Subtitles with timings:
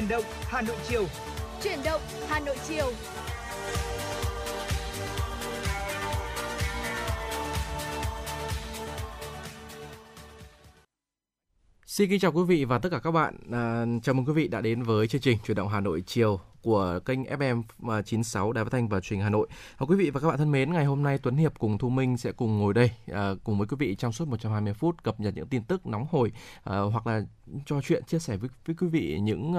[0.00, 1.06] Chuyển động Hà Nội chiều.
[1.62, 2.92] Chuyển động Hà Nội chiều.
[11.86, 13.36] Xin kính chào quý vị và tất cả các bạn.
[13.52, 16.40] À, chào mừng quý vị đã đến với chương trình Chuyển động Hà Nội chiều
[16.62, 17.62] của kênh FM
[18.02, 19.48] 96 à, Đài Phát thanh và Truyền hình Hà Nội.
[19.76, 21.88] À, quý vị và các bạn thân mến, ngày hôm nay Tuấn Hiệp cùng Thu
[21.88, 25.20] Minh sẽ cùng ngồi đây à, cùng với quý vị trong suốt 120 phút cập
[25.20, 26.32] nhật những tin tức nóng hổi
[26.64, 27.22] à, hoặc là
[27.66, 29.54] trò chuyện chia sẻ với, với quý vị những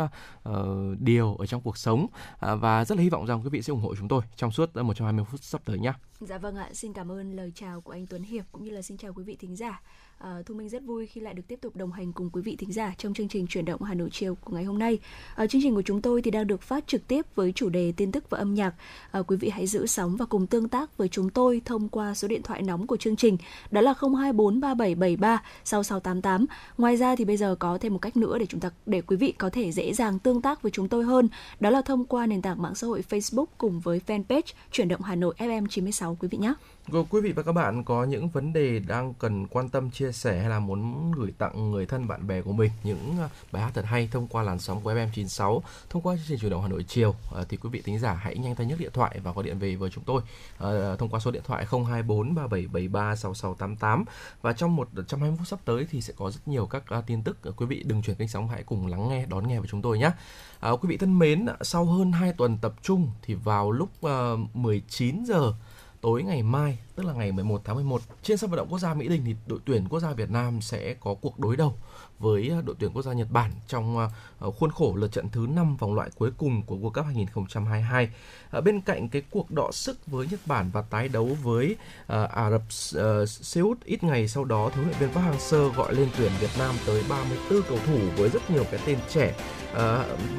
[0.49, 0.51] uh,
[0.99, 3.71] điều ở trong cuộc sống uh, và rất là hy vọng rằng quý vị sẽ
[3.71, 5.93] ủng hộ chúng tôi trong suốt 120 phút sắp tới nhé.
[6.19, 8.81] Dạ vâng ạ, xin cảm ơn lời chào của anh Tuấn Hiệp cũng như là
[8.81, 9.81] xin chào quý vị thính giả.
[10.23, 12.55] Uh, Thu Minh rất vui khi lại được tiếp tục đồng hành cùng quý vị
[12.55, 14.99] thính giả trong chương trình chuyển động Hà Nội chiều của ngày hôm nay.
[15.43, 17.93] Uh, chương trình của chúng tôi thì đang được phát trực tiếp với chủ đề
[17.97, 18.73] tin tức và âm nhạc.
[19.11, 22.13] À, quý vị hãy giữ sóng và cùng tương tác với chúng tôi thông qua
[22.13, 23.37] số điện thoại nóng của chương trình
[23.71, 26.45] đó là 0243773 6688.
[26.77, 29.15] Ngoài ra thì bây giờ có thêm một cách nữa để chúng ta để quý
[29.15, 32.25] vị có thể dễ dàng tương tác với chúng tôi hơn, đó là thông qua
[32.25, 36.17] nền tảng mạng xã hội Facebook cùng với fanpage chuyển động Hà Nội FM 96
[36.19, 36.53] quý vị nhé.
[36.87, 40.11] Vâng, quý vị và các bạn có những vấn đề đang cần quan tâm chia
[40.11, 43.17] sẻ hay là muốn gửi tặng người thân bạn bè của mình những
[43.51, 46.49] bài hát thật hay thông qua làn sóng của FM96 thông qua chương trình chủ
[46.49, 47.15] động Hà Nội chiều.
[47.35, 49.59] À, thì quý vị thính giả hãy nhanh tay nhấc điện thoại và gọi điện
[49.59, 50.21] về với chúng tôi.
[50.57, 54.05] À, thông qua số điện thoại 024 3773 6688
[54.41, 57.03] và trong một trong 20 phút sắp tới thì sẽ có rất nhiều các ờ,
[57.07, 57.37] tin tức.
[57.57, 59.99] Quý vị đừng chuyển kênh sóng hãy cùng lắng nghe đón nghe với chúng tôi
[59.99, 60.11] nhé.
[60.59, 64.55] À, quý vị thân mến, sau hơn 2 tuần tập trung thì vào lúc uh,
[64.55, 65.53] 19 giờ
[66.01, 68.93] tối ngày mai, tức là ngày 11 tháng 11, trên sân vận động quốc gia
[68.93, 71.77] Mỹ Đình thì đội tuyển quốc gia Việt Nam sẽ có cuộc đối đầu
[72.21, 75.47] với ờ, đội tuyển quốc gia Nhật Bản trong ờ, khuôn khổ lượt trận thứ
[75.49, 78.09] 5 vòng loại cuối cùng của World Cup 2022.
[78.51, 81.75] Ở bên cạnh cái cuộc đọ sức với Nhật Bản và tái đấu với
[82.07, 85.95] Ả Rập uh, Xê Út ít ngày sau đó, huấn luyện viên Park Hang-seo gọi
[85.95, 89.33] lên tuyển Việt Nam tới 34 cầu thủ với rất nhiều cái tên trẻ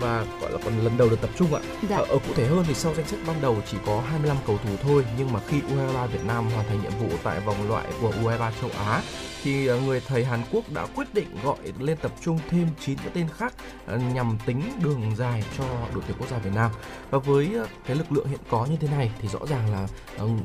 [0.01, 1.61] và gọi là còn lần đầu được tập trung ạ.
[1.89, 1.97] Dạ.
[1.97, 4.59] Ở, ở cụ thể hơn thì sau danh sách ban đầu chỉ có 25 cầu
[4.65, 7.87] thủ thôi, nhưng mà khi U23 Việt Nam hoàn thành nhiệm vụ tại vòng loại
[8.01, 9.03] của U23 châu Á
[9.43, 12.99] thì ờ, người thầy Hàn Quốc đã quyết định gọi lên tập trung thêm 9
[12.99, 13.55] cái tên khác
[13.87, 15.65] ờ, nhằm tính đường dài cho
[15.95, 16.71] đội tuyển quốc gia Việt Nam.
[17.11, 19.89] Và với ờ, cái lực lượng hiện có như thế này thì rõ ràng là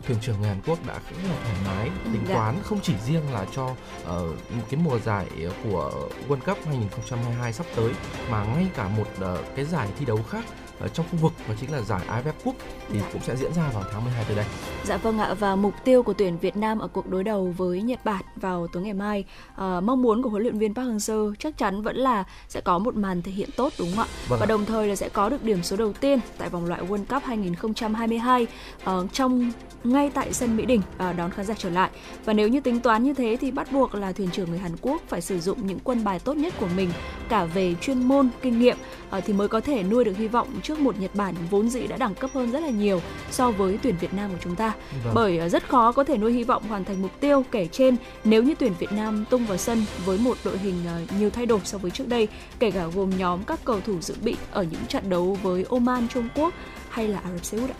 [0.07, 2.33] thuyền trưởng người Hàn Quốc đã rất là thoải mái tính dạ.
[2.33, 4.37] toán không chỉ riêng là cho uh,
[4.69, 5.27] cái mùa giải
[5.63, 7.93] của World Cup 2022 sắp tới
[8.31, 10.45] mà ngay cả một uh, cái giải thi đấu khác
[10.93, 12.55] trong khu vực và chính là giải AFF Cup
[12.89, 14.45] thì cũng sẽ diễn ra vào tháng 12 tới đây.
[14.83, 17.81] Dạ vâng ạ và mục tiêu của tuyển Việt Nam ở cuộc đối đầu với
[17.81, 21.33] Nhật Bản vào tối ngày mai uh, mong muốn của huấn luyện viên Park Hang-seo
[21.39, 24.07] chắc chắn vẫn là sẽ có một màn thể hiện tốt đúng không ạ?
[24.27, 26.81] Vâng và đồng thời là sẽ có được điểm số đầu tiên tại vòng loại
[26.81, 28.49] World Cup 2022 uh,
[28.83, 29.51] ờ, trong
[29.83, 31.89] ngay tại sân Mỹ Đình uh, đón khán giả trở lại.
[32.25, 34.71] Và nếu như tính toán như thế thì bắt buộc là thuyền trưởng người Hàn
[34.81, 36.89] Quốc phải sử dụng những quân bài tốt nhất của mình
[37.29, 38.77] cả về chuyên môn, kinh nghiệm
[39.17, 41.87] uh, thì mới có thể nuôi được hy vọng trước một Nhật Bản vốn dĩ
[41.87, 43.01] đã đẳng cấp hơn rất là nhiều
[43.31, 44.73] so với tuyển Việt Nam của chúng ta.
[45.03, 45.13] Vâng.
[45.15, 47.95] Bởi uh, rất khó có thể nuôi hy vọng hoàn thành mục tiêu kể trên
[48.23, 51.45] nếu như tuyển Việt Nam tung vào sân với một đội hình uh, nhiều thay
[51.45, 52.27] đổi so với trước đây,
[52.59, 56.07] kể cả gồm nhóm các cầu thủ dự bị ở những trận đấu với Oman,
[56.07, 56.53] Trung Quốc
[56.89, 57.77] hay là Ả Rập Xê Út ạ.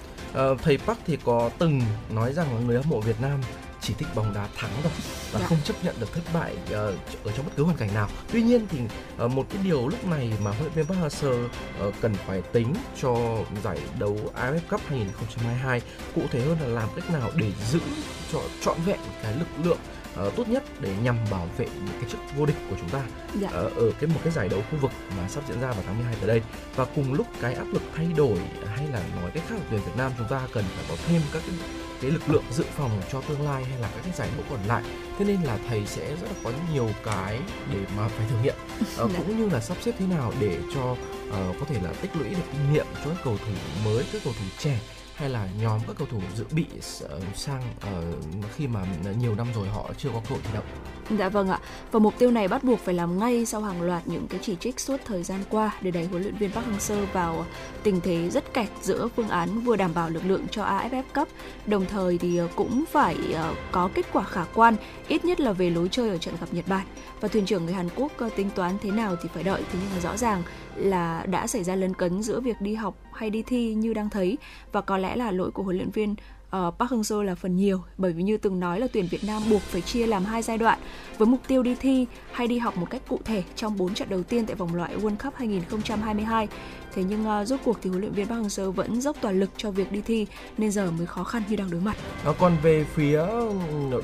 [0.52, 1.82] Uh, thầy Park thì có từng
[2.16, 3.40] nói rằng là người hâm mộ Việt Nam
[3.82, 4.92] chỉ thích bóng đá thắng thôi
[5.32, 5.48] và dạ.
[5.48, 6.74] không chấp nhận được thất bại uh,
[7.24, 8.10] ở trong bất cứ hoàn cảnh nào.
[8.32, 8.80] Tuy nhiên thì
[9.26, 11.46] uh, một cái điều lúc này mà huấn luyện viên Park Hang-seo
[11.88, 13.16] uh, cần phải tính cho
[13.64, 15.82] giải đấu AFF Cup 2022
[16.16, 17.80] cụ thể hơn là làm cách nào để giữ
[18.34, 19.80] cho trọn vẹn cái lực lượng
[20.28, 23.02] uh, tốt nhất để nhằm bảo vệ những cái chức vô địch của chúng ta
[23.42, 23.48] dạ.
[23.48, 25.96] uh, ở cái một cái giải đấu khu vực mà sắp diễn ra vào tháng
[25.96, 26.42] 12 tới đây
[26.76, 28.38] và cùng lúc cái áp lực thay đổi
[28.76, 31.42] hay là nói cách khác tuyển Việt Nam chúng ta cần phải có thêm các
[31.46, 31.56] cái
[32.02, 34.60] cái lực lượng dự phòng cho tương lai hay là các cái giải đấu còn
[34.68, 34.84] lại.
[35.18, 37.40] Thế nên là thầy sẽ rất là có nhiều cái
[37.74, 38.56] để mà phải thử nghiệm.
[39.04, 42.12] Uh, cũng như là sắp xếp thế nào để cho uh, có thể là tích
[42.16, 43.54] lũy được kinh nghiệm cho các cầu thủ
[43.86, 44.80] mới các cầu thủ trẻ
[45.18, 46.66] hay là nhóm các cầu thủ dự bị
[47.10, 50.50] ờ, sang uh, khi mà ờ, nhiều năm rồi họ chưa có cơ hội thi
[50.54, 50.64] đấu
[51.18, 51.60] Dạ vâng ạ.
[51.92, 54.56] Và mục tiêu này bắt buộc phải làm ngay sau hàng loạt những cái chỉ
[54.56, 57.46] trích suốt thời gian qua để đẩy huấn luyện viên Park Hang-seo vào
[57.84, 61.28] tình thế rất kẹt giữa phương án vừa đảm bảo lực lượng cho AFF Cup,
[61.66, 63.18] đồng thời thì cũng phải
[63.72, 64.76] có kết quả khả quan,
[65.08, 66.86] ít nhất là về lối chơi ở trận gặp Nhật Bản.
[67.22, 69.90] Và thuyền trưởng người Hàn Quốc tính toán thế nào thì phải đợi, thế nhưng
[69.96, 70.44] mà rõ ràng
[70.78, 74.10] là đã xảy ra lấn cấn giữa việc đi học hay đi thi như đang
[74.10, 74.38] thấy
[74.72, 77.82] và có lẽ là lỗi của huấn luyện viên uh, Park Hang-seo là phần nhiều
[77.98, 80.58] bởi vì như từng nói là tuyển Việt Nam buộc phải chia làm hai giai
[80.58, 80.80] đoạn
[81.18, 84.10] với mục tiêu đi thi hay đi học một cách cụ thể trong 4 trận
[84.10, 86.48] đầu tiên tại vòng loại World Cup 2022
[86.96, 89.50] thế nhưng uh, rốt cuộc thì huấn luyện viên Park Hang-seo vẫn dốc toàn lực
[89.58, 91.98] cho việc đi thi nên giờ mới khó khăn khi đang đối mặt.
[92.26, 93.52] À, còn về phía ừ,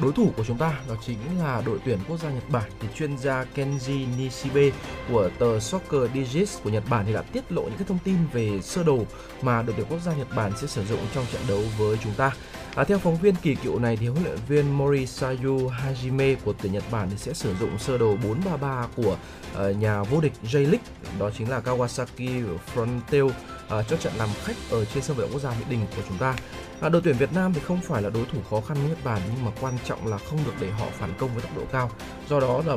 [0.01, 2.88] đối thủ của chúng ta đó chính là đội tuyển quốc gia Nhật Bản thì
[2.95, 4.69] chuyên gia Kenji Nishibe
[5.09, 8.15] của tờ Soccer Digits của Nhật Bản thì đã tiết lộ những cái thông tin
[8.33, 9.06] về sơ đồ
[9.41, 12.13] mà đội tuyển quốc gia Nhật Bản sẽ sử dụng trong trận đấu với chúng
[12.18, 12.31] ta.
[12.75, 16.74] À, theo phóng viên kỳ cựu này thì huấn luyện viên Morisayu Hajime của tuyển
[16.74, 19.18] Nhật Bản thì sẽ sử dụng sơ đồ 433 của
[19.70, 20.78] uh, nhà vô địch J-League
[21.20, 23.34] đó chính là Kawasaki Frontale uh,
[23.70, 26.02] ờ, cho trận làm khách ở trên sân vận động quốc gia Mỹ Đình của
[26.10, 26.36] chúng ta.
[26.83, 29.03] À, đội tuyển Việt Nam thì không phải là đối thủ khó khăn với Nhật
[29.03, 31.63] Bản nhưng mà quan trọng là không được để họ phản công với tốc độ
[31.71, 31.91] cao.
[32.30, 32.75] Do đó là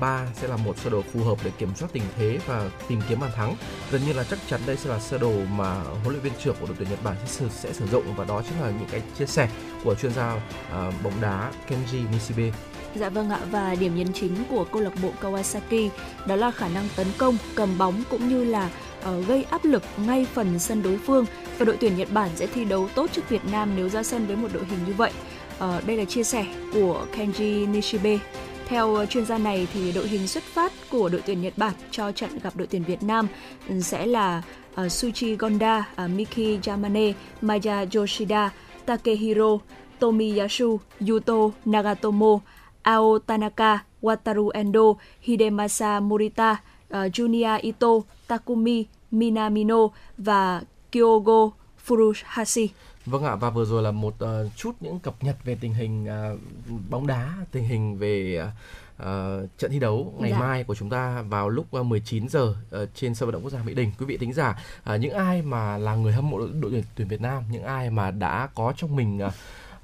[0.00, 3.00] 4-3-3 sẽ là một sơ đồ phù hợp để kiểm soát tình thế và tìm
[3.08, 3.56] kiếm bàn thắng.
[3.90, 6.56] Gần như là chắc chắn đây sẽ là sơ đồ mà huấn luyện viên trưởng
[6.60, 9.02] của đội tuyển Nhật Bản sẽ, sẽ sử dụng và đó chính là những cái
[9.18, 9.48] chia sẻ
[9.84, 12.50] của chuyên gia uh, bóng đá Kenji Nishibe.
[12.94, 15.88] Dạ vâng ạ và điểm nhấn chính của câu lạc bộ Kawasaki
[16.26, 18.70] đó là khả năng tấn công, cầm bóng cũng như là
[19.02, 21.24] Ờ, gây áp lực ngay phần sân đối phương
[21.58, 24.26] và đội tuyển Nhật Bản sẽ thi đấu tốt trước Việt Nam nếu ra sân
[24.26, 25.12] với một đội hình như vậy.
[25.58, 28.18] Ờ, đây là chia sẻ của Kenji Nishibe.
[28.68, 31.74] Theo ờ, chuyên gia này thì đội hình xuất phát của đội tuyển Nhật Bản
[31.90, 33.28] cho trận gặp đội tuyển Việt Nam
[33.68, 34.42] ừ, sẽ là
[34.84, 38.50] uh, Suchi Gonda, uh, Miki Yamane, Maya Yoshida,
[38.86, 39.58] Takehiro
[40.00, 42.40] Tomiyasu, Yuto Nagatomo,
[42.82, 46.56] Ao Tanaka, Wataru Endo, Hidemasa Morita,
[46.94, 47.88] uh, Junya Ito,
[48.26, 49.88] Takumi Minamino
[50.18, 50.62] và
[50.92, 51.50] Kyogo
[51.86, 52.68] Furuhashi.
[53.06, 56.06] Vâng ạ và vừa rồi là một uh, chút những cập nhật về tình hình
[56.06, 56.40] uh,
[56.90, 58.42] bóng đá, tình hình về
[59.02, 60.38] uh, trận thi đấu ngày dạ.
[60.38, 63.62] mai của chúng ta vào lúc 19 giờ uh, trên sân vận động quốc gia
[63.62, 63.92] Mỹ Đình.
[63.98, 64.58] Quý vị thính giả,
[64.94, 68.10] uh, những ai mà là người hâm mộ đội tuyển Việt Nam, những ai mà
[68.10, 69.32] đã có trong mình uh,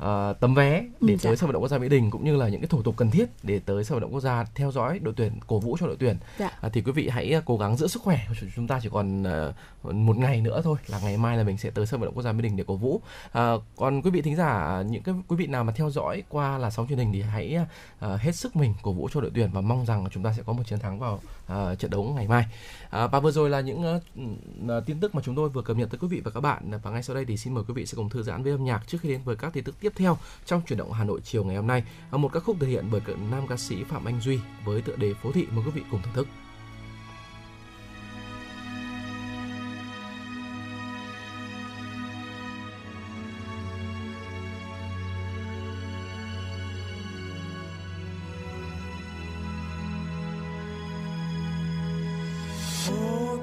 [0.05, 1.37] uh, tấm vé để ừ, tới dạ.
[1.37, 3.11] sân vận động quốc gia Mỹ Đình cũng như là những cái thủ tục cần
[3.11, 5.87] thiết để tới sân vận động quốc gia theo dõi đội tuyển cổ vũ cho
[5.87, 6.51] đội tuyển dạ.
[6.67, 8.21] uh, thì quý vị hãy cố gắng giữ sức khỏe
[8.57, 11.71] chúng ta chỉ còn uh, một ngày nữa thôi là ngày mai là mình sẽ
[11.71, 14.23] tới sân vận động quốc gia Mỹ Đình để cổ vũ uh, còn quý vị
[14.23, 17.13] thính giả những cái quý vị nào mà theo dõi qua là sóng truyền hình
[17.13, 17.59] thì hãy
[18.05, 20.43] uh, hết sức mình cổ vũ cho đội tuyển và mong rằng chúng ta sẽ
[20.47, 21.21] có một chiến thắng vào
[21.53, 22.45] uh, trận đấu ngày mai
[22.85, 25.91] uh, và vừa rồi là những uh, tin tức mà chúng tôi vừa cập nhật
[25.91, 27.87] tới quý vị và các bạn và ngay sau đây thì xin mời quý vị
[27.87, 29.93] sẽ cùng thư giãn với âm nhạc trước khi đến với các tin tức tiếp
[29.97, 31.85] theo trong chuyển động Hà Nội chiều ngày hôm nay.
[32.11, 33.01] Một ca khúc thể hiện bởi
[33.31, 36.03] nam ca sĩ Phạm Anh Duy với tựa đề Phố thị mời quý vị cùng
[36.03, 36.29] thưởng thức.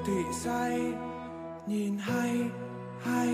[0.06, 0.92] Thị say,
[1.66, 2.40] nhìn hay
[3.00, 3.28] hay.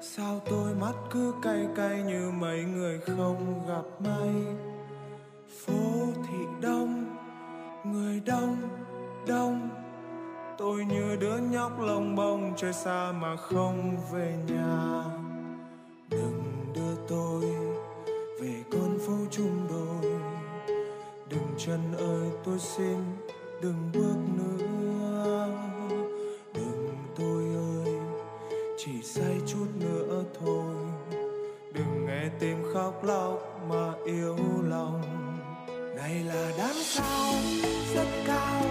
[0.00, 4.34] Sao tôi mắt cứ cay cay như mấy người không gặp may?
[5.64, 7.16] Phố thị đông,
[7.84, 8.56] người đông
[9.26, 9.68] đông.
[10.58, 15.04] Tôi như đứa nhóc lông bông chơi xa mà không về nhà.
[16.10, 16.42] Đừng
[16.74, 17.44] đưa tôi
[18.40, 20.12] về con phố chung đôi.
[21.28, 22.98] Đừng chân ơi, tôi xin
[23.62, 24.59] đừng bước nữa.
[32.40, 34.36] Tìm khóc lóc mà yêu
[34.68, 35.02] lòng.
[35.96, 37.32] Này là đám sao
[37.94, 38.62] rất cao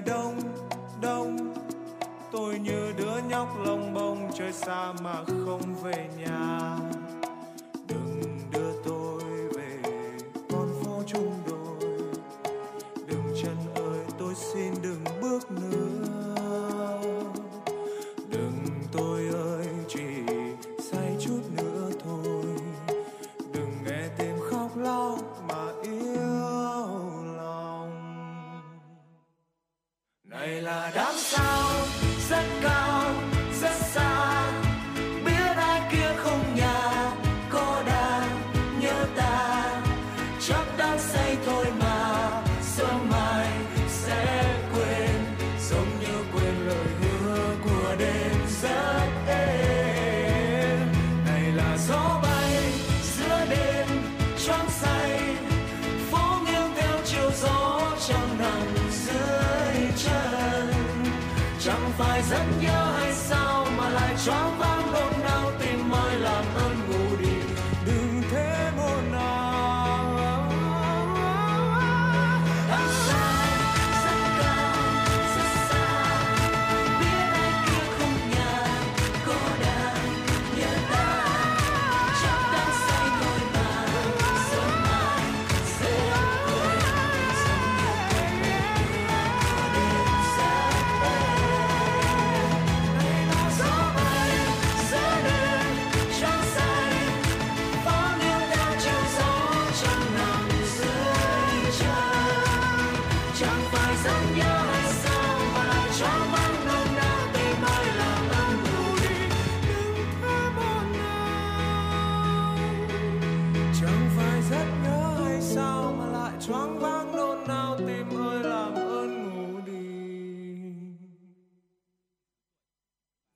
[0.00, 0.40] người đông
[1.00, 1.54] đông.
[2.32, 6.58] Tôi như đứa nhóc lông bông chơi xa mà không về nhà.
[7.88, 9.22] Đừng đưa tôi
[9.54, 9.78] về
[10.50, 11.90] con phố chung đôi.
[13.06, 15.69] Đừng chân ơi, tôi xin đừng bước nữa.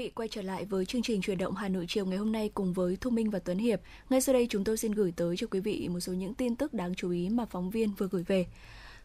[0.00, 2.50] Vị, quay trở lại với chương trình truyền động Hà Nội chiều ngày hôm nay
[2.54, 3.80] cùng với Thu Minh và Tuấn Hiệp.
[4.10, 6.56] Ngay sau đây chúng tôi xin gửi tới cho quý vị một số những tin
[6.56, 8.46] tức đáng chú ý mà phóng viên vừa gửi về.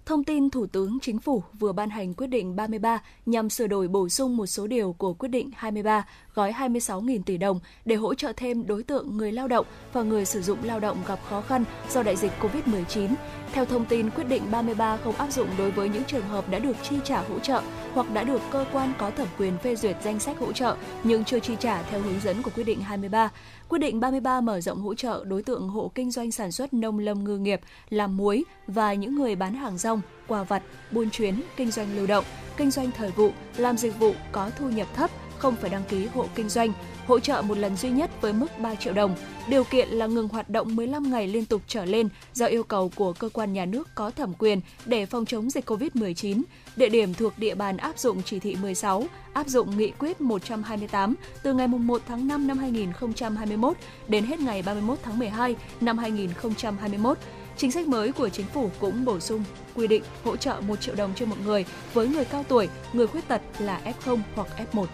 [0.05, 3.87] Thông tin Thủ tướng Chính phủ vừa ban hành quyết định 33 nhằm sửa đổi
[3.87, 8.13] bổ sung một số điều của quyết định 23 gói 26.000 tỷ đồng để hỗ
[8.13, 11.41] trợ thêm đối tượng người lao động và người sử dụng lao động gặp khó
[11.41, 13.09] khăn do đại dịch COVID-19.
[13.51, 16.59] Theo thông tin, quyết định 33 không áp dụng đối với những trường hợp đã
[16.59, 17.61] được chi trả hỗ trợ
[17.93, 21.23] hoặc đã được cơ quan có thẩm quyền phê duyệt danh sách hỗ trợ nhưng
[21.23, 23.31] chưa chi trả theo hướng dẫn của quyết định 23.
[23.69, 26.99] Quyết định 33 mở rộng hỗ trợ đối tượng hộ kinh doanh sản xuất nông
[26.99, 31.41] lâm ngư nghiệp, làm muối và những người bán hàng rong, quà vặt, buôn chuyến,
[31.57, 32.25] kinh doanh lưu động,
[32.57, 36.05] kinh doanh thời vụ, làm dịch vụ có thu nhập thấp, không phải đăng ký
[36.05, 36.73] hộ kinh doanh,
[37.07, 39.15] hỗ trợ một lần duy nhất với mức 3 triệu đồng.
[39.47, 42.91] Điều kiện là ngừng hoạt động 15 ngày liên tục trở lên do yêu cầu
[42.95, 46.41] của cơ quan nhà nước có thẩm quyền để phòng chống dịch COVID-19.
[46.75, 51.15] Địa điểm thuộc địa bàn áp dụng chỉ thị 16, áp dụng nghị quyết 128
[51.43, 57.17] từ ngày 1 tháng 5 năm 2021 đến hết ngày 31 tháng 12 năm 2021.
[57.57, 59.43] Chính sách mới của chính phủ cũng bổ sung
[59.75, 63.07] quy định hỗ trợ 1 triệu đồng cho một người với người cao tuổi, người
[63.07, 64.85] khuyết tật là F0 hoặc F1.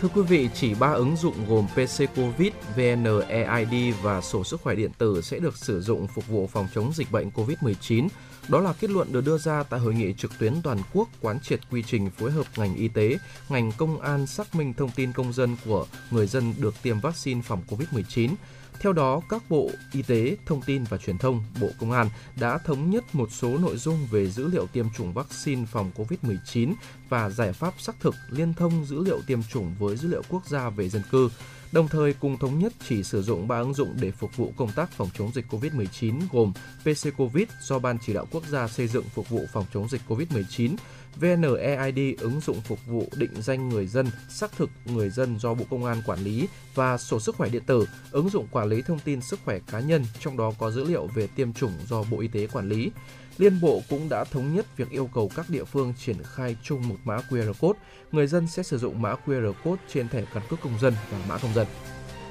[0.00, 4.74] Thưa quý vị, chỉ 3 ứng dụng gồm PC Covid, VNEID và sổ sức khỏe
[4.74, 8.08] điện tử sẽ được sử dụng phục vụ phòng chống dịch bệnh COVID-19.
[8.48, 11.40] Đó là kết luận được đưa ra tại hội nghị trực tuyến toàn quốc quán
[11.40, 15.12] triệt quy trình phối hợp ngành y tế, ngành công an xác minh thông tin
[15.12, 18.34] công dân của người dân được tiêm vaccine phòng COVID-19.
[18.80, 22.08] Theo đó, các bộ Y tế, Thông tin và Truyền thông, Bộ Công an
[22.40, 26.74] đã thống nhất một số nội dung về dữ liệu tiêm chủng vaccine phòng COVID-19
[27.08, 30.46] và giải pháp xác thực liên thông dữ liệu tiêm chủng với dữ liệu quốc
[30.46, 31.28] gia về dân cư.
[31.72, 34.72] Đồng thời cùng thống nhất chỉ sử dụng 3 ứng dụng để phục vụ công
[34.72, 36.52] tác phòng chống dịch COVID-19 gồm
[36.82, 40.00] PC Covid do Ban Chỉ đạo Quốc gia xây dựng phục vụ phòng chống dịch
[40.08, 40.76] COVID-19,
[41.16, 45.64] VNEID ứng dụng phục vụ định danh người dân, xác thực người dân do Bộ
[45.70, 48.98] Công an quản lý và sổ sức khỏe điện tử, ứng dụng quản lý thông
[48.98, 52.20] tin sức khỏe cá nhân, trong đó có dữ liệu về tiêm chủng do Bộ
[52.20, 52.90] Y tế quản lý.
[53.38, 56.88] Liên Bộ cũng đã thống nhất việc yêu cầu các địa phương triển khai chung
[56.88, 57.78] một mã QR code.
[58.12, 61.18] Người dân sẽ sử dụng mã QR code trên thẻ căn cước công dân và
[61.28, 61.66] mã công dân.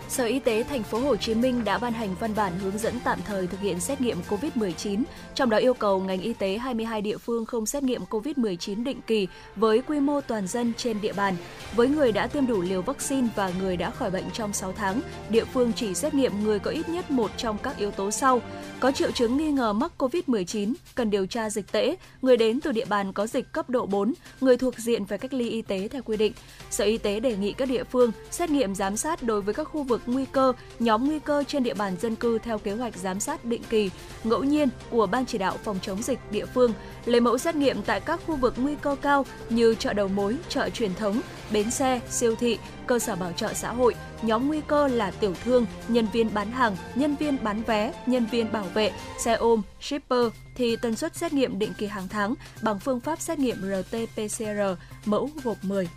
[0.09, 2.93] Sở Y tế thành phố Hồ Chí Minh đã ban hành văn bản hướng dẫn
[3.03, 5.03] tạm thời thực hiện xét nghiệm COVID-19,
[5.35, 9.01] trong đó yêu cầu ngành y tế 22 địa phương không xét nghiệm COVID-19 định
[9.07, 11.35] kỳ với quy mô toàn dân trên địa bàn.
[11.75, 15.01] Với người đã tiêm đủ liều vaccine và người đã khỏi bệnh trong 6 tháng,
[15.29, 18.41] địa phương chỉ xét nghiệm người có ít nhất một trong các yếu tố sau:
[18.79, 22.71] có triệu chứng nghi ngờ mắc COVID-19, cần điều tra dịch tễ, người đến từ
[22.71, 25.87] địa bàn có dịch cấp độ 4, người thuộc diện phải cách ly y tế
[25.87, 26.33] theo quy định.
[26.69, 29.63] Sở Y tế đề nghị các địa phương xét nghiệm giám sát đối với các
[29.63, 32.71] khu vực vực nguy cơ, nhóm nguy cơ trên địa bàn dân cư theo kế
[32.71, 33.89] hoạch giám sát định kỳ,
[34.23, 36.73] ngẫu nhiên của Ban chỉ đạo phòng chống dịch địa phương,
[37.05, 40.35] lấy mẫu xét nghiệm tại các khu vực nguy cơ cao như chợ đầu mối,
[40.49, 41.21] chợ truyền thống,
[41.51, 45.33] bến xe, siêu thị, cơ sở bảo trợ xã hội, nhóm nguy cơ là tiểu
[45.43, 49.61] thương, nhân viên bán hàng, nhân viên bán vé, nhân viên bảo vệ, xe ôm,
[49.81, 53.57] shipper thì tần suất xét nghiệm định kỳ hàng tháng bằng phương pháp xét nghiệm
[53.61, 55.89] RT-PCR mẫu gộp 10.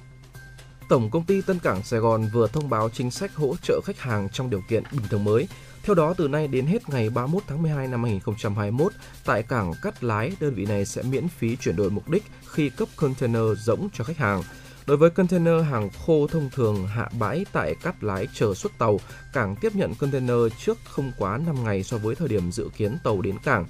[0.88, 4.00] Tổng công ty Tân Cảng Sài Gòn vừa thông báo chính sách hỗ trợ khách
[4.00, 5.48] hàng trong điều kiện bình thường mới.
[5.82, 8.92] Theo đó, từ nay đến hết ngày 31 tháng 12 năm 2021,
[9.24, 12.70] tại cảng Cát Lái, đơn vị này sẽ miễn phí chuyển đổi mục đích khi
[12.70, 14.42] cấp container rỗng cho khách hàng.
[14.86, 19.00] Đối với container hàng khô thông thường hạ bãi tại Cát Lái chờ xuất tàu,
[19.32, 22.98] cảng tiếp nhận container trước không quá 5 ngày so với thời điểm dự kiến
[23.04, 23.66] tàu đến cảng.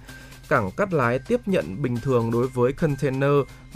[0.49, 3.31] Cảng cắt Lái tiếp nhận bình thường đối với container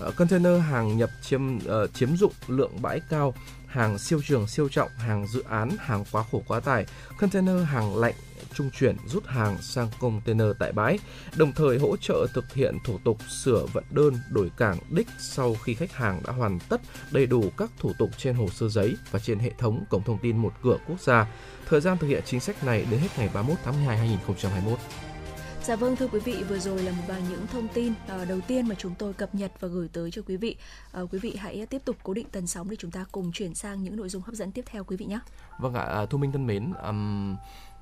[0.07, 3.35] uh, container hàng nhập chiếm uh, chiếm dụng lượng bãi cao,
[3.67, 6.87] hàng siêu trường siêu trọng, hàng dự án, hàng quá khổ quá tải,
[7.19, 8.15] container hàng lạnh
[8.55, 10.99] trung chuyển rút hàng sang container tại bãi,
[11.37, 15.55] đồng thời hỗ trợ thực hiện thủ tục sửa vận đơn đổi cảng đích sau
[15.55, 18.97] khi khách hàng đã hoàn tất đầy đủ các thủ tục trên hồ sơ giấy
[19.11, 21.27] và trên hệ thống cổng thông tin một cửa quốc gia.
[21.69, 24.79] Thời gian thực hiện chính sách này đến hết ngày 31 tháng 12 2021.
[25.63, 28.41] Dạ vâng thưa quý vị, vừa rồi là một vài những thông tin uh, đầu
[28.41, 30.57] tiên mà chúng tôi cập nhật và gửi tới cho quý vị.
[31.03, 33.55] Uh, quý vị hãy tiếp tục cố định tần sóng để chúng ta cùng chuyển
[33.55, 35.19] sang những nội dung hấp dẫn tiếp theo quý vị nhé.
[35.59, 37.37] Vâng ạ, à, Thu Minh thân mến, um,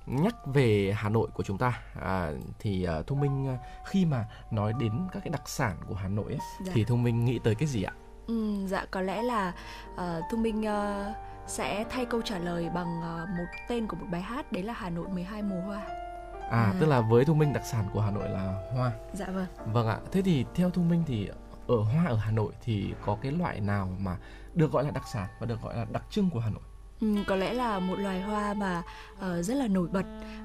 [0.07, 3.57] nhắc về Hà Nội của chúng ta à, thì uh, Thu Minh
[3.87, 6.73] khi mà nói đến các cái đặc sản của Hà Nội ấy, Dạ.
[6.75, 7.93] thì Thu Minh nghĩ tới cái gì ạ?
[8.27, 9.53] Ừ, dạ có lẽ là
[9.95, 11.17] uh, Thu Minh uh,
[11.47, 14.73] sẽ thay câu trả lời bằng uh, một tên của một bài hát đấy là
[14.73, 16.08] Hà Nội 12 mùa hoa.
[16.51, 16.75] À, À.
[16.81, 18.93] tức là với Thu Minh đặc sản của Hà Nội là hoa.
[19.13, 19.47] Dạ vâng.
[19.73, 21.29] Vâng ạ, thế thì theo Thu Minh thì
[21.69, 24.17] ở hoa ở Hà Nội thì có cái loại nào mà
[24.55, 26.63] được gọi là đặc sản và được gọi là đặc trưng của Hà Nội?
[27.01, 28.83] Ừ, có lẽ là một loài hoa mà
[29.21, 30.05] ờ, rất là nổi bật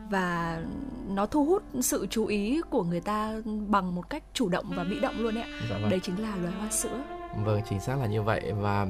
[0.09, 0.59] và
[1.07, 3.33] nó thu hút sự chú ý của người ta
[3.67, 5.49] bằng một cách chủ động và bị động luôn ấy ạ.
[5.69, 5.89] Dạ vâng.
[5.89, 6.99] Đấy chính là loài hoa sữa.
[7.37, 8.87] Vâng, chính xác là như vậy và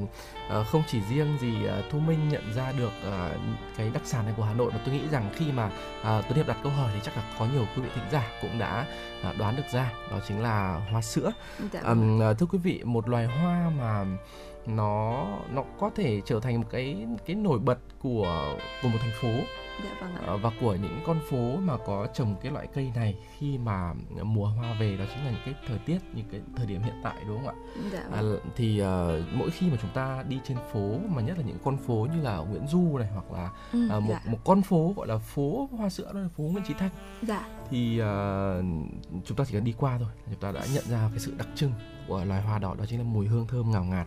[0.48, 3.30] ờ, không chỉ riêng gì ờ, Thu Minh nhận ra được ờ,
[3.76, 5.70] cái đặc sản này của Hà Nội mà tôi nghĩ rằng khi mà
[6.02, 8.30] ờ, Tuấn Hiệp đặt câu hỏi thì chắc là có nhiều quý vị thính giả
[8.42, 8.86] cũng đã
[9.22, 11.32] ờ, đoán được ra đó chính là hoa sữa.
[11.72, 11.80] Dạ.
[11.80, 14.04] Ừm, ờ, thưa quý vị, một loài hoa mà
[14.66, 19.12] nó nó có thể trở thành một cái cái nổi bật của của một thành
[19.20, 19.28] phố
[19.84, 20.20] dạ vâng ạ.
[20.26, 23.92] Ờ, và của những con phố mà có trồng cái loại cây này khi mà
[24.22, 26.94] mùa hoa về đó chính là những cái thời tiết những cái thời điểm hiện
[27.02, 27.54] tại đúng không ạ
[27.92, 28.38] Dạ à, vâng.
[28.56, 31.76] thì ờ, mỗi khi mà chúng ta đi trên phố mà nhất là những con
[31.76, 34.30] phố như là Nguyễn Du này hoặc là Ừ, à, một dạ.
[34.32, 36.90] một con phố gọi là phố hoa sữa đó là phố Nguyễn Chí Thanh
[37.22, 37.46] Dạ.
[37.70, 38.62] thì ờ,
[39.24, 41.48] chúng ta chỉ cần đi qua thôi chúng ta đã nhận ra cái sự đặc
[41.54, 41.72] trưng
[42.08, 44.06] của loài hoa đỏ đó chính là mùi hương thơm ngào ngạt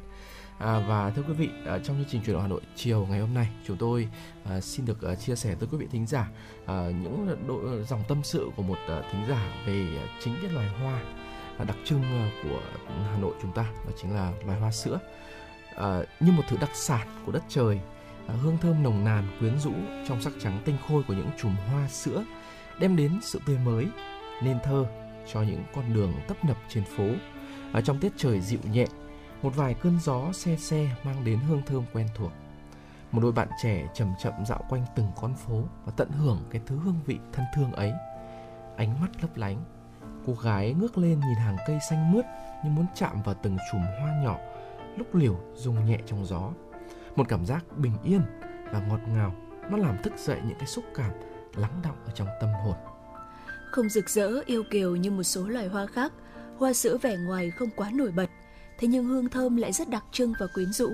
[0.59, 3.19] À, và thưa quý vị, à, trong chương trình chuyển động Hà Nội chiều ngày
[3.19, 4.07] hôm nay, chúng tôi
[4.49, 6.29] à, xin được à, chia sẻ tới quý vị thính giả
[6.65, 10.51] à, những độ, dòng tâm sự của một à, thính giả về à, chính cái
[10.51, 11.01] loài hoa
[11.57, 12.61] à, đặc trưng à, của
[13.11, 14.99] Hà Nội chúng ta, đó chính là loài hoa sữa.
[15.75, 17.79] À, như một thứ đặc sản của đất trời,
[18.27, 19.73] à, hương thơm nồng nàn quyến rũ
[20.07, 22.23] trong sắc trắng tinh khôi của những chùm hoa sữa
[22.79, 23.85] đem đến sự tươi mới,
[24.43, 24.85] nên thơ
[25.33, 27.07] cho những con đường tấp nập trên phố.
[27.73, 28.85] À, trong tiết trời dịu nhẹ,
[29.41, 32.31] một vài cơn gió xe xe mang đến hương thơm quen thuộc.
[33.11, 36.61] Một đôi bạn trẻ chậm chậm dạo quanh từng con phố và tận hưởng cái
[36.65, 37.91] thứ hương vị thân thương ấy.
[38.77, 39.63] Ánh mắt lấp lánh,
[40.25, 42.25] cô gái ngước lên nhìn hàng cây xanh mướt
[42.63, 44.37] như muốn chạm vào từng chùm hoa nhỏ,
[44.97, 46.51] lúc liều rung nhẹ trong gió.
[47.15, 48.21] Một cảm giác bình yên
[48.71, 49.35] và ngọt ngào,
[49.69, 51.11] nó làm thức dậy những cái xúc cảm
[51.55, 52.75] lắng đọng ở trong tâm hồn.
[53.71, 56.13] Không rực rỡ yêu kiều như một số loài hoa khác,
[56.57, 58.29] hoa sữa vẻ ngoài không quá nổi bật,
[58.79, 60.91] thế nhưng hương thơm lại rất đặc trưng và quyến rũ.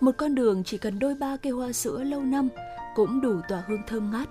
[0.00, 2.48] Một con đường chỉ cần đôi ba cây hoa sữa lâu năm
[2.94, 4.28] cũng đủ tỏa hương thơm ngát.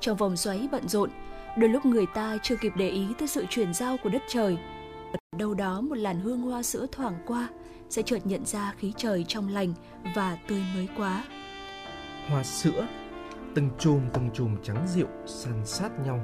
[0.00, 1.10] Trong vòng xoáy bận rộn,
[1.58, 4.58] đôi lúc người ta chưa kịp để ý tới sự chuyển giao của đất trời.
[5.12, 7.48] Ở đâu đó một làn hương hoa sữa thoảng qua
[7.88, 9.74] sẽ chợt nhận ra khí trời trong lành
[10.14, 11.24] và tươi mới quá.
[12.28, 12.86] Hoa sữa,
[13.54, 16.20] từng chùm từng chùm trắng dịu san sát nhau,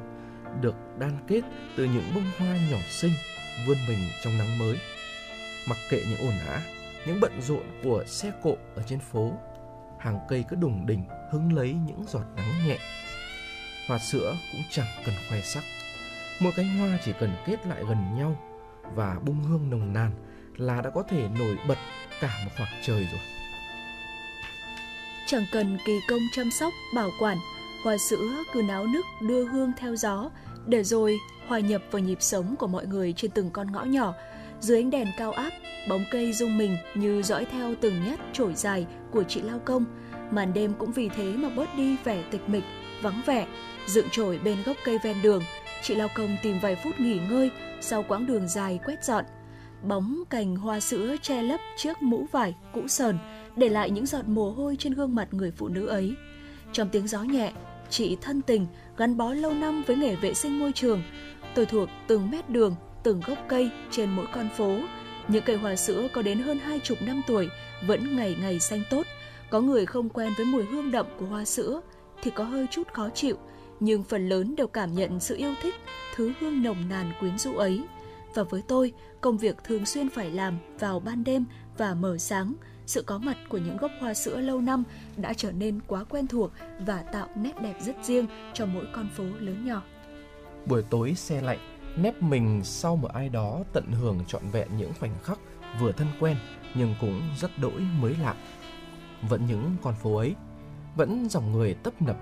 [0.60, 1.40] được đan kết
[1.76, 3.12] từ những bông hoa nhỏ xinh
[3.66, 4.78] vươn mình trong nắng mới.
[5.66, 6.60] Mặc kệ những ồn ào,
[7.06, 9.32] những bận rộn của xe cộ ở trên phố,
[9.98, 12.78] hàng cây cứ đùng đỉnh hứng lấy những giọt nắng nhẹ.
[13.88, 15.64] Hoa sữa cũng chẳng cần khoe sắc,
[16.40, 18.36] mỗi cánh hoa chỉ cần kết lại gần nhau
[18.94, 20.12] và bung hương nồng nàn
[20.56, 21.78] là đã có thể nổi bật
[22.20, 23.20] cả một khoảng trời rồi.
[25.26, 27.38] Chẳng cần kỳ công chăm sóc, bảo quản,
[27.84, 30.30] hoa sữa cứ náo nức đưa hương theo gió,
[30.66, 34.14] để rồi hòa nhập vào nhịp sống của mọi người trên từng con ngõ nhỏ.
[34.62, 35.50] Dưới ánh đèn cao áp,
[35.88, 39.84] bóng cây rung mình như dõi theo từng nhát trổi dài của chị lao công.
[40.30, 42.64] Màn đêm cũng vì thế mà bớt đi vẻ tịch mịch,
[43.02, 43.46] vắng vẻ.
[43.86, 45.42] Dựng trổi bên gốc cây ven đường,
[45.82, 49.24] chị lao công tìm vài phút nghỉ ngơi sau quãng đường dài quét dọn.
[49.82, 53.18] Bóng cành hoa sữa che lấp chiếc mũ vải cũ sờn,
[53.56, 56.14] để lại những giọt mồ hôi trên gương mặt người phụ nữ ấy.
[56.72, 57.52] Trong tiếng gió nhẹ,
[57.90, 61.02] chị thân tình gắn bó lâu năm với nghề vệ sinh môi trường.
[61.54, 64.78] Tôi thuộc từng mét đường, từng gốc cây trên mỗi con phố.
[65.28, 67.48] Những cây hoa sữa có đến hơn hai chục năm tuổi
[67.86, 69.06] vẫn ngày ngày xanh tốt.
[69.50, 71.80] Có người không quen với mùi hương đậm của hoa sữa
[72.22, 73.36] thì có hơi chút khó chịu,
[73.80, 75.74] nhưng phần lớn đều cảm nhận sự yêu thích,
[76.14, 77.82] thứ hương nồng nàn quyến rũ ấy.
[78.34, 81.44] Và với tôi, công việc thường xuyên phải làm vào ban đêm
[81.78, 82.54] và mở sáng,
[82.86, 84.84] sự có mặt của những gốc hoa sữa lâu năm
[85.16, 86.50] đã trở nên quá quen thuộc
[86.86, 89.82] và tạo nét đẹp rất riêng cho mỗi con phố lớn nhỏ.
[90.66, 94.92] Buổi tối xe lạnh, nép mình sau một ai đó tận hưởng trọn vẹn những
[95.00, 95.38] khoảnh khắc
[95.80, 96.36] vừa thân quen
[96.74, 98.34] nhưng cũng rất đỗi mới lạ.
[99.28, 100.34] Vẫn những con phố ấy,
[100.96, 102.16] vẫn dòng người tấp nập,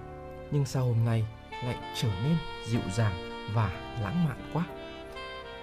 [0.50, 1.26] nhưng sau hôm nay
[1.64, 2.36] lại trở nên
[2.68, 3.14] dịu dàng
[3.54, 3.70] và
[4.02, 4.66] lãng mạn quá.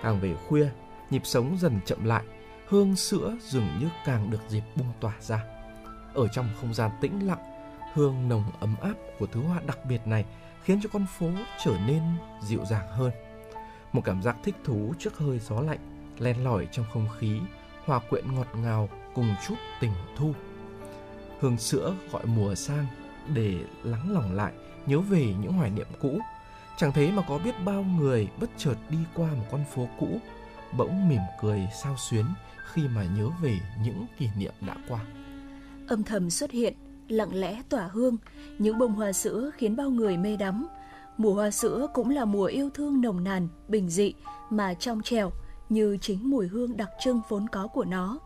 [0.03, 0.69] Càng về khuya,
[1.09, 2.23] nhịp sống dần chậm lại,
[2.67, 5.43] hương sữa dường như càng được dịp bung tỏa ra.
[6.13, 7.53] Ở trong không gian tĩnh lặng,
[7.93, 10.25] hương nồng ấm áp của thứ hoa đặc biệt này
[10.63, 11.29] khiến cho con phố
[11.63, 12.01] trở nên
[12.41, 13.11] dịu dàng hơn.
[13.93, 15.79] Một cảm giác thích thú trước hơi gió lạnh
[16.19, 17.39] len lỏi trong không khí,
[17.85, 20.33] hòa quyện ngọt ngào cùng chút tình thu.
[21.39, 22.85] Hương sữa gọi mùa sang
[23.33, 24.53] để lắng lòng lại,
[24.85, 26.19] nhớ về những hoài niệm cũ.
[26.77, 30.19] Chẳng thế mà có biết bao người bất chợt đi qua một con phố cũ,
[30.77, 32.25] bỗng mỉm cười sao xuyến
[32.73, 34.99] khi mà nhớ về những kỷ niệm đã qua.
[35.87, 36.73] Âm thầm xuất hiện,
[37.07, 38.17] lặng lẽ tỏa hương,
[38.57, 40.67] những bông hoa sữa khiến bao người mê đắm.
[41.17, 44.13] Mùa hoa sữa cũng là mùa yêu thương nồng nàn, bình dị
[44.49, 45.31] mà trong trẻo
[45.69, 48.19] như chính mùi hương đặc trưng vốn có của nó.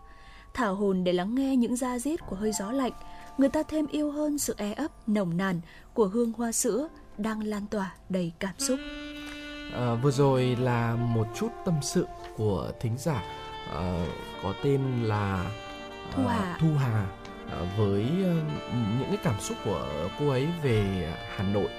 [0.54, 2.92] Thả hồn để lắng nghe những da diết của hơi gió lạnh,
[3.38, 5.62] người ta thêm yêu hơn sự e ấp nồng nàn
[5.94, 8.80] của hương hoa sữa đang lan tỏa đầy cảm xúc.
[9.74, 12.06] À, vừa rồi là một chút tâm sự
[12.38, 13.24] của thính giả
[13.74, 14.06] à,
[14.44, 15.52] có tên là à,
[16.16, 16.58] Thu Hà.
[16.60, 17.06] Thu Hà
[17.52, 18.34] à, với à,
[19.00, 19.88] những cái cảm xúc của
[20.20, 21.70] cô ấy về Hà Nội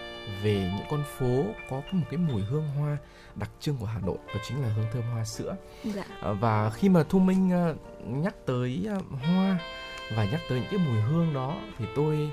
[0.42, 2.96] về những con phố có một cái mùi hương hoa
[3.34, 6.04] đặc trưng của Hà Nội đó chính là hương thơm hoa sữa Dạ.
[6.20, 7.74] À, và khi mà Thu Minh à,
[8.06, 9.58] nhắc tới à, hoa
[10.16, 12.30] và nhắc tới những cái mùi hương đó thì tôi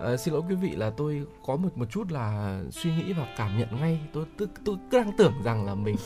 [0.00, 3.34] à, xin lỗi quý vị là tôi có một một chút là suy nghĩ và
[3.36, 5.96] cảm nhận ngay tôi tôi, tôi cứ đang tưởng rằng là mình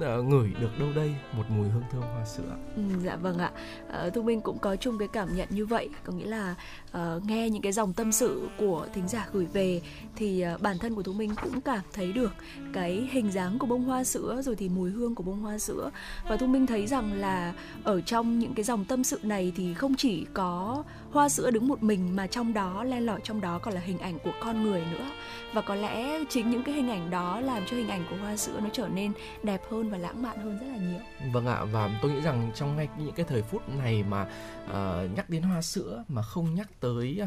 [0.00, 1.14] à, ngửi được đâu đây?
[1.32, 3.50] Một mùi hương thơm hoa sữa Ừ, dạ vâng ạ.
[3.88, 6.54] Ờ, Thu Minh cũng có chung cái cảm nhận như vậy, có nghĩa là
[6.96, 9.80] uh, nghe những cái dòng tâm sự của thính giả gửi về
[10.16, 12.32] thì uh, bản thân của Thu Minh cũng cảm thấy được
[12.72, 15.90] cái hình dáng của bông hoa sữa rồi thì mùi hương của bông hoa sữa.
[16.28, 19.74] Và Thu Minh thấy rằng là ở trong những cái dòng tâm sự này thì
[19.74, 23.58] không chỉ có hoa sữa đứng một mình mà trong đó len lỏi trong đó
[23.58, 25.10] còn là hình ảnh của con người nữa.
[25.52, 28.36] Và có lẽ chính những cái hình ảnh đó làm cho hình ảnh của hoa
[28.36, 31.30] sữa nó trở nên đẹp hơn và lãng mạn hơn rất là nhiều.
[31.32, 34.26] Vâng ạ và tôi nghĩ rằng trong ngay những cái thời phút này mà
[34.66, 37.20] ờ, nhắc đến hoa sữa mà không nhắc tới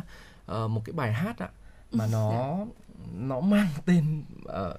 [0.46, 1.50] ờ, một cái bài hát ạ
[1.92, 2.58] mà nó
[3.16, 4.78] nó mang tên ờ,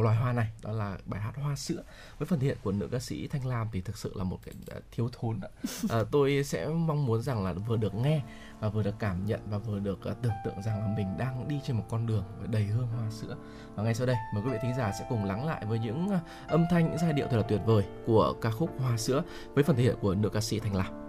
[0.00, 1.82] loài hoa này đó là bài hát hoa sữa
[2.18, 4.54] với phần hiện của nữ ca sĩ Thanh Lam thì thực sự là một cái
[4.90, 5.48] thiếu thốn ạ.
[5.88, 8.22] Ờ, tôi sẽ mong muốn rằng là vừa được nghe
[8.60, 11.48] và vừa được cảm nhận và vừa được ờ, tưởng tượng rằng là mình đang
[11.48, 13.36] đi trên một con đường đầy hương hoa sữa
[13.74, 16.08] và ngay sau đây, mời quý vị thính giả sẽ cùng lắng lại với những
[16.08, 19.22] ờ, âm thanh, những giai điệu thật là tuyệt vời của ca khúc Hoa sữa
[19.54, 21.05] với phần thể hiện của nữ ca sĩ Thanh Lam.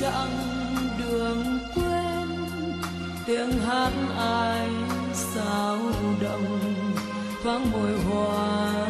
[0.00, 2.28] Chẳng chặng đường quên
[3.26, 4.68] tiếng hát ai
[5.12, 5.78] sao
[6.20, 6.58] động
[7.42, 8.89] thoáng môi hoa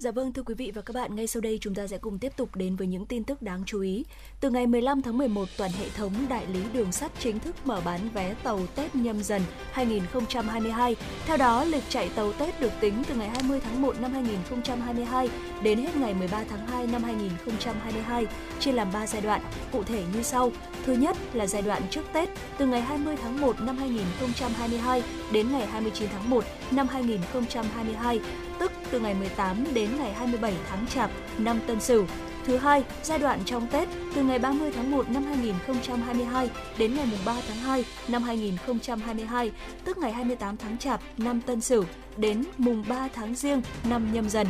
[0.00, 2.18] Dạ vâng thưa quý vị và các bạn, ngay sau đây chúng ta sẽ cùng
[2.18, 4.04] tiếp tục đến với những tin tức đáng chú ý.
[4.40, 7.80] Từ ngày 15 tháng 11, toàn hệ thống đại lý đường sắt chính thức mở
[7.84, 10.96] bán vé tàu Tết nhâm dần 2022.
[11.26, 15.28] Theo đó, lịch chạy tàu Tết được tính từ ngày 20 tháng 1 năm 2022
[15.62, 18.26] đến hết ngày 13 tháng 2 năm 2022,
[18.60, 19.40] chia làm 3 giai đoạn,
[19.72, 20.52] cụ thể như sau.
[20.84, 25.52] Thứ nhất là giai đoạn trước Tết, từ ngày 20 tháng 1 năm 2022 đến
[25.52, 28.20] ngày 29 tháng 1 năm 2022,
[28.60, 32.04] tức từ ngày 18 đến ngày 27 tháng Chạp năm Tân Sửu.
[32.44, 37.06] Thứ hai, giai đoạn trong Tết từ ngày 30 tháng 1 năm 2022 đến ngày
[37.26, 39.50] 3 tháng 2 năm 2022,
[39.84, 41.84] tức ngày 28 tháng Chạp năm Tân Sửu
[42.16, 44.46] đến mùng 3 tháng Giêng năm Nhâm Dần.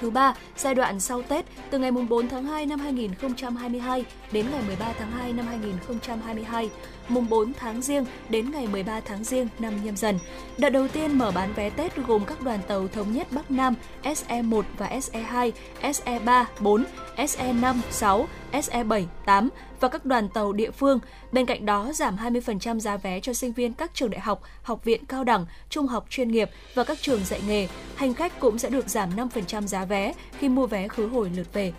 [0.00, 4.46] Thứ ba, giai đoạn sau Tết từ ngày mùng 4 tháng 2 năm 2022 đến
[4.50, 6.70] ngày 13 tháng 2 năm 2022,
[7.08, 10.18] mùng 4 tháng Giêng đến ngày 13 tháng Giêng năm Nhâm Dần.
[10.58, 13.74] Đợt đầu tiên mở bán vé Tết gồm các đoàn tàu thống nhất Bắc Nam
[14.02, 15.50] SE1 và SE2,
[15.82, 16.84] SE3, 4,
[17.16, 19.48] SE5, 6, SE7, 8
[19.80, 20.98] và các đoàn tàu địa phương.
[21.32, 24.84] Bên cạnh đó, giảm 20% giá vé cho sinh viên các trường đại học, học
[24.84, 27.68] viện cao đẳng, trung học chuyên nghiệp và các trường dạy nghề.
[27.94, 31.52] Hành khách cũng sẽ được giảm 5% giá vé khi mua vé khứ hồi lượt
[31.52, 31.72] về.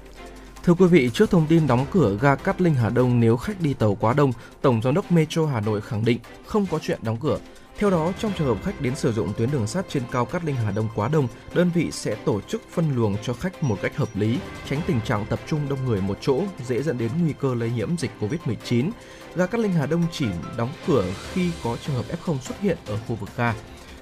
[0.69, 3.62] Thưa quý vị, trước thông tin đóng cửa ga Cát Linh Hà Đông nếu khách
[3.62, 6.99] đi tàu quá đông, Tổng giám đốc Metro Hà Nội khẳng định không có chuyện
[7.01, 7.38] đóng cửa.
[7.77, 10.45] Theo đó, trong trường hợp khách đến sử dụng tuyến đường sắt trên cao Cát
[10.45, 13.77] Linh Hà Đông quá đông, đơn vị sẽ tổ chức phân luồng cho khách một
[13.82, 17.12] cách hợp lý, tránh tình trạng tập trung đông người một chỗ, dễ dẫn đến
[17.21, 18.89] nguy cơ lây nhiễm dịch Covid-19.
[19.36, 20.27] Ga Cát Linh Hà Đông chỉ
[20.58, 23.53] đóng cửa khi có trường hợp F0 xuất hiện ở khu vực ga.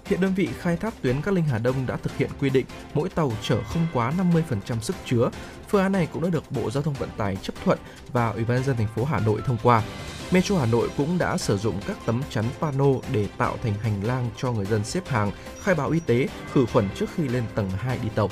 [0.09, 2.65] Hiện đơn vị khai thác tuyến Cát Linh Hà Đông đã thực hiện quy định
[2.93, 4.13] mỗi tàu chở không quá
[4.69, 5.29] 50% sức chứa.
[5.67, 7.79] Phương án này cũng đã được Bộ Giao thông Vận tải chấp thuận
[8.13, 9.83] và Ủy ban nhân dân thành phố Hà Nội thông qua.
[10.31, 14.03] Metro Hà Nội cũng đã sử dụng các tấm chắn pano để tạo thành hành
[14.03, 17.43] lang cho người dân xếp hàng, khai báo y tế, khử khuẩn trước khi lên
[17.55, 18.29] tầng 2 đi tàu.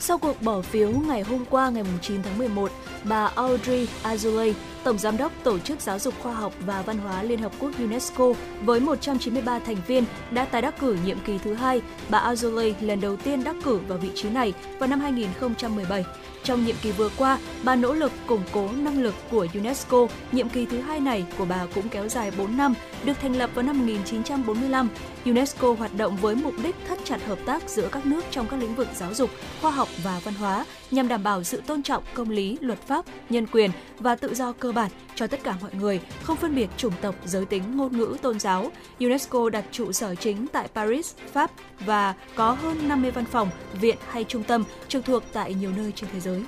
[0.00, 2.70] Sau cuộc bỏ phiếu ngày hôm qua ngày 9 tháng 11,
[3.04, 4.52] bà Audrey Azoulay,
[4.84, 7.70] Tổng Giám đốc Tổ chức Giáo dục Khoa học và Văn hóa Liên Hợp Quốc
[7.78, 8.32] UNESCO
[8.64, 11.82] với 193 thành viên đã tái đắc cử nhiệm kỳ thứ hai.
[12.10, 16.04] Bà Azoulay lần đầu tiên đắc cử vào vị trí này vào năm 2017.
[16.42, 20.06] Trong nhiệm kỳ vừa qua, bà nỗ lực củng cố năng lực của UNESCO.
[20.32, 23.50] Nhiệm kỳ thứ hai này của bà cũng kéo dài 4 năm, được thành lập
[23.54, 24.88] vào năm 1945.
[25.24, 28.60] UNESCO hoạt động với mục đích thắt chặt hợp tác giữa các nước trong các
[28.60, 29.30] lĩnh vực giáo dục,
[29.62, 33.04] khoa học và văn hóa nhằm đảm bảo sự tôn trọng công lý, luật pháp,
[33.30, 36.54] nhân quyền và tự do cơ cơ bản cho tất cả mọi người, không phân
[36.54, 38.70] biệt chủng tộc, giới tính, ngôn ngữ, tôn giáo.
[39.00, 41.50] UNESCO đặt trụ sở chính tại Paris, Pháp
[41.80, 43.50] và có hơn 50 văn phòng,
[43.80, 46.42] viện hay trung tâm trực thuộc tại nhiều nơi trên thế giới.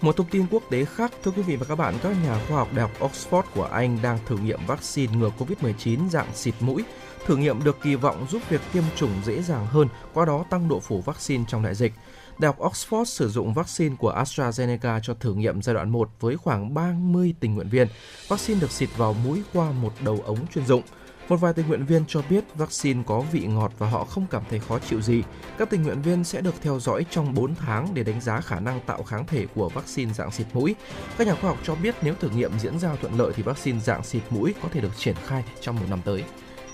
[0.00, 2.56] Một thông tin quốc tế khác, thưa quý vị và các bạn, các nhà khoa
[2.56, 6.84] học Đại học Oxford của Anh đang thử nghiệm vaccine ngừa COVID-19 dạng xịt mũi.
[7.26, 10.68] Thử nghiệm được kỳ vọng giúp việc tiêm chủng dễ dàng hơn, qua đó tăng
[10.68, 11.92] độ phủ vaccine trong đại dịch.
[12.38, 16.36] Đại học Oxford sử dụng vaccine của AstraZeneca cho thử nghiệm giai đoạn 1 với
[16.36, 17.88] khoảng 30 tình nguyện viên.
[18.28, 20.82] Vaccine được xịt vào mũi qua một đầu ống chuyên dụng.
[21.28, 24.42] Một vài tình nguyện viên cho biết vaccine có vị ngọt và họ không cảm
[24.50, 25.22] thấy khó chịu gì.
[25.58, 28.60] Các tình nguyện viên sẽ được theo dõi trong 4 tháng để đánh giá khả
[28.60, 30.74] năng tạo kháng thể của vaccine dạng xịt mũi.
[31.18, 33.80] Các nhà khoa học cho biết nếu thử nghiệm diễn ra thuận lợi thì vaccine
[33.80, 36.24] dạng xịt mũi có thể được triển khai trong một năm tới.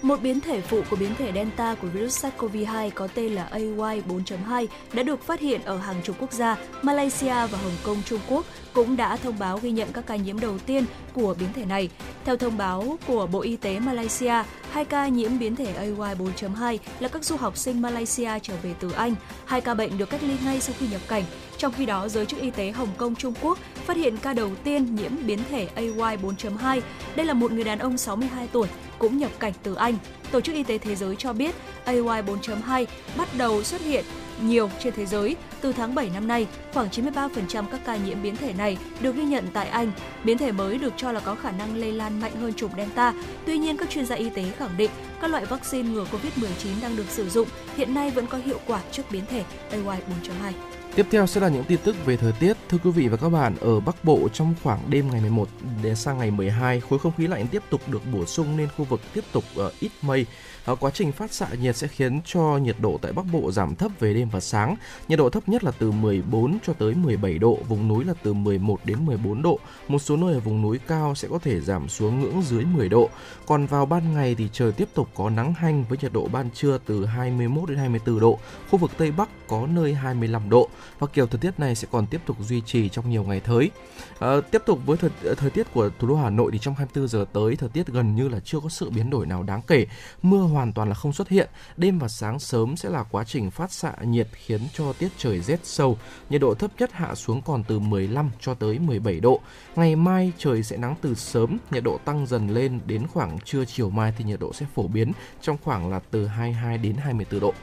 [0.03, 4.67] Một biến thể phụ của biến thể Delta của virus SARS-CoV-2 có tên là AY4.2
[4.93, 6.57] đã được phát hiện ở hàng chục quốc gia.
[6.83, 10.41] Malaysia và Hồng Kông Trung Quốc cũng đã thông báo ghi nhận các ca nhiễm
[10.41, 11.89] đầu tiên của biến thể này.
[12.25, 14.35] Theo thông báo của Bộ Y tế Malaysia,
[14.71, 18.93] hai ca nhiễm biến thể AY4.2 là các du học sinh Malaysia trở về từ
[18.93, 19.15] Anh.
[19.45, 21.25] Hai ca bệnh được cách ly ngay sau khi nhập cảnh.
[21.59, 23.59] Trong khi đó, giới chức y tế Hồng Kông Trung Quốc
[23.91, 26.81] phát hiện ca đầu tiên nhiễm biến thể AY4.2.
[27.17, 29.95] Đây là một người đàn ông 62 tuổi cũng nhập cảnh từ Anh.
[30.31, 31.55] Tổ chức Y tế Thế giới cho biết
[31.87, 34.05] AY4.2 bắt đầu xuất hiện
[34.43, 35.37] nhiều trên thế giới.
[35.61, 39.23] Từ tháng 7 năm nay, khoảng 93% các ca nhiễm biến thể này được ghi
[39.23, 39.93] nhận tại Anh.
[40.25, 43.15] Biến thể mới được cho là có khả năng lây lan mạnh hơn chủng Delta.
[43.47, 46.97] Tuy nhiên, các chuyên gia y tế khẳng định các loại vaccine ngừa COVID-19 đang
[46.97, 50.53] được sử dụng hiện nay vẫn có hiệu quả trước biến thể AY4.2.
[50.95, 52.57] Tiếp theo sẽ là những tin tức về thời tiết.
[52.69, 55.49] Thưa quý vị và các bạn, ở Bắc Bộ trong khoảng đêm ngày 11
[55.83, 58.85] đến sang ngày 12, khối không khí lạnh tiếp tục được bổ sung nên khu
[58.85, 60.27] vực tiếp tục ở ít mây.
[60.65, 63.75] Ờ, quá trình phát xạ nhiệt sẽ khiến cho nhiệt độ tại Bắc Bộ giảm
[63.75, 64.77] thấp về đêm và sáng.
[65.09, 68.33] Nhiệt độ thấp nhất là từ 14 cho tới 17 độ, vùng núi là từ
[68.33, 69.59] 11 đến 14 độ.
[69.89, 72.89] Một số nơi ở vùng núi cao sẽ có thể giảm xuống ngưỡng dưới 10
[72.89, 73.11] độ.
[73.47, 76.51] Còn vào ban ngày thì trời tiếp tục có nắng hanh với nhiệt độ ban
[76.51, 78.39] trưa từ 21 đến 24 độ.
[78.71, 80.69] Khu vực Tây Bắc có nơi 25 độ
[80.99, 83.71] và kiểu thời tiết này sẽ còn tiếp tục duy trì trong nhiều ngày tới.
[84.19, 87.09] À, tiếp tục với thời, thời tiết của thủ đô Hà Nội thì trong 24
[87.09, 89.87] giờ tới thời tiết gần như là chưa có sự biến đổi nào đáng kể.
[90.23, 91.49] Mưa hoàn toàn là không xuất hiện.
[91.77, 95.41] Đêm và sáng sớm sẽ là quá trình phát xạ nhiệt khiến cho tiết trời
[95.41, 95.99] rét sâu.
[96.31, 99.41] Nhiệt độ thấp nhất hạ xuống còn từ 15 cho tới 17 độ.
[99.77, 103.65] Ngày mai trời sẽ nắng từ sớm, nhiệt độ tăng dần lên đến khoảng trưa
[103.65, 107.41] chiều mai thì nhiệt độ sẽ phổ biến trong khoảng là từ 22 đến 24
[107.41, 107.55] độ.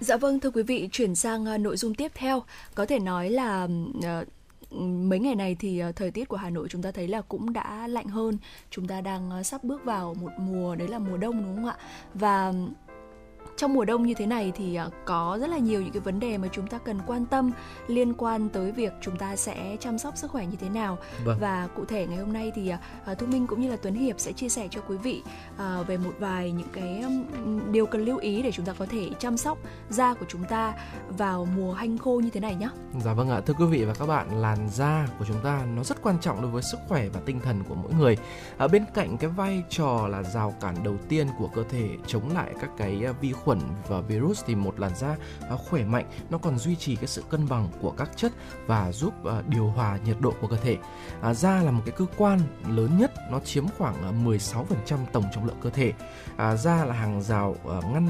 [0.00, 2.42] Dạ vâng thưa quý vị, chuyển sang à, nội dung tiếp theo,
[2.74, 3.68] có thể nói là
[4.02, 4.24] ờ,
[4.70, 7.52] mấy ngày này thì ờ, thời tiết của Hà Nội chúng ta thấy là cũng
[7.52, 8.38] đã lạnh hơn.
[8.70, 11.66] Chúng ta đang ờ, sắp bước vào một mùa, đấy là mùa đông, đúng không
[11.66, 11.76] ạ?
[12.14, 12.52] Và
[13.56, 16.38] trong mùa đông như thế này thì có rất là nhiều những cái vấn đề
[16.38, 17.50] mà chúng ta cần quan tâm
[17.86, 21.38] liên quan tới việc chúng ta sẽ chăm sóc sức khỏe như thế nào Vâng.
[21.40, 22.72] và cụ thể ngày hôm nay thì
[23.12, 25.22] uh, Thu Minh cũng như là Tuấn Hiệp sẽ chia sẻ cho quý vị
[25.86, 27.04] về một vài những cái
[27.70, 29.58] điều cần lưu ý để chúng ta có thể chăm sóc
[29.90, 30.74] da của chúng ta
[31.08, 32.68] vào mùa hanh khô như thế này nhé.
[33.04, 35.84] Dạ vâng ạ, thưa quý vị và các bạn, làn da của chúng ta nó
[35.84, 38.16] rất quan trọng đối với sức khỏe và tinh thần của mỗi người.
[38.58, 42.34] Ở bên cạnh cái vai trò là rào cản đầu tiên của cơ thể chống
[42.34, 43.45] lại các cái à, vi khuẩn
[43.88, 45.16] và virus thì một làn da
[45.50, 48.32] à, khỏe mạnh nó còn duy trì cái sự cân bằng của các chất
[48.66, 50.76] và giúp à, điều hòa nhiệt độ của cơ thể.
[51.20, 54.64] À, da là một cái cơ quan lớn nhất, nó chiếm khoảng à, 16%
[55.12, 55.92] tổng trọng lượng cơ thể.
[56.36, 57.56] À, da là hàng rào
[57.92, 58.08] ngăn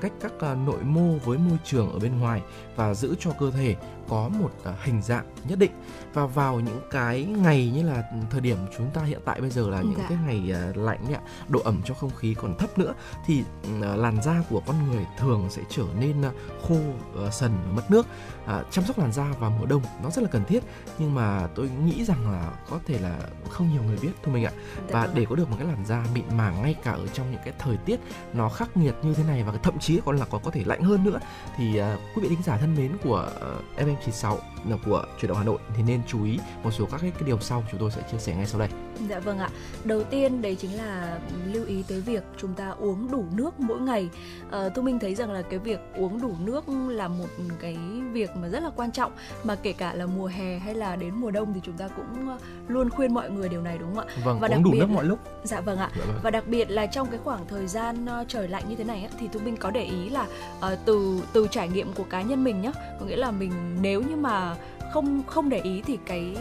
[0.00, 0.32] cách các
[0.66, 2.42] nội mô với môi trường ở bên ngoài
[2.76, 3.76] và giữ cho cơ thể
[4.08, 5.70] có một à, hình dạng nhất định
[6.14, 9.68] và vào những cái ngày như là thời điểm chúng ta hiện tại bây giờ
[9.70, 10.06] là những Dạ.
[10.08, 12.94] cái ngày à, lạnh ạ độ ẩm trong không khí còn thấp nữa
[13.26, 16.22] thì ừ, à, làn da của con người thường sẽ trở nên
[16.68, 16.76] khô
[17.24, 18.06] à, sần mất nước
[18.46, 20.62] à, chăm sóc làn da vào mùa đông nó rất là cần thiết
[20.98, 23.18] nhưng mà tôi nghĩ rằng là có thể là
[23.50, 25.68] không nhiều người biết thôi mình ạ Dạ và vâng để có được một cái
[25.68, 28.00] làn da mịn màng ngay cả ở trong những cái thời tiết
[28.32, 30.82] nó khắc nghiệt như thế này và thậm chí còn là còn có thể lạnh
[30.82, 31.18] hơn nữa
[31.56, 33.30] thì à, quý vị thính giả thân mến của
[33.78, 34.36] uh, FM96
[34.68, 37.40] là của chuyển động Hà Nội thì nên chú ý một số các cái, điều
[37.40, 38.68] sau chúng tôi sẽ chia sẻ ngay sau đây.
[39.08, 39.50] Dạ vâng ạ.
[39.84, 43.80] Đầu tiên đấy chính là lưu ý tới việc chúng ta uống đủ nước mỗi
[43.80, 44.08] ngày.
[44.50, 47.28] Ờ, Thu Minh thấy rằng là cái việc uống đủ nước là một
[47.60, 47.76] cái
[48.12, 49.12] việc mà rất là quan trọng
[49.44, 52.28] mà kể cả là mùa hè hay là đến mùa đông thì chúng ta cũng
[52.28, 54.14] ờ, luôn khuyên mọi người điều này đúng không ạ?
[54.24, 55.18] Vâng, Và đặc đủ biệt nước là- mọi lúc.
[55.44, 55.90] Dạ vâng ạ.
[55.98, 56.18] Dạ vâng.
[56.22, 59.02] Và đặc biệt là trong cái khoảng thời gian ờ, trời lạnh như thế này
[59.02, 60.26] á, thì Thu Minh có để ý là
[60.60, 63.52] ờ, từ từ trải nghiệm của cá nhân mình nhá, có nghĩa là mình
[63.82, 64.56] nếu như mà
[64.92, 66.36] không không để ý thì cái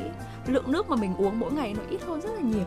[0.47, 2.65] lượng nước mà mình uống mỗi ngày nó ít hơn rất là nhiều.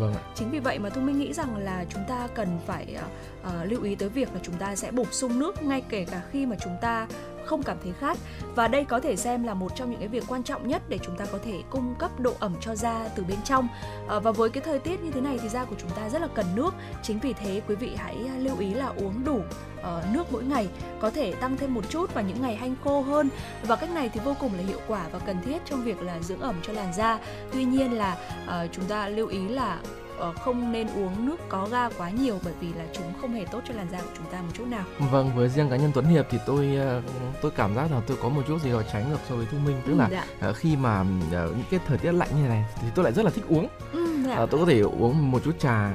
[0.00, 0.20] Vâng ạ.
[0.34, 2.96] Chính vì vậy mà Thu Minh nghĩ rằng là chúng ta cần phải
[3.42, 6.22] ờ, lưu ý tới việc là chúng ta sẽ bổ sung nước ngay kể cả
[6.30, 7.06] khi mà chúng ta
[7.46, 8.18] không cảm thấy khát.
[8.54, 10.98] Và đây có thể xem là một trong những cái việc quan trọng nhất để
[11.02, 13.68] chúng ta có thể cung cấp độ ẩm cho da từ bên trong.
[14.08, 16.22] À, và với cái thời tiết như thế này thì da của chúng ta rất
[16.22, 16.74] là cần nước.
[17.02, 19.36] Chính vì thế quý vị hãy à, lưu ý là uống đủ
[19.80, 20.68] uh, nước mỗi ngày
[21.00, 23.28] có thể tăng thêm một chút vào những ngày hanh khô hơn.
[23.62, 26.20] Và cách này thì vô cùng là hiệu quả và cần thiết trong việc là
[26.20, 27.18] dưỡng ẩm cho làn da.
[27.52, 29.78] Tuy nhiên là uh, chúng ta lưu ý là
[30.18, 33.60] không nên uống nước có ga quá nhiều bởi vì là chúng không hề tốt
[33.68, 36.04] cho làn da của chúng ta một chút nào Vâng, với riêng cá nhân Tuấn
[36.06, 37.02] Hiệp thì tôi ờ,
[37.42, 39.58] tôi cảm giác là tôi có một chút gì đó trái ngược so với Thu
[39.58, 40.24] Minh tức Ừ, là dạ.
[40.40, 43.24] ờ, khi mà ờ, những cái thời tiết lạnh như này thì tôi lại rất
[43.24, 43.68] là thích uống.
[43.92, 44.34] Ừ, dạ.
[44.34, 45.90] Ờ, tôi có thể uống một chút trà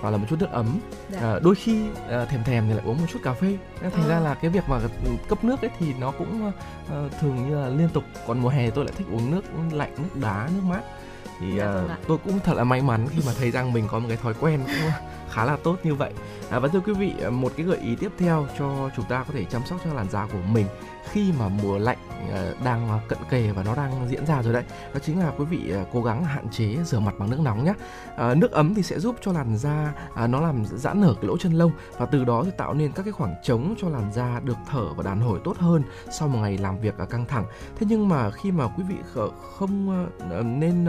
[0.00, 0.78] hoặc là một chút nước ấm.
[1.10, 1.18] Dạ.
[1.20, 3.56] Ờ, đôi khi ờ, thèm thèm thì lại uống một chút cà phê.
[3.82, 4.08] Nên Thành Ờ.
[4.08, 4.80] ra là cái việc mà
[5.28, 6.52] cấp nước ấy thì nó cũng
[6.90, 8.04] ờ, thường như là liên tục.
[8.26, 10.80] Còn mùa hè tôi lại thích uống nước lạnh, nước đá, nước mát.
[11.40, 11.98] Thì Dạ vâng ạ.
[12.08, 14.34] tôi cũng thật là may mắn khi mà thấy rằng mình có một cái thói
[14.40, 14.90] quen cũng
[15.30, 16.12] khá là tốt như vậy.
[16.50, 19.34] À, và thưa quý vị, một cái gợi ý tiếp theo cho chúng ta có
[19.34, 20.66] thể chăm sóc cho làn da của mình
[21.10, 21.98] khi mà mùa lạnh
[22.32, 25.32] ờ, đang ờ, cận kề và nó đang diễn ra rồi đấy đó chính là
[25.38, 27.74] quý vị ờ, cố gắng hạn chế rửa mặt bằng nước nóng nhé
[28.36, 31.36] nước ấm thì sẽ giúp cho làn da à, nó làm giãn nở cái lỗ
[31.38, 34.40] chân lông và từ đó thì tạo nên các cái khoảng trống cho làn da
[34.44, 37.44] được thở và đàn hồi tốt hơn sau một ngày làm việc ờ, căng thẳng.
[37.78, 40.06] Thế nhưng mà khi mà quý vị kh- không
[40.60, 40.86] nên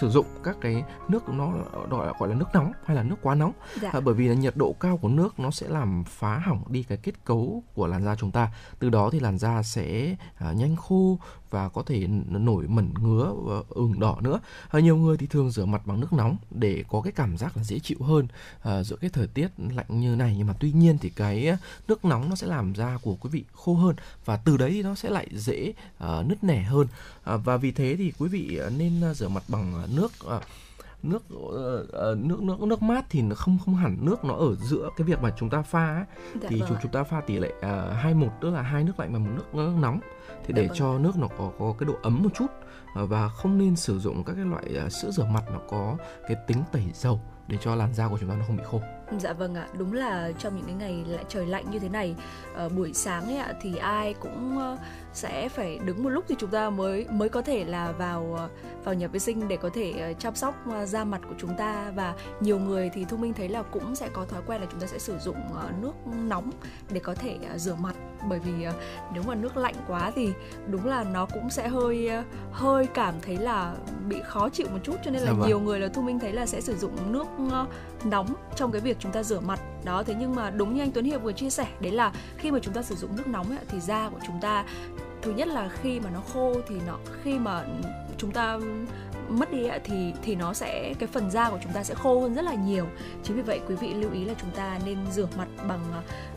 [0.00, 1.52] sử dụng các cái nước nó
[1.90, 3.90] gọi gọi là nước nóng hay là nước quá nóng Dạ.
[3.92, 6.82] À, bởi vì là nhiệt độ cao của nước nó sẽ làm phá hỏng đi
[6.82, 8.48] cái kết cấu của làn da chúng ta.
[8.78, 11.18] Từ đó thì làn da sẽ à, nhanh khô
[11.50, 14.40] và có thể nổi mẩn ngứa và ửng đỏ nữa.
[14.70, 17.56] À, nhiều người thì thường rửa mặt bằng nước nóng để có cái cảm giác
[17.56, 18.26] là dễ chịu hơn
[18.62, 20.34] à, giữa cái thời tiết lạnh như này.
[20.38, 23.30] Nhưng mà tuy nhiên thì cái à, nước nóng nó sẽ làm da của quý
[23.30, 26.86] vị khô hơn và từ đấy thì nó sẽ lại dễ à, nứt nẻ hơn.
[27.24, 30.40] À, và vì thế thì quý vị à, nên à, rửa mặt bằng nước à,
[31.02, 31.22] nước
[31.52, 34.90] ờ, ờ, nước nước nước mát thì nó không không hẳn nước nó ở giữa
[34.96, 36.04] cái việc mà chúng ta pha ấy,
[36.42, 38.84] Dạ thì vâng chúng chúng ta pha tỷ lệ uh, hai một tức là hai
[38.84, 40.00] nước lạnh và một nước, nước nóng
[40.46, 40.76] thì để vâng.
[40.76, 42.46] cho nước nó có có cái độ ấm một chút
[42.94, 45.96] ờ, và không nên sử dụng các cái loại ờ, sữa rửa mặt nó có
[46.28, 47.20] cái tính tẩy dầu
[47.50, 48.80] để cho làn da của chúng ta nó không bị khô.
[49.18, 52.14] Dạ vâng ạ, đúng là trong những cái ngày lại trời lạnh như thế này,
[52.54, 54.76] ờ, buổi sáng ấy ạ thì ai cũng ờ,
[55.12, 58.38] sẽ phải đứng một lúc thì chúng ta mới mới có thể là vào
[58.84, 61.56] vào nhà vệ sinh để có thể ờ, chăm sóc ờ, da mặt của chúng
[61.56, 61.92] ta.
[61.94, 64.80] Và nhiều người thì thu minh thấy là cũng sẽ có thói quen là chúng
[64.80, 65.92] ta sẽ sử dụng ờ, nước
[66.28, 66.50] nóng
[66.90, 67.94] để có thể rửa mặt.
[68.28, 68.52] Bởi vì
[69.14, 70.32] nếu mà nước lạnh quá thì
[70.66, 72.10] đúng là nó cũng sẽ hơi
[72.52, 73.74] hơi cảm thấy là
[74.08, 74.96] bị khó chịu một chút.
[75.04, 75.48] Cho nên là Dạ vâng.
[75.48, 77.26] nhiều người là thu minh thấy là sẽ sử dụng nước
[78.04, 80.92] nóng trong cái việc chúng ta rửa mặt đó thế nhưng mà đúng như anh
[80.92, 83.50] Tuấn Hiệp vừa chia sẻ đấy là khi mà chúng ta sử dụng nước nóng
[83.50, 84.64] ấy, thì da của chúng ta
[85.22, 87.64] thứ nhất là khi mà nó khô thì nó khi mà
[88.18, 88.58] chúng ta
[89.28, 92.20] mất đi ấy, thì thì nó sẽ cái phần da của chúng ta sẽ khô
[92.20, 92.86] hơn rất là nhiều
[93.22, 95.80] chính vì vậy quý vị lưu ý là chúng ta nên rửa mặt bằng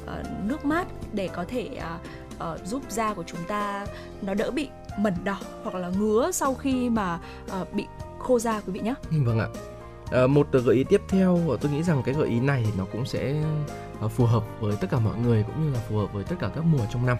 [0.03, 0.09] uh,
[0.43, 3.85] nước mát để có thể uh, uh, giúp da của chúng ta
[4.21, 7.19] nó đỡ bị mẩn đỏ hoặc là ngứa sau khi mà
[7.61, 7.85] uh, bị
[8.19, 9.47] khô da quý vị nhé Vâng ạ.
[10.13, 12.85] Ờ, một gợi ý tiếp theo ờ, tôi nghĩ rằng cái gợi ý này nó
[12.91, 13.35] cũng sẽ
[13.99, 16.35] ờ, phù hợp với tất cả mọi người cũng như là phù hợp với tất
[16.39, 17.17] cả các mùa trong năm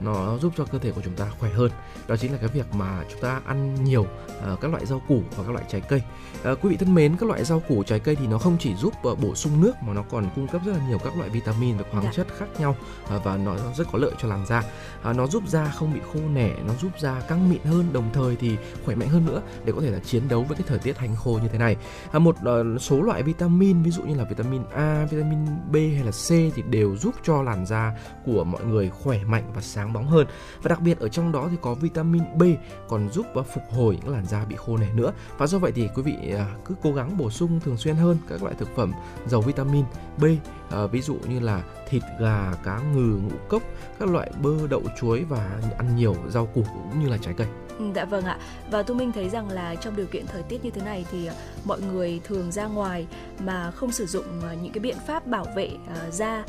[0.00, 1.70] nó giúp cho cơ thể của chúng ta khỏe hơn.
[2.08, 4.06] Đó chính là cái việc mà chúng ta ăn nhiều
[4.40, 6.02] ờ, các loại rau củ và các loại trái cây.
[6.42, 8.74] Ờ, quý vị thân mến các loại rau củ trái cây thì nó không chỉ
[8.74, 11.30] giúp ờ, bổ sung nước mà nó còn cung cấp rất là nhiều các loại
[11.30, 12.10] vitamin và khoáng Dạ.
[12.14, 12.76] chất khác nhau
[13.08, 14.62] ờ, và nó rất có lợi cho làn da.
[15.02, 18.10] Ờ, nó giúp da không bị khô nẻ nó giúp da căng mịn hơn đồng
[18.12, 20.78] thời thì khỏe mạnh hơn nữa để có thể là chiến đấu với cái thời
[20.78, 21.76] tiết hành khô như thế này.
[22.12, 25.38] À, một ờ, số loại vitamin ví dụ như là vitamin A, vitamin
[25.70, 27.92] B hay là C thì đều giúp cho làn da
[28.24, 30.26] của mọi người khỏe mạnh và sáng bóng hơn
[30.62, 32.42] và đặc biệt ở trong đó thì có vitamin B
[32.88, 35.72] còn giúp à, phục hồi những làn da bị khô này nữa và do vậy
[35.74, 38.76] thì quý vị à, cứ cố gắng bổ sung thường xuyên hơn các loại thực
[38.76, 38.92] phẩm
[39.26, 39.84] giàu vitamin
[40.18, 40.24] B
[40.70, 43.62] à, ví dụ như là thịt gà, cá ngừ, ngũ cốc,
[43.98, 47.46] các loại bơ, đậu, chuối và ăn nhiều rau củ cũng như là trái cây.
[47.78, 48.38] Ừ, dạ vâng ạ.
[48.70, 51.28] Và Thu Minh thấy rằng là trong điều kiện thời tiết như thế này thì
[51.64, 53.06] mọi người thường ra ngoài
[53.38, 54.24] mà không sử dụng
[54.62, 55.70] những cái biện pháp bảo vệ
[56.10, 56.44] da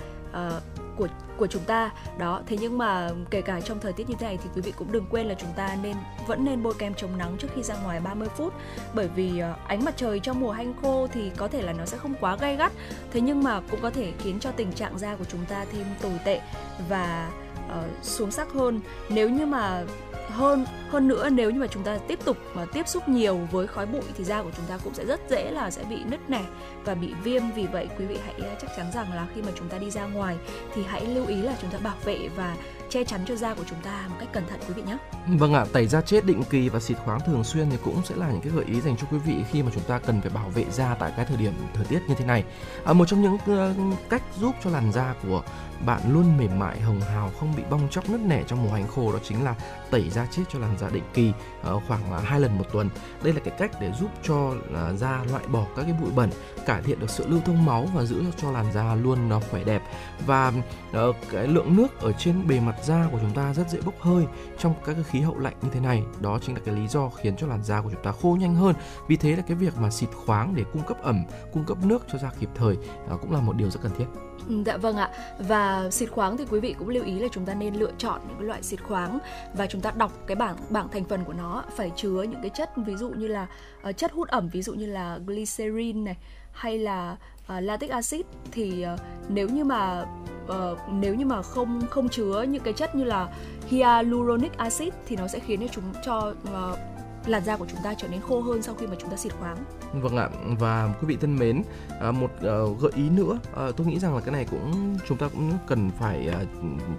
[0.98, 1.92] của của chúng ta.
[2.18, 4.74] Đó thế nhưng mà kể cả trong thời tiết như thế này thì quý vị
[4.78, 5.96] cũng đừng quên là chúng ta nên
[6.28, 8.54] vẫn nên bôi kem chống nắng trước khi ra ngoài 30 phút.
[8.94, 11.86] Bởi vì ờ, ánh mặt trời trong mùa hanh khô thì có thể là nó
[11.86, 12.72] sẽ không quá gay gắt.
[13.12, 15.86] Thế nhưng mà cũng có thể khiến cho tình trạng da của chúng ta thêm
[16.02, 16.42] tồi tệ
[16.90, 17.32] và
[17.68, 18.82] uh, xuống sắc hơn.
[19.10, 19.84] Nếu như mà
[20.30, 23.68] hơn hơn nữa nếu như mà chúng ta tiếp tục mà tiếp xúc nhiều với
[23.68, 26.30] khói bụi thì da của chúng ta cũng sẽ rất dễ là sẽ bị nứt
[26.30, 26.44] nẻ
[26.86, 29.52] và bị viêm vì vậy quý vị hãy à, chắc chắn rằng là khi mà
[29.56, 30.38] chúng ta đi ra ngoài
[30.74, 32.56] thì hãy lưu ý là chúng ta bảo vệ và
[32.90, 34.98] che chắn cho da của chúng ta một cách cẩn thận quý vị nhé.
[35.28, 38.16] Vâng ạ, tẩy da chết định kỳ và xịt khoáng thường xuyên thì cũng sẽ
[38.16, 40.30] là những cái gợi ý dành cho quý vị khi mà chúng ta cần phải
[40.30, 42.44] bảo vệ da tại cái thời điểm thời tiết như thế này.
[42.86, 45.44] À, một trong những uh, cách giúp cho làn da của
[45.86, 48.88] bạn luôn mềm mại hồng hào không bị bong chóc nứt nẻ trong mùa hành
[48.88, 49.56] khô đó chính là
[49.92, 52.90] tẩy da chết cho làn da định kỳ ờ, khoảng à, hai lần một tuần.
[53.24, 56.30] Đây là cái cách để giúp cho à, da loại bỏ các cái bụi bẩn,
[56.66, 59.64] cải thiện được sự lưu thông máu và giữ cho làn da luôn nó khỏe
[59.64, 59.82] đẹp
[60.26, 60.54] và
[60.94, 63.96] ờ, cái lượng nước ở trên bề mặt da của chúng ta rất dễ bốc
[64.00, 64.26] hơi
[64.60, 67.10] trong các cái khí hậu lạnh như thế này đó chính là cái lý do
[67.10, 68.76] khiến cho làn da của chúng ta khô nhanh hơn
[69.08, 71.24] vì thế là cái việc mà xịt khoáng để cung cấp ẩm
[71.54, 72.78] cung cấp nước cho da kịp thời
[73.22, 74.06] cũng là một điều rất cần thiết
[74.48, 75.10] ừ, Dạ vâng ạ.
[75.40, 78.22] Và xịt khoáng thì quý vị cũng lưu ý là chúng ta nên lựa chọn
[78.28, 79.20] những cái loại xịt khoáng
[79.54, 82.50] và chúng ta đọc cái bảng bảng thành phần của nó phải chứa những cái
[82.50, 83.48] chất ví dụ như là
[83.90, 86.18] uh, chất hút ẩm ví dụ như là glycerin này
[86.52, 88.22] hay là uh, lactic acid.
[88.52, 89.00] Thì uh,
[89.30, 90.06] nếu như mà
[90.46, 93.28] uh, nếu như mà không không chứa những cái chất như là
[93.68, 96.97] hyaluronic acid thì nó sẽ khiến cho chúng cho uh,
[97.30, 99.34] làn da của chúng ta trở nên khô hơn sau khi mà chúng ta xịt
[99.34, 99.58] khoáng.
[99.94, 101.62] Vâng ạ và quý vị thân mến
[102.02, 105.18] à, một ờ, gợi ý nữa ờ, tôi nghĩ rằng là cái này cũng chúng
[105.18, 106.40] ta cũng cần phải à,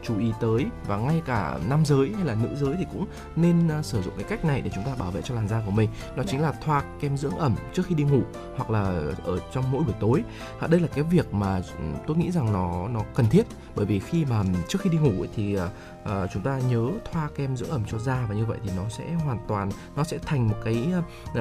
[0.02, 0.66] chú ý tới.
[0.86, 3.06] Và ngay cả nam giới hay là nữ giới thì cũng
[3.36, 5.62] nên à, sử dụng cái cách này để chúng ta bảo vệ cho làn da
[5.66, 5.90] của mình.
[6.16, 8.20] Đó chính là thoa kem dưỡng ẩm trước khi đi ngủ
[8.56, 8.80] hoặc là
[9.24, 10.24] ở trong mỗi buổi tối.
[10.68, 13.46] Đây là cái việc mà ừ, tôi nghĩ rằng nó nó cần thiết.
[13.76, 15.58] Bởi vì khi mà trước khi đi ngủ ấy, thì
[16.08, 18.88] uh, chúng ta nhớ thoa kem dưỡng ẩm cho da và như vậy thì nó
[18.88, 20.92] sẽ hoàn toàn nó sẽ thành một cái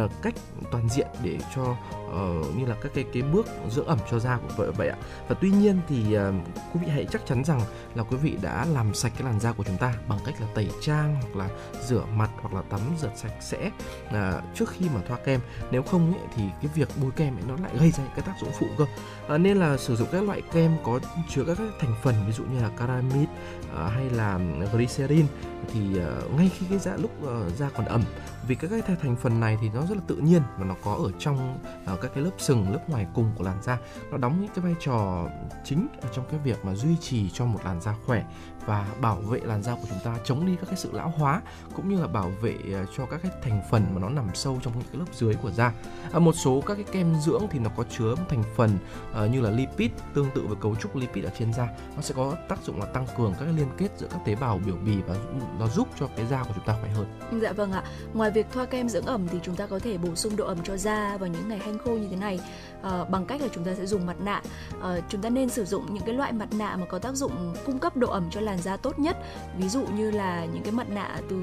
[0.03, 0.33] uh, cách
[0.71, 4.37] toàn diện để cho uh, như là các cái cái bước dưỡng ẩm cho da
[4.37, 4.97] của vợ vậy ạ.
[5.27, 6.35] Và tuy nhiên thì uh,
[6.73, 7.61] quý vị hãy chắc chắn rằng
[7.95, 10.47] là quý vị đã làm sạch cái làn da của chúng ta bằng cách là
[10.55, 11.49] tẩy trang hoặc là
[11.87, 13.71] rửa mặt hoặc là tắm rửa sạch sẽ
[14.07, 15.39] uh, trước khi mà thoa kem.
[15.71, 18.25] Nếu không ấy, thì cái việc bôi kem ấy nó lại gây ra những cái
[18.25, 18.85] tác dụng phụ cơ.
[19.33, 20.99] Uh, nên là sử dụng các loại kem có
[21.29, 23.27] chứa các thành phần ví dụ như là caramid
[23.75, 24.39] À, hay là
[24.73, 25.25] glycerin,
[25.73, 28.01] thì à, ngay khi cái da lúc ờ, da còn ẩm,
[28.47, 30.93] vì các cái thành phần này thì nó rất là tự nhiên và nó có
[30.93, 33.77] ở trong à, các cái lớp sừng, lớp ngoài cùng của làn da.
[34.11, 35.27] Nó đóng những cái vai trò
[35.65, 38.23] chính ở trong cái việc mà duy trì cho một làn da khỏe
[38.67, 41.41] và bảo vệ làn da của chúng ta chống đi các cái sự lão hóa
[41.75, 44.59] cũng như là bảo vệ ờ, cho các cái thành phần mà nó nằm sâu
[44.63, 45.73] trong những cái lớp dưới của da.
[46.11, 48.77] À, một số các cái kem dưỡng thì nó có chứa thành phần
[49.23, 51.67] uh, như là lipid tương tự với cấu trúc lipid ở trên da.
[51.95, 54.35] Nó sẽ có tác dụng là tăng cường các cái liên kết giữa các tế
[54.35, 55.15] bào biểu bì và
[55.59, 57.19] nó giúp cho cái da của chúng ta khỏe hơn.
[57.41, 57.83] Dạ vâng ạ.
[58.13, 60.57] Ngoài việc thoa kem dưỡng ẩm thì chúng ta có thể bổ sung độ ẩm
[60.63, 62.39] cho da vào những ngày hanh khô như thế này.
[62.81, 64.41] Ờ, bằng cách là chúng ta sẽ dùng mặt nạ.
[64.81, 67.53] Ờ, chúng ta nên sử dụng những cái loại mặt nạ mà có tác dụng
[67.65, 69.17] cung cấp độ ẩm cho làn da tốt nhất.
[69.57, 71.35] Ví dụ như là những cái mặt nạ từ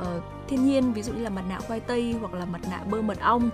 [0.00, 2.84] uh, thiên nhiên, ví dụ như là mặt nạ khoai tây hoặc là mặt nạ
[2.90, 3.50] bơ mật ong,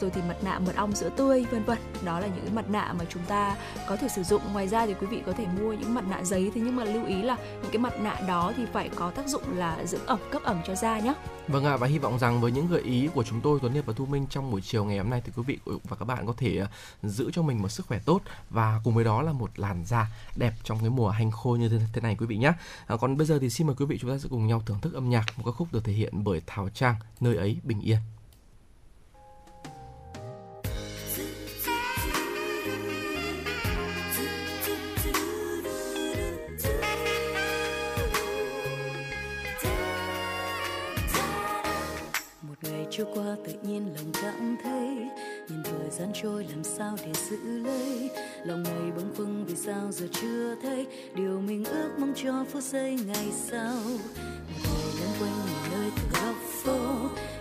[0.00, 1.78] rồi thì mặt nạ mật ong sữa tươi vân vân.
[2.04, 3.56] Đó là những cái mặt nạ mà chúng ta
[3.88, 4.42] có thể sử dụng.
[4.52, 6.84] Ngoài ra thì quý vị có thể mua những mặt nạ giấy thế nhưng mà
[6.84, 10.06] lưu ý là những cái mặt nạ đó thì phải có tác dụng là dưỡng
[10.06, 11.14] ẩm cấp ẩm cho da nhé.
[11.48, 13.86] Vâng ạ và hy vọng rằng với những gợi ý của chúng tôi Tuấn Hiệp
[13.86, 15.58] và Thu Minh trong buổi chiều ngày hôm nay thì quý vị
[15.88, 16.66] và các bạn có thể ờ,
[17.02, 18.20] giữ cho mình một sức khỏe tốt
[18.50, 21.68] và cùng với đó là một làn da đẹp trong cái mùa hanh khô như
[21.68, 22.52] thế, thế này quý vị nhé.
[22.86, 24.80] À, còn bây giờ thì xin mời quý vị chúng ta sẽ cùng nhau thưởng
[24.80, 27.80] thức âm nhạc một ca khúc được thể hiện bởi Thảo Trang, nơi ấy bình
[27.80, 27.98] yên.
[42.42, 44.88] một ngày trôi qua tự nhiên lòng cảm thấy,
[45.48, 48.10] nhìn thời gian trôi làm sao để giữ lấy
[48.44, 52.62] lòng này bâng khuâng vì sao giờ chưa thấy, điều mình ước mong cho phút
[52.62, 55.90] giây ngày sau một ngày lăn quanh nhiều nơi
[56.22, 56.78] góc phố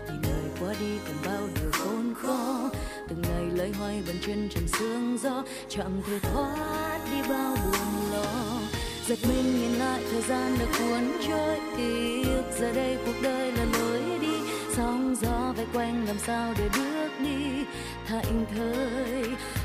[0.07, 2.69] nhìn đời qua đi còn bao điều khốn khó.
[3.09, 8.11] Từng ngày lấy hoay bàn chân trần sương gió chẳng thể thoát đi bao buồn
[8.11, 8.61] lo
[9.07, 13.51] giật mình nhìn lại thời gian đã cuốn trôi, ký ức giờ đây cuộc đời
[13.51, 14.37] là lối đi.
[14.75, 17.65] Sóng gió vây quanh làm sao để bước đi?
[18.07, 19.23] Thành thơi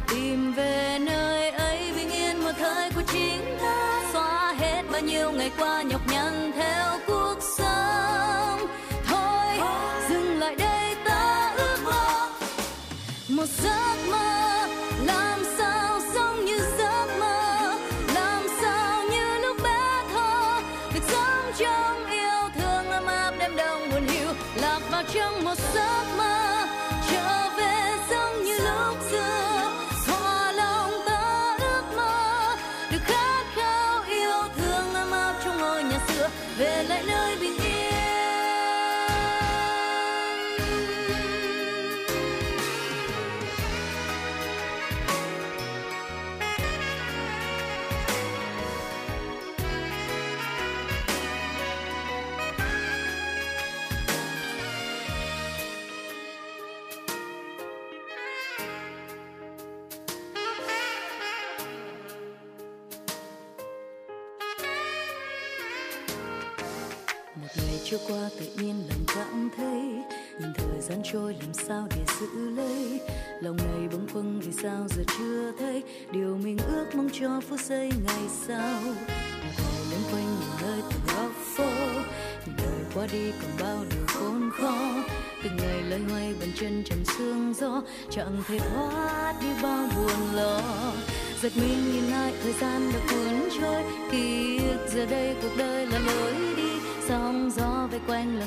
[0.08, 4.02] tìm về nơi ấy bình yên một một thời của chính ta.
[4.12, 7.51] Xóa hết bao nhiêu ngày qua nhọc nhằn theo cuộc sống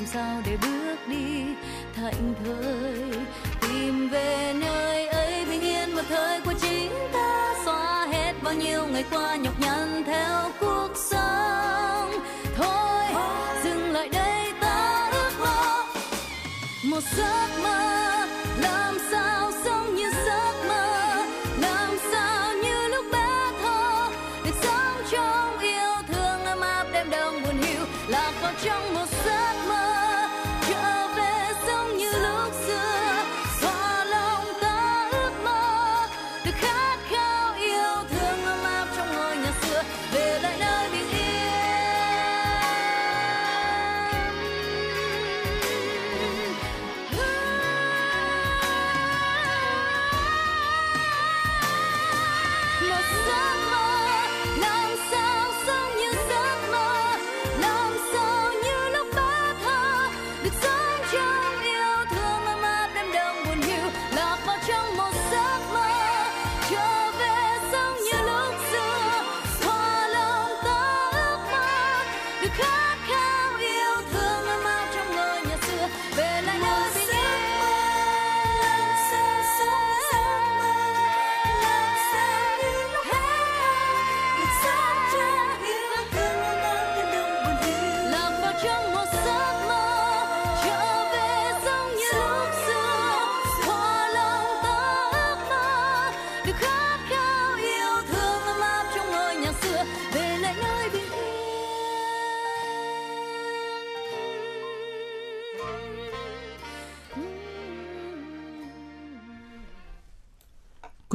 [0.06, 1.44] làm sao để bước đi?
[1.96, 3.10] Thạnh thơi,
[3.60, 8.86] tìm về nơi ấy bình yên một thời của chính ta xóa hết bao nhiêu
[8.86, 12.10] ngày qua nhọc nhằn theo cuộc sống.
[12.56, 13.04] Thôi,
[13.64, 15.84] dừng lại đây, ta ước mơ.
[16.84, 18.26] Một giấc mơ,
[18.60, 21.24] làm sao sống như giấc mơ?
[21.60, 24.08] Làm sao như lúc bé thơ?
[24.44, 29.06] Được sống trong yêu thương, ấm áp đêm đông buồn hiu, lạc vào trong một
[29.24, 29.45] giấc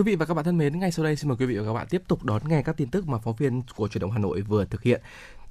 [0.02, 1.66] Quý vị và các bạn thân mến, ngay sau đây xin mời quý vị và
[1.66, 4.12] các bạn tiếp tục đón nghe các tin tức mà phóng viên của Truyền động
[4.12, 5.02] Hà Nội vừa thực hiện.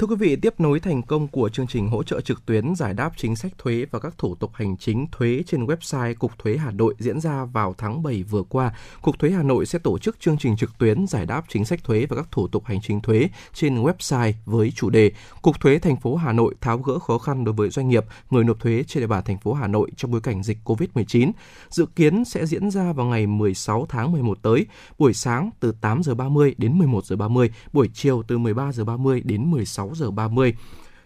[0.00, 2.94] Thưa quý vị, tiếp nối thành công của chương trình hỗ trợ trực tuyến giải
[2.94, 6.56] đáp chính sách thuế và các thủ tục hành chính thuế trên website Cục Thuế
[6.56, 9.98] Hà Nội diễn ra vào tháng 7 vừa qua, Cục Thuế Hà Nội sẽ tổ
[9.98, 12.80] chức chương trình trực tuyến giải đáp chính sách thuế và các thủ tục hành
[12.80, 16.98] chính thuế trên website với chủ đề Cục Thuế thành phố Hà Nội tháo gỡ
[16.98, 19.66] khó khăn đối với doanh nghiệp, người nộp thuế trên địa bàn thành phố Hà
[19.66, 21.32] Nội trong bối cảnh dịch COVID-19.
[21.70, 24.66] Dự kiến sẽ diễn ra vào ngày 16 tháng 11 tới,
[24.98, 28.84] buổi sáng từ 8 giờ 30 đến 11 giờ 30, buổi chiều từ 13 giờ
[28.84, 30.54] 30 đến 16 giờ 30.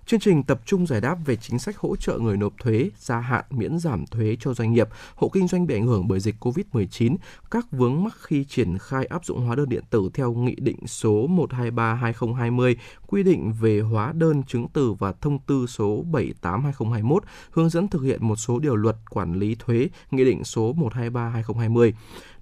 [0.07, 3.21] Chương trình tập trung giải đáp về chính sách hỗ trợ người nộp thuế, gia
[3.21, 6.35] hạn miễn giảm thuế cho doanh nghiệp, hộ kinh doanh bị ảnh hưởng bởi dịch
[6.41, 7.17] COVID-19,
[7.51, 10.87] các vướng mắc khi triển khai áp dụng hóa đơn điện tử theo Nghị định
[10.87, 12.75] số 123-2020
[13.07, 16.05] quy định về hóa đơn chứng từ và thông tư số
[16.43, 17.19] 78-2021
[17.51, 21.93] hướng dẫn thực hiện một số điều luật quản lý thuế, Nghị định số 123-2020.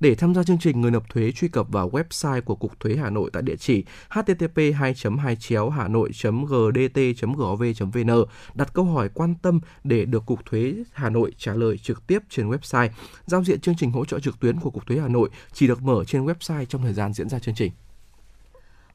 [0.00, 2.96] Để tham gia chương trình, người nộp thuế truy cập vào website của Cục Thuế
[2.96, 5.36] Hà Nội tại địa chỉ http 2 2
[5.72, 6.10] hà nội
[6.48, 7.00] gdt
[7.36, 8.24] gov vn
[8.54, 12.18] đặt câu hỏi quan tâm để được Cục Thuế Hà Nội trả lời trực tiếp
[12.30, 12.88] trên website.
[13.26, 15.82] Giao diện chương trình hỗ trợ trực tuyến của Cục Thuế Hà Nội chỉ được
[15.82, 17.72] mở trên website trong thời gian diễn ra chương trình.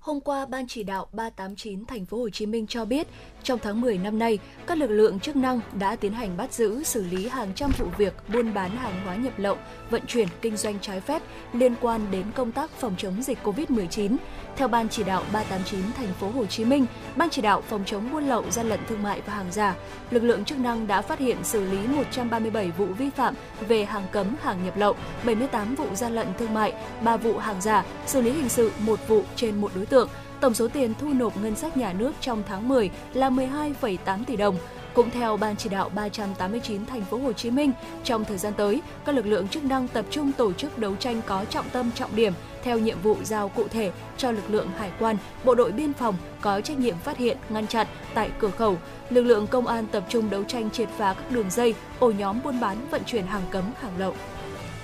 [0.07, 3.07] Hôm qua, Ban chỉ đạo 389 thành phố Hồ Chí Minh cho biết,
[3.43, 6.83] trong tháng 10 năm nay, các lực lượng chức năng đã tiến hành bắt giữ,
[6.83, 9.57] xử lý hàng trăm vụ việc buôn bán hàng hóa nhập lậu,
[9.89, 11.21] vận chuyển, kinh doanh trái phép
[11.53, 14.17] liên quan đến công tác phòng chống dịch COVID-19.
[14.55, 16.85] Theo Ban chỉ đạo 389 thành phố Hồ Chí Minh,
[17.15, 19.75] Ban chỉ đạo phòng chống buôn lậu, gian lận thương mại và hàng giả,
[20.11, 23.35] lực lượng chức năng đã phát hiện xử lý 137 vụ vi phạm
[23.67, 24.95] về hàng cấm, hàng nhập lậu,
[25.25, 29.07] 78 vụ gian lận thương mại, 3 vụ hàng giả, xử lý hình sự một
[29.07, 29.96] vụ trên một đối tượng.
[30.41, 34.35] Tổng số tiền thu nộp ngân sách nhà nước trong tháng 10 là 12,8 tỷ
[34.35, 34.57] đồng.
[34.93, 37.71] Cũng theo Ban chỉ đạo 389 thành phố Hồ Chí Minh,
[38.03, 41.21] trong thời gian tới, các lực lượng chức năng tập trung tổ chức đấu tranh
[41.25, 42.33] có trọng tâm trọng điểm
[42.63, 46.15] theo nhiệm vụ giao cụ thể cho lực lượng hải quan, bộ đội biên phòng
[46.41, 48.77] có trách nhiệm phát hiện, ngăn chặn tại cửa khẩu.
[49.09, 52.39] Lực lượng công an tập trung đấu tranh triệt phá các đường dây, ổ nhóm
[52.43, 54.15] buôn bán vận chuyển hàng cấm, hàng lậu.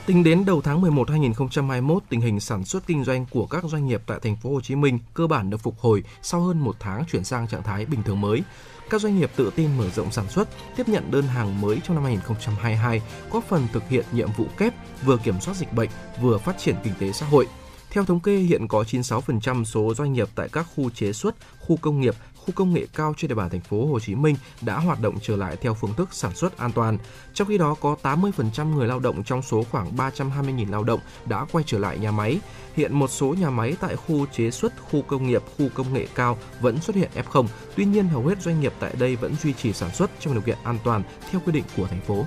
[0.06, 3.88] Tính đến đầu tháng 11 2021, tình hình sản xuất kinh doanh của các doanh
[3.88, 6.76] nghiệp tại thành phố Hồ Chí Minh cơ bản được phục hồi sau hơn một
[6.80, 8.41] tháng chuyển sang trạng thái bình thường mới.
[8.89, 11.95] Các doanh nghiệp tự tin mở rộng sản xuất, tiếp nhận đơn hàng mới trong
[11.95, 13.01] năm 2022,
[13.32, 14.74] góp phần thực hiện nhiệm vụ kép
[15.04, 15.89] vừa kiểm soát dịch bệnh,
[16.22, 17.47] vừa phát triển kinh tế xã hội.
[17.89, 21.78] Theo thống kê, hiện có 96% số doanh nghiệp tại các khu chế xuất, khu
[21.78, 24.79] công nghiệp, khu công nghệ cao trên địa bàn thành phố Hồ Chí Minh đã
[24.79, 26.97] hoạt động trở lại theo phương thức sản xuất an toàn.
[27.33, 31.45] Trong khi đó có 80% người lao động trong số khoảng 320.000 lao động đã
[31.51, 32.39] quay trở lại nhà máy.
[32.75, 36.07] Hiện một số nhà máy tại khu chế xuất, khu công nghiệp, khu công nghệ
[36.15, 37.47] cao vẫn xuất hiện F0.
[37.75, 40.41] Tuy nhiên hầu hết doanh nghiệp tại đây vẫn duy trì sản xuất trong điều
[40.41, 42.25] kiện an toàn theo quy định của thành phố.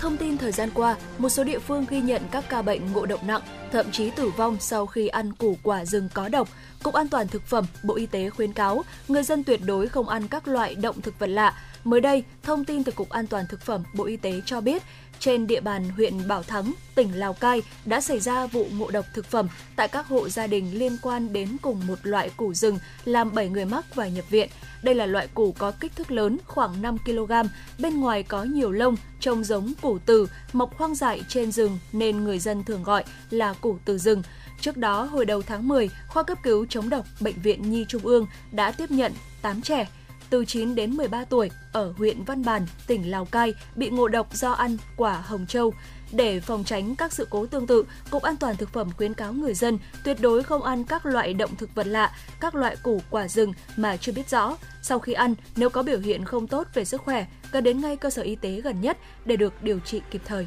[0.00, 3.06] Thông tin thời gian qua, một số địa phương ghi nhận các ca bệnh ngộ
[3.06, 3.40] độc nặng,
[3.72, 6.48] thậm chí tử vong sau khi ăn củ quả rừng có độc.
[6.82, 10.08] Cục An toàn thực phẩm, Bộ Y tế khuyến cáo người dân tuyệt đối không
[10.08, 11.54] ăn các loại động thực vật lạ.
[11.84, 14.82] Mới đây, thông tin từ Cục An toàn thực phẩm, Bộ Y tế cho biết,
[15.20, 19.04] trên địa bàn huyện Bảo Thắng, tỉnh Lào Cai đã xảy ra vụ ngộ độc
[19.14, 22.78] thực phẩm tại các hộ gia đình liên quan đến cùng một loại củ rừng
[23.04, 24.48] làm 7 người mắc và nhập viện.
[24.82, 27.32] Đây là loại củ có kích thước lớn, khoảng 5 kg,
[27.78, 32.24] bên ngoài có nhiều lông, trông giống củ từ, mọc hoang dại trên rừng nên
[32.24, 34.22] người dân thường gọi là củ từ rừng.
[34.60, 38.02] Trước đó, hồi đầu tháng 10, khoa cấp cứu chống độc Bệnh viện Nhi Trung
[38.02, 39.12] ương đã tiếp nhận
[39.42, 39.86] 8 trẻ
[40.30, 44.36] từ 9 đến 13 tuổi ở huyện Văn Bàn, tỉnh Lào Cai bị ngộ độc
[44.36, 45.74] do ăn quả hồng châu.
[46.12, 49.32] Để phòng tránh các sự cố tương tự, Cục An toàn thực phẩm khuyến cáo
[49.32, 53.00] người dân tuyệt đối không ăn các loại động thực vật lạ, các loại củ
[53.10, 54.56] quả rừng mà chưa biết rõ.
[54.82, 57.96] Sau khi ăn, nếu có biểu hiện không tốt về sức khỏe, cần đến ngay
[57.96, 60.46] cơ sở y tế gần nhất để được điều trị kịp thời.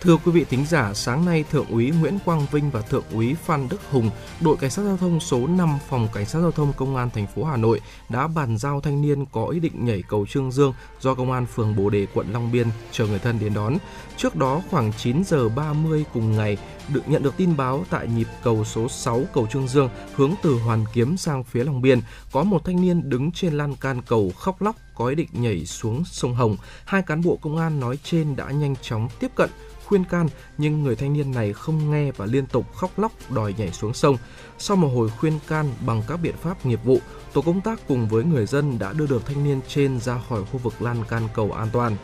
[0.00, 3.34] Thưa quý vị thính giả, sáng nay Thượng úy Nguyễn Quang Vinh và Thượng úy
[3.34, 6.72] Phan Đức Hùng, đội cảnh sát giao thông số 5 phòng cảnh sát giao thông
[6.72, 10.02] công an thành phố Hà Nội đã bàn giao thanh niên có ý định nhảy
[10.08, 13.38] cầu Trương Dương do công an phường Bồ Đề quận Long Biên chờ người thân
[13.38, 13.76] đến đón.
[14.16, 18.28] Trước đó khoảng 9 giờ 30 cùng ngày, được nhận được tin báo tại nhịp
[18.42, 22.00] cầu số 6 cầu Trương Dương hướng từ Hoàn Kiếm sang phía Long Biên
[22.32, 25.66] có một thanh niên đứng trên lan can cầu khóc lóc có ý định nhảy
[25.66, 26.56] xuống sông Hồng.
[26.84, 29.50] Hai cán bộ công an nói trên đã nhanh chóng tiếp cận
[29.88, 30.28] khuyên can
[30.58, 33.94] nhưng người thanh niên này không nghe và liên tục khóc lóc đòi nhảy xuống
[33.94, 34.16] sông.
[34.58, 36.98] Sau một hồi khuyên can bằng các biện pháp nghiệp vụ,
[37.32, 40.44] tổ công tác cùng với người dân đã đưa được thanh niên trên ra khỏi
[40.44, 41.96] khu vực lan can cầu an toàn.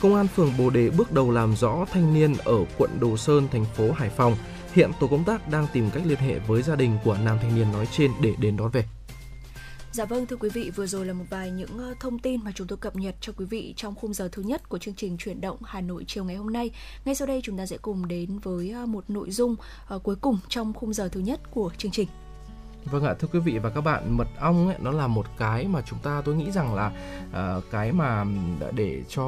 [0.00, 3.48] Công an phường Bồ Đề bước đầu làm rõ thanh niên ở quận Đồ Sơn,
[3.52, 4.36] thành phố Hải Phòng.
[4.72, 7.54] Hiện tổ công tác đang tìm cách liên hệ với gia đình của nam thanh
[7.54, 8.84] niên nói trên để đến đón về.
[9.92, 12.52] Dạ vâng thưa quý vị, vừa rồi là một vài những ờ, thông tin mà
[12.54, 15.16] chúng tôi cập nhật cho quý vị trong khung giờ thứ nhất của chương trình
[15.16, 16.70] chuyển động Hà Nội chiều ngày hôm nay.
[17.04, 20.16] Ngay sau đây chúng ta sẽ cùng đến với ờ, một nội dung ờ, cuối
[20.16, 22.08] cùng trong khung giờ thứ nhất của chương trình.
[22.84, 25.68] Vâng ạ, thưa quý vị và các bạn, mật ong ấy, nó là một cái
[25.68, 26.92] mà chúng ta tôi nghĩ rằng là
[27.28, 28.24] uh, cái mà
[28.74, 29.24] để cho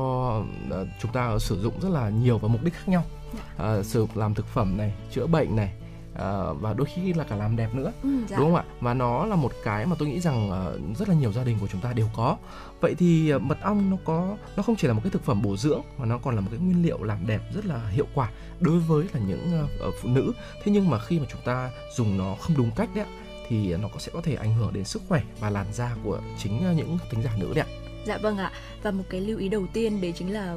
[0.69, 3.05] uh, chúng ta sử dụng rất là nhiều vào mục đích khác nhau.
[3.33, 5.73] Uh, sử dụng làm thực phẩm này, chữa bệnh này,
[6.13, 7.93] uh, và đôi khi là cả làm đẹp nữa.
[8.03, 8.37] Ừ, dạ.
[8.37, 8.65] đúng không ạ?
[8.81, 11.59] Và nó là một cái mà tôi nghĩ rằng uh, rất là nhiều gia đình
[11.61, 12.37] của chúng ta đều có.
[12.81, 15.43] Vậy thì uh, mật ong nó có nó không chỉ là một cái thực phẩm
[15.43, 18.07] bổ dưỡng mà nó còn là một cái nguyên liệu làm đẹp rất là hiệu
[18.15, 20.33] quả đối với là những uh, phụ nữ.
[20.65, 23.07] Thế nhưng mà khi mà chúng ta dùng nó không đúng cách đấy
[23.49, 26.21] thì nó có sẽ có thể ảnh hưởng đến sức khỏe và làn da của
[26.39, 27.79] chính những thính giả nữ đấy ạ.
[28.07, 28.53] Dạ vâng ạ.
[28.83, 30.57] Và một cái lưu ý đầu tiên đấy chính là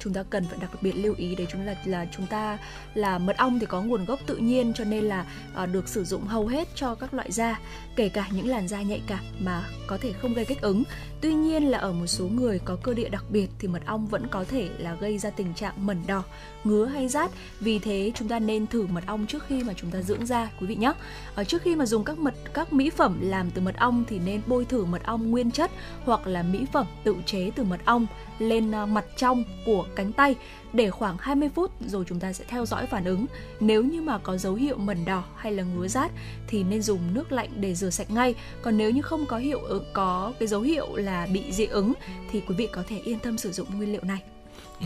[0.00, 2.58] chúng ta cần phải đặc biệt lưu ý đấy chúng là là chúng ta
[2.94, 6.04] là mật ong thì có nguồn gốc tự nhiên cho nên là à, được sử
[6.04, 7.58] dụng hầu hết cho các loại da
[7.96, 10.82] kể cả những làn da nhạy cảm mà có thể không gây kích ứng
[11.20, 14.06] tuy nhiên là ở một số người có cơ địa đặc biệt thì mật ong
[14.06, 16.22] vẫn có thể là gây ra tình trạng mẩn đỏ,
[16.64, 17.30] ngứa hay rát.
[17.60, 20.50] Vì thế chúng ta nên thử mật ong trước khi mà chúng ta dưỡng da,
[20.60, 20.92] quý vị nhé.
[21.34, 24.18] Ở trước khi mà dùng các mật, các mỹ phẩm làm từ mật ong thì
[24.18, 25.70] nên bôi thử mật ong nguyên chất
[26.04, 28.06] hoặc là mỹ phẩm tự chế từ mật ong
[28.38, 30.34] lên ờ, mặt trong của cánh tay
[30.72, 33.26] để khoảng 20 phút rồi chúng ta sẽ theo dõi phản ứng.
[33.60, 36.10] Nếu như mà có dấu hiệu mẩn đỏ hay là ngứa rát
[36.46, 38.34] thì nên dùng nước lạnh để rửa sạch ngay.
[38.62, 41.92] Còn nếu như không có hiệu ừ, có cái dấu hiệu là bị dị ứng
[42.30, 44.22] thì quý vị có thể yên tâm sử dụng nguyên liệu này.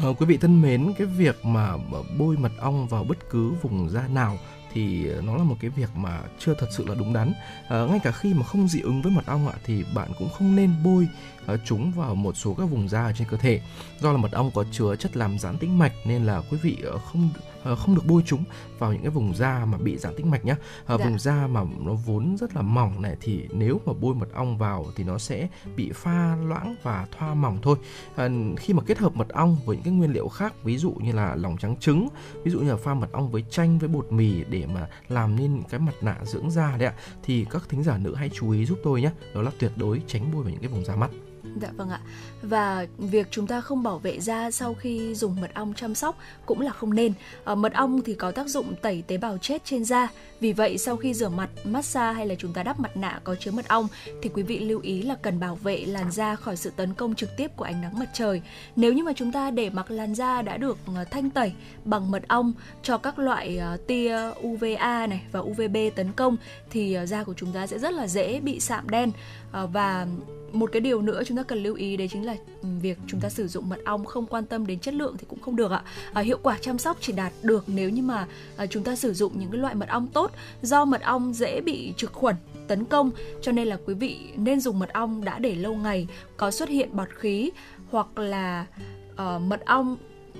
[0.03, 3.53] Ờ, quý vị thân mến, cái việc mà ờ, bôi mật ong vào bất cứ
[3.63, 4.39] vùng da nào
[4.73, 7.33] thì ờ, nó là một cái việc mà chưa thật sự là đúng đắn.
[7.69, 10.29] À, ngay cả khi mà không dị ứng với mật ong ạ thì bạn cũng
[10.39, 11.09] không nên bôi
[11.65, 13.61] chúng vào một số các vùng da ở trên cơ thể.
[14.01, 16.77] Do là mật ong có chứa chất làm giãn tĩnh mạch nên là quý vị
[16.95, 17.29] uh, không
[17.73, 18.45] uh, không được bôi chúng
[18.79, 20.53] vào những cái vùng da mà bị giãn tĩnh mạch nhé.
[20.53, 20.97] Uh, dạ.
[20.97, 24.59] Vùng da mà nó vốn rất là mỏng này thì nếu mà bôi mật ong
[24.59, 27.77] vào thì nó sẽ bị pha loãng và thoa mỏng thôi.
[28.57, 31.13] Khi mà kết hợp mật ong với những cái nguyên liệu khác ví dụ như
[31.13, 32.09] là lòng trắng trứng,
[32.45, 35.37] ví dụ như là pha mật ong với chanh với bột mì để mà làm
[35.37, 38.51] nên cái mặt nạ dưỡng da đấy ạ thì các thính giả nữ hãy chú
[38.51, 39.11] ý giúp tôi nhé.
[39.35, 41.11] Đó là tuyệt đối tránh bôi vào những cái vùng da mắt.
[41.55, 42.01] 有点崩啊
[42.49, 46.19] Và việc chúng ta không bảo vệ da sau khi dùng mật ong chăm sóc
[46.47, 47.13] cũng là không nên.
[47.45, 50.09] À, mật ong thì có tác dụng tẩy tế bào chết trên da.
[50.41, 53.35] Vì vậy sau khi rửa mặt, massage hay là chúng ta đắp mặt nạ có
[53.35, 53.89] chứa mật ong
[54.23, 57.15] thì quý vị lưu ý là cần bảo vệ làn da khỏi sự tấn công
[57.15, 58.43] trực tiếp của ánh nắng mặt trời.
[58.77, 61.53] Nếu như mà chúng ta để mặc làn da đã được ờ, thanh tẩy
[61.85, 66.37] bằng mật ong cho các loại ờ, tia UVA này và UVB tấn công
[66.71, 69.11] thì da của chúng ta sẽ rất là dễ bị sạm đen
[69.73, 70.07] và
[70.55, 73.21] một cái điều nữa chúng ta cần lưu ý đấy chính là Ừ, việc chúng
[73.21, 75.71] ta sử dụng mật ong không quan tâm đến chất lượng thì cũng không được
[75.71, 75.83] ạ.
[76.13, 78.27] À, hiệu quả chăm sóc chỉ đạt được nếu như mà
[78.57, 80.31] à, chúng ta sử dụng những cái loại mật ong tốt.
[80.63, 82.37] Do mật ong dễ bị trực khuẩn
[82.69, 83.11] tấn công
[83.43, 86.07] cho nên là quý vị nên dùng mật ong đã để lâu ngày
[86.37, 87.51] có xuất hiện bọt khí
[87.91, 88.67] hoặc là
[89.13, 89.97] uh, mật ong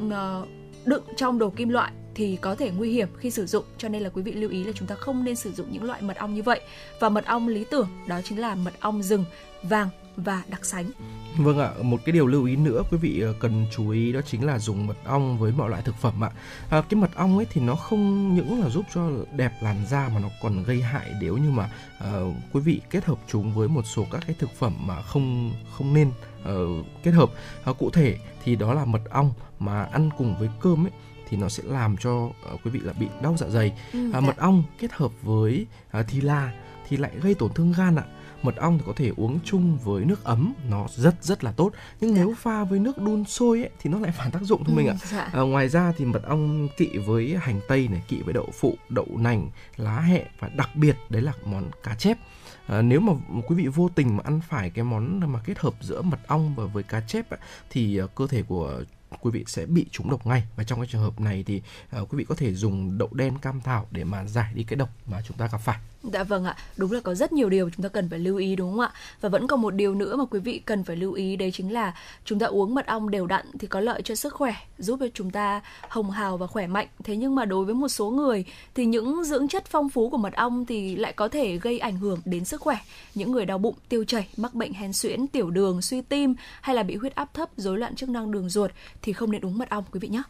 [0.07, 0.49] uh,
[0.85, 4.03] đựng trong đồ kim loại thì có thể nguy hiểm khi sử dụng cho nên
[4.03, 6.17] là quý vị lưu ý là chúng ta không nên sử dụng những loại mật
[6.17, 6.61] ong như vậy
[7.01, 9.25] và mật ong lý tưởng đó chính là mật ong rừng
[9.63, 10.91] vàng và đặc sánh.
[11.39, 14.21] Vâng ạ, một cái điều lưu ý nữa quý vị ờ, cần chú ý đó
[14.27, 16.31] chính là dùng mật ong với mọi loại thực phẩm ạ.
[16.71, 20.09] À, cái mật ong ấy thì nó không những là giúp cho đẹp làn da
[20.15, 23.69] mà nó còn gây hại nếu như mà uh, quý vị kết hợp chúng với
[23.69, 26.11] một số các cái thực phẩm mà không không nên
[26.43, 27.31] uh, kết hợp.
[27.71, 30.93] Uh, cụ thể thì đó là mật ong mà ăn cùng với cơm ấy
[31.29, 32.33] thì nó sẽ làm cho uh,
[32.65, 33.73] quý vị là bị đau dạ dày.
[33.93, 35.67] Ừ, uh, mật ong kết hợp với
[35.99, 36.53] uh, thì là
[36.89, 38.05] thì lại gây tổn thương gan ạ
[38.43, 41.73] mật ong thì có thể uống chung với nước ấm nó rất rất là tốt
[42.01, 42.17] nhưng dạ.
[42.17, 44.77] nếu pha với nước đun sôi ấy, thì nó lại phản tác dụng thôi ừ,
[44.77, 45.31] mình ạ dạ.
[45.33, 48.75] à, ngoài ra thì mật ong kỵ với hành tây này kỵ với đậu phụ
[48.89, 52.19] đậu nành lá hẹ và đặc biệt đấy là món cá chép
[52.67, 53.13] À, nếu mà
[53.47, 56.55] quý vị vô tình mà ăn phải cái món mà kết hợp giữa mật ong
[56.55, 58.83] và với cá chép ấy, thì uh, cơ thể của
[59.21, 61.63] quý vị sẽ bị trúng độc ngay và trong cái trường hợp này thì
[62.01, 64.77] uh, quý vị có thể dùng đậu đen cam thảo để mà giải đi cái
[64.77, 65.79] độc mà chúng ta gặp phải.
[66.13, 68.57] Dạ vâng ạ, đúng là có rất nhiều điều chúng ta cần phải lưu ý
[68.57, 68.91] đúng không ạ?
[69.21, 71.73] Và vẫn còn một điều nữa mà quý vị cần phải lưu ý đấy chính
[71.73, 71.95] là
[72.25, 75.07] chúng ta uống mật ong đều đặn thì có lợi cho sức khỏe, giúp cho
[75.15, 76.87] chúng ta hồng hào và khỏe mạnh.
[77.05, 78.45] Thế nhưng mà đối với một số người
[78.75, 81.97] thì những dưỡng chất phong phú của mật ong thì lại có thể gây ảnh
[81.97, 82.77] hưởng đến sức khỏe.
[83.15, 86.77] Những người đau bụng, tiêu chảy, mắc bệnh hen suyễn, tiểu đường, suy tim hay
[86.77, 88.71] là bị huyết áp thấp, rối loạn chức năng đường ruột
[89.03, 90.23] thì không nên uống mật ong quý vị nhé.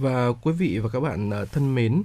[0.00, 2.02] Và quý vị và các bạn à, thân mến,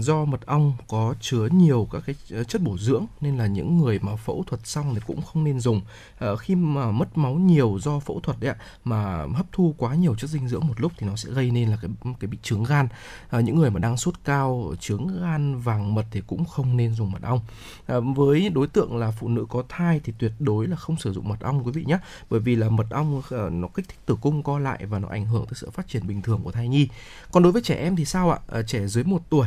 [0.00, 3.78] do mật ong có chứa nhiều các cái ờ, chất bổ dưỡng nên là những
[3.78, 5.80] người mà phẫu thuật xong thì cũng không nên dùng.
[6.18, 9.94] Ờ, khi mà mất máu nhiều do phẫu thuật đấy ạ, mà hấp thu quá
[9.94, 11.90] nhiều chất dinh dưỡng một lúc thì nó sẽ gây nên là cái
[12.20, 12.88] cái bị trướng gan.
[13.30, 16.94] Ờ, những người mà đang sốt cao, trướng gan, vàng mật thì cũng không nên
[16.94, 17.40] dùng mật ong.
[18.14, 21.28] Với đối tượng là phụ nữ có thai thì tuyệt đối là không sử dụng
[21.28, 21.98] mật ong, quý vị nhé
[22.30, 25.26] bởi vì là mật ong nó kích thích tử cung, co lại và nó ảnh
[25.26, 26.88] hưởng tới sự phát triển bình thường của thai nhi.
[27.32, 28.62] Còn đối với trẻ em thì sao ạ?
[28.66, 29.46] Trẻ dưới một tuổi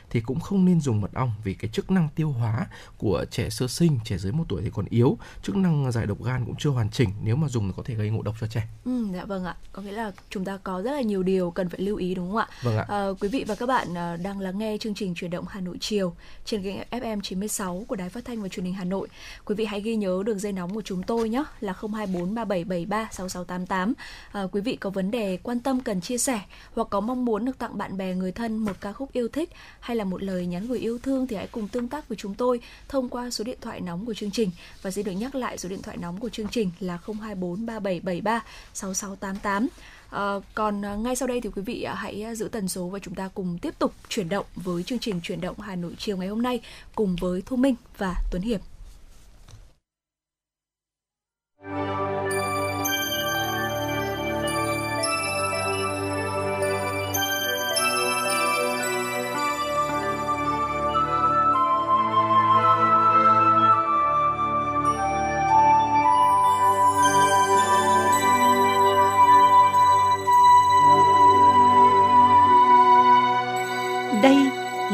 [0.11, 3.49] thì cũng không nên dùng mật ong vì cái chức năng tiêu hóa của trẻ
[3.49, 6.55] sơ sinh, trẻ dưới một tuổi thì còn yếu, chức năng giải độc gan cũng
[6.55, 8.67] chưa hoàn chỉnh, nếu mà dùng thì có thể gây ngộ độc cho trẻ.
[8.85, 9.55] Ừ, dạ vâng ạ.
[9.71, 12.27] Có nghĩa là chúng ta có rất là nhiều điều cần phải lưu ý đúng
[12.27, 12.47] không ạ?
[12.61, 12.85] Vâng ạ.
[12.89, 15.61] À, quý vị và các bạn à, đang lắng nghe chương trình chuyển động Hà
[15.61, 19.07] Nội chiều trên kênh FM 96 của Đài Phát thanh và Truyền hình Hà Nội.
[19.45, 23.07] Quý vị hãy ghi nhớ đường dây nóng của chúng tôi nhé là 024 3773
[23.11, 23.93] 6688.
[24.31, 26.41] À, quý vị có vấn đề quan tâm cần chia sẻ
[26.73, 29.49] hoặc có mong muốn được tặng bạn bè người thân một ca khúc yêu thích
[29.79, 32.15] hay là là một lời nhắn gửi yêu thương thì hãy cùng tương tác với
[32.15, 35.35] chúng tôi thông qua số điện thoại nóng của chương trình và xin được nhắc
[35.35, 38.43] lại số điện thoại nóng của chương trình là 024 3773
[38.73, 39.67] 6688.
[40.09, 42.87] À, còn ờ, ngay sau đây thì quý vị ờ, hãy ờ, giữ tần số
[42.87, 45.95] và chúng ta cùng tiếp tục chuyển động với chương trình chuyển động Hà Nội
[45.97, 46.59] chiều ngày hôm nay
[46.95, 48.61] cùng với Thu Minh và Tuấn Hiệp.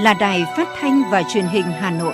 [0.07, 2.13] Là Đài Phát thanh và Truyền hình Hà Nội.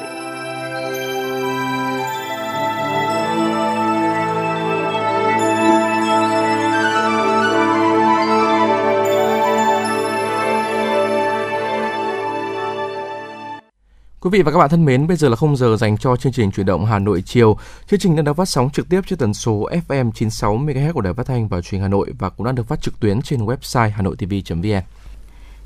[14.19, 16.33] Quý vị và các bạn thân mến, bây giờ là không giờ dành cho chương
[16.33, 17.57] trình chuyển động Hà Nội chiều.
[17.87, 21.01] Chương trình đang được phát sóng trực tiếp trên tần số FM 96 MHz của
[21.01, 23.21] Đài Phát thanh và Truyền hình Hà Nội và cũng đang được phát trực tuyến
[23.21, 25.02] trên website hanoitv.vn.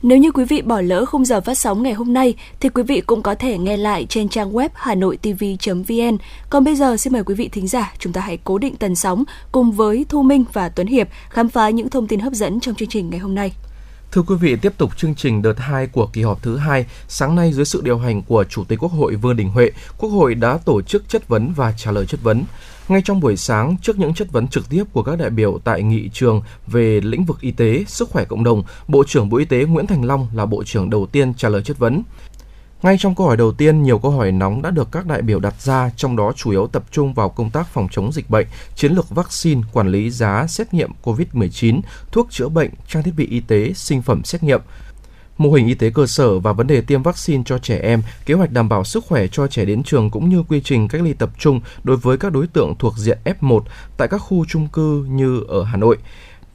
[0.01, 2.83] Nếu như quý vị bỏ lỡ khung giờ phát sóng ngày hôm nay thì quý
[2.83, 6.17] vị cũng có thể nghe lại trên trang web hanoitv.vn.
[6.49, 8.95] Còn bây giờ xin mời quý vị thính giả chúng ta hãy cố định tần
[8.95, 12.59] sóng cùng với Thu Minh và Tuấn Hiệp khám phá những thông tin hấp dẫn
[12.59, 13.53] trong chương trình ngày hôm nay.
[14.11, 17.35] Thưa quý vị, tiếp tục chương trình đợt 2 của kỳ họp thứ hai, sáng
[17.35, 20.35] nay dưới sự điều hành của Chủ tịch Quốc hội Vương Đình Huệ, Quốc hội
[20.35, 22.43] đã tổ chức chất vấn và trả lời chất vấn.
[22.87, 25.83] Ngay trong buổi sáng, trước những chất vấn trực tiếp của các đại biểu tại
[25.83, 29.45] nghị trường về lĩnh vực y tế, sức khỏe cộng đồng, Bộ trưởng Bộ Y
[29.45, 32.03] tế Nguyễn Thành Long là Bộ trưởng đầu tiên trả lời chất vấn.
[32.81, 35.39] Ngay trong câu hỏi đầu tiên, nhiều câu hỏi nóng đã được các đại biểu
[35.39, 38.47] đặt ra, trong đó chủ yếu tập trung vào công tác phòng chống dịch bệnh,
[38.75, 41.81] chiến lược vaccine, quản lý giá, xét nghiệm COVID-19,
[42.11, 44.61] thuốc chữa bệnh, trang thiết bị y tế, sinh phẩm xét nghiệm,
[45.37, 48.33] mô hình y tế cơ sở và vấn đề tiêm vaccine cho trẻ em, kế
[48.33, 51.13] hoạch đảm bảo sức khỏe cho trẻ đến trường cũng như quy trình cách ly
[51.13, 53.61] tập trung đối với các đối tượng thuộc diện F1
[53.97, 55.97] tại các khu trung cư như ở Hà Nội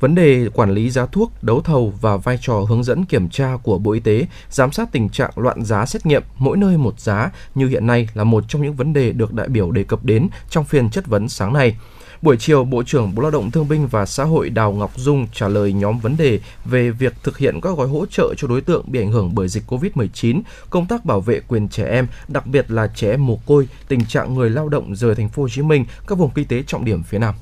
[0.03, 3.57] vấn đề quản lý giá thuốc, đấu thầu và vai trò hướng dẫn kiểm tra
[3.63, 7.01] của Bộ Y tế, giám sát tình trạng loạn giá xét nghiệm mỗi nơi một
[7.01, 10.05] giá như hiện nay là một trong những vấn đề được đại biểu đề cập
[10.05, 11.77] đến trong phiên chất vấn sáng nay.
[12.23, 15.27] Buổi chiều, Bộ trưởng Bộ Lao động Thương binh và Xã hội Đào Ngọc Dung
[15.33, 18.61] trả lời nhóm vấn đề về việc thực hiện các gói hỗ trợ cho đối
[18.61, 22.47] tượng bị ảnh hưởng bởi dịch COVID-19, công tác bảo vệ quyền trẻ em, đặc
[22.47, 25.49] biệt là trẻ em mồ côi, tình trạng người lao động rời thành phố Hồ
[25.49, 27.35] Chí Minh, các vùng kinh tế trọng điểm phía Nam.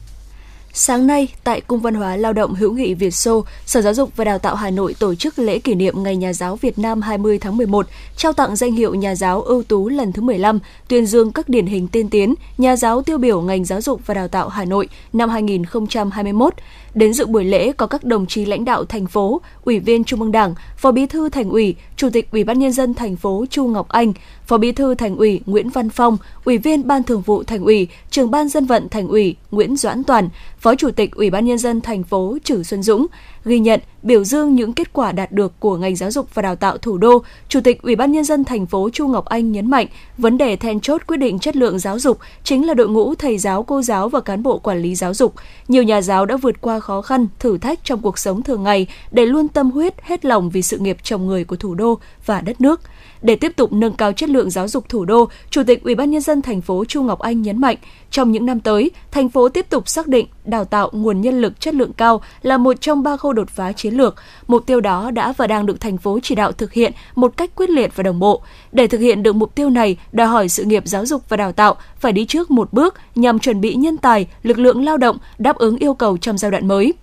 [0.72, 4.16] Sáng nay, tại Cung văn hóa lao động hữu nghị Việt Xô, Sở Giáo dục
[4.16, 7.02] và Đào tạo Hà Nội tổ chức lễ kỷ niệm Ngày Nhà giáo Việt Nam
[7.02, 10.58] 20 tháng 11, trao tặng danh hiệu Nhà giáo ưu tú lần thứ 15,
[10.88, 14.14] tuyên dương các điển hình tiên tiến, nhà giáo tiêu biểu ngành giáo dục và
[14.14, 16.54] đào tạo Hà Nội năm 2021.
[16.94, 20.20] Đến dự buổi lễ có các đồng chí lãnh đạo thành phố, Ủy viên Trung
[20.20, 23.44] ương Đảng, Phó Bí thư Thành ủy, Chủ tịch Ủy ban nhân dân thành phố
[23.50, 24.12] Chu Ngọc Anh,
[24.50, 27.88] Phó Bí thư Thành ủy Nguyễn Văn Phong, Ủy viên Ban Thường vụ Thành ủy,
[28.10, 30.28] Trưởng ban Dân vận Thành ủy Nguyễn Doãn Toàn,
[30.58, 33.06] Phó Chủ tịch Ủy ban nhân dân thành phố Trử Xuân Dũng,
[33.44, 36.56] ghi nhận, biểu dương những kết quả đạt được của ngành giáo dục và đào
[36.56, 39.70] tạo thủ đô, Chủ tịch Ủy ban nhân dân thành phố Chu Ngọc Anh nhấn
[39.70, 39.86] mạnh,
[40.18, 43.38] vấn đề then chốt quyết định chất lượng giáo dục chính là đội ngũ thầy
[43.38, 45.34] giáo, cô giáo và cán bộ quản lý giáo dục.
[45.68, 48.86] Nhiều nhà giáo đã vượt qua khó khăn, thử thách trong cuộc sống thường ngày
[49.10, 52.40] để luôn tâm huyết, hết lòng vì sự nghiệp chồng người của thủ đô và
[52.40, 52.80] đất nước.
[53.22, 56.10] Để tiếp tục nâng cao chất lượng giáo dục thủ đô, Chủ tịch Ủy ban
[56.10, 57.76] nhân dân thành phố Chu Ngọc Anh nhấn mạnh,
[58.10, 61.60] trong những năm tới, thành phố tiếp tục xác định đào tạo nguồn nhân lực
[61.60, 64.14] chất lượng cao là một trong ba khâu đột phá chiến lược.
[64.46, 67.50] Mục tiêu đó đã và đang được thành phố chỉ đạo thực hiện một cách
[67.56, 68.42] quyết liệt và đồng bộ.
[68.72, 71.52] Để thực hiện được mục tiêu này, đòi hỏi sự nghiệp giáo dục và đào
[71.52, 75.18] tạo phải đi trước một bước nhằm chuẩn bị nhân tài, lực lượng lao động
[75.38, 76.94] đáp ứng yêu cầu trong giai đoạn mới.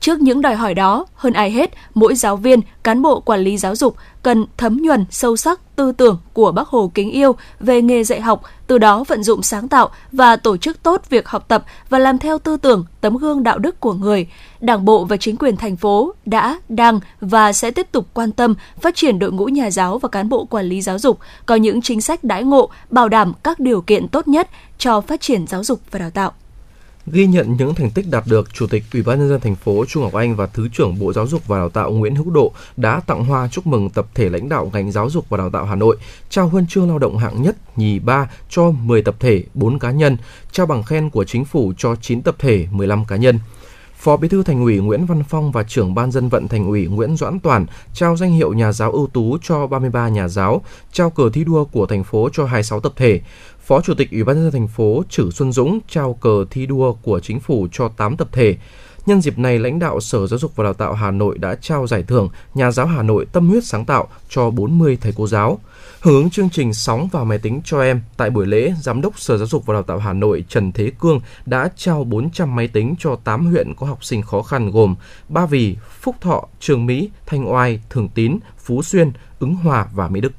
[0.00, 3.58] Trước những đòi hỏi đó, hơn ai hết, mỗi giáo viên, cán bộ quản lý
[3.58, 7.82] giáo dục cần thấm nhuần sâu sắc tư tưởng của Bác Hồ kính yêu về
[7.82, 11.48] nghề dạy học, từ đó vận dụng sáng tạo và tổ chức tốt việc học
[11.48, 14.26] tập và làm theo tư tưởng, tấm gương đạo đức của người.
[14.60, 18.54] Đảng bộ và chính quyền thành phố đã, đang và sẽ tiếp tục quan tâm
[18.80, 21.82] phát triển đội ngũ nhà giáo và cán bộ quản lý giáo dục, có những
[21.82, 25.64] chính sách đãi ngộ, bảo đảm các điều kiện tốt nhất cho phát triển giáo
[25.64, 26.32] dục và đào tạo.
[27.12, 29.84] Ghi nhận những thành tích đạt được, Chủ tịch Ủy ban nhân dân thành phố
[29.84, 32.52] Trung Ngọc Anh và Thứ trưởng Bộ Giáo dục và Đào tạo Nguyễn Hữu Độ
[32.76, 35.64] đã tặng hoa chúc mừng tập thể lãnh đạo ngành giáo dục và đào tạo
[35.64, 35.96] Hà Nội,
[36.30, 39.90] trao huân chương lao động hạng nhất, nhì ba cho 10 tập thể, 4 cá
[39.90, 40.16] nhân,
[40.52, 43.38] trao bằng khen của chính phủ cho 9 tập thể, 15 cá nhân.
[43.98, 46.86] Phó Bí thư Thành ủy Nguyễn Văn Phong và trưởng ban dân vận Thành ủy
[46.86, 51.10] Nguyễn Doãn Toàn trao danh hiệu nhà giáo ưu tú cho 33 nhà giáo, trao
[51.10, 53.20] cờ thi đua của thành phố cho 26 tập thể.
[53.68, 56.66] Phó Chủ tịch Ủy ban nhân dân thành phố Trử Xuân Dũng trao cờ thi
[56.66, 58.56] đua của chính phủ cho 8 tập thể.
[59.06, 61.86] Nhân dịp này, lãnh đạo Sở Giáo dục và Đào tạo Hà Nội đã trao
[61.86, 65.58] giải thưởng Nhà giáo Hà Nội tâm huyết sáng tạo cho 40 thầy cô giáo.
[66.00, 69.18] Hưởng ứng chương trình Sóng vào máy tính cho em, tại buổi lễ, Giám đốc
[69.18, 72.68] Sở Giáo dục và Đào tạo Hà Nội Trần Thế Cương đã trao 400 máy
[72.68, 74.96] tính cho 8 huyện có học sinh khó khăn gồm
[75.28, 80.08] Ba Vì, Phúc Thọ, Trường Mỹ, Thanh Oai, Thường Tín, Phú Xuyên, Ứng Hòa và
[80.08, 80.32] Mỹ Đức.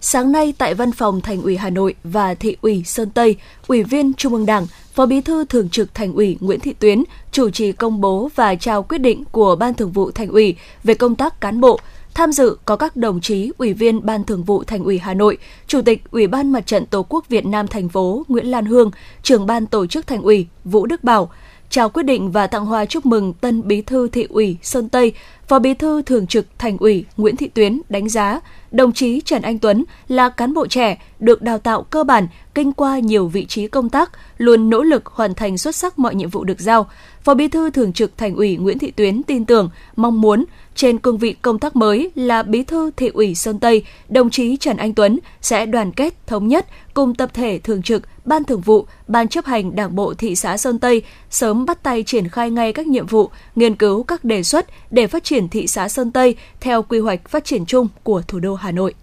[0.00, 3.36] Sáng nay tại Văn phòng Thành ủy Hà Nội và Thị ủy Sơn Tây,
[3.66, 7.04] Ủy viên Trung ương Đảng, Phó Bí thư Thường trực Thành ủy Nguyễn Thị Tuyến
[7.32, 10.94] chủ trì công bố và trao quyết định của Ban Thường vụ Thành ủy về
[10.94, 11.80] công tác cán bộ.
[12.14, 15.38] Tham dự có các đồng chí Ủy viên Ban Thường vụ Thành ủy Hà Nội,
[15.66, 18.90] Chủ tịch Ủy ban Mặt trận Tổ quốc Việt Nam thành phố Nguyễn Lan Hương,
[19.22, 21.30] Trưởng ban Tổ chức Thành ủy Vũ Đức Bảo,
[21.70, 25.12] trao quyết định và tặng hoa chúc mừng tân bí thư thị ủy Sơn Tây
[25.48, 28.40] Phó Bí thư Thường trực Thành ủy Nguyễn Thị Tuyến đánh giá
[28.70, 32.72] đồng chí Trần Anh Tuấn là cán bộ trẻ được đào tạo cơ bản, kinh
[32.72, 36.30] qua nhiều vị trí công tác, luôn nỗ lực hoàn thành xuất sắc mọi nhiệm
[36.30, 36.86] vụ được giao.
[37.22, 40.44] Phó Bí thư Thường trực Thành ủy Nguyễn Thị Tuyến tin tưởng, mong muốn
[40.76, 44.56] trên cương vị công tác mới là Bí thư Thị ủy Sơn Tây, đồng chí
[44.56, 48.60] Trần Anh Tuấn sẽ đoàn kết, thống nhất cùng tập thể thường trực, ban thường
[48.60, 52.50] vụ, ban chấp hành Đảng bộ thị xã Sơn Tây sớm bắt tay triển khai
[52.50, 56.12] ngay các nhiệm vụ, nghiên cứu các đề xuất để phát triển thị xã Sơn
[56.12, 58.94] Tây theo quy hoạch phát triển chung của thủ đô Hà Nội.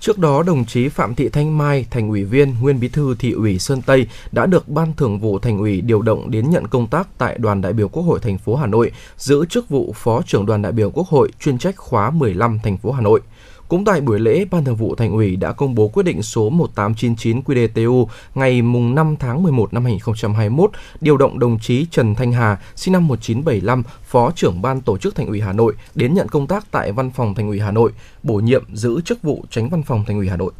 [0.00, 3.32] Trước đó, đồng chí Phạm Thị Thanh Mai, thành ủy viên, nguyên bí thư thị
[3.32, 6.86] ủy Sơn Tây đã được Ban Thường vụ Thành ủy điều động đến nhận công
[6.86, 10.22] tác tại Đoàn đại biểu Quốc hội thành phố Hà Nội, giữ chức vụ Phó
[10.26, 13.20] trưởng Đoàn đại biểu Quốc hội chuyên trách khóa 15 thành phố Hà Nội.
[13.68, 16.50] Cũng tại buổi lễ, Ban Thường vụ Thành ủy đã công bố quyết định số
[16.50, 22.32] 1899 QĐ-TU ngày mùng 5 tháng 11 năm 2021 điều động đồng chí Trần Thanh
[22.32, 26.28] Hà, sinh năm 1975, Phó trưởng Ban Tổ chức Thành ủy Hà Nội đến nhận
[26.28, 27.92] công tác tại Văn phòng Thành ủy Hà Nội,
[28.22, 30.52] bổ nhiệm giữ chức vụ Tránh Văn phòng Thành ủy Hà Nội.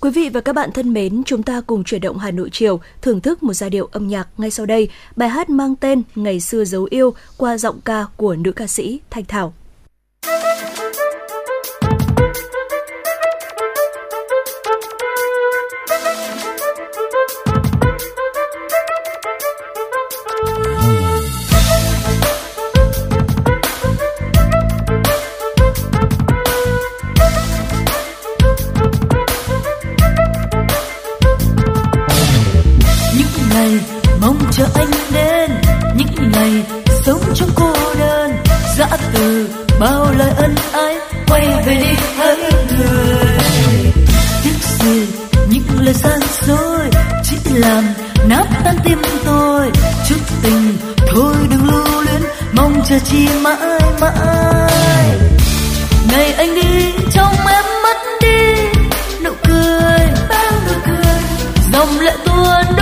[0.00, 2.80] Quý vị và các bạn thân mến, chúng ta cùng chuyển động Hà Nội chiều,
[3.02, 4.88] thưởng thức một giai điệu âm nhạc ngay sau đây.
[5.16, 9.00] Bài hát mang tên Ngày xưa dấu yêu qua giọng ca của nữ ca sĩ
[9.10, 9.52] Thanh Thảo.
[39.82, 40.96] Bao lời ân ái,
[41.28, 42.36] quay về đi hỡi
[42.70, 43.92] người.
[44.44, 45.06] Tiếc gì
[45.48, 46.90] những lời gian dối,
[47.24, 47.84] chỉ làm
[48.28, 49.70] nát tan tim tôi.
[50.08, 50.76] Chút tình
[51.08, 52.22] thôi đừng lưu luyến,
[52.52, 55.18] mong chờ chi mãi mãi.
[56.12, 58.54] Ngày anh đi trong em mất đi,
[59.24, 61.14] nụ cười, bao nụ cười,
[61.72, 62.81] dòng lệ tuôn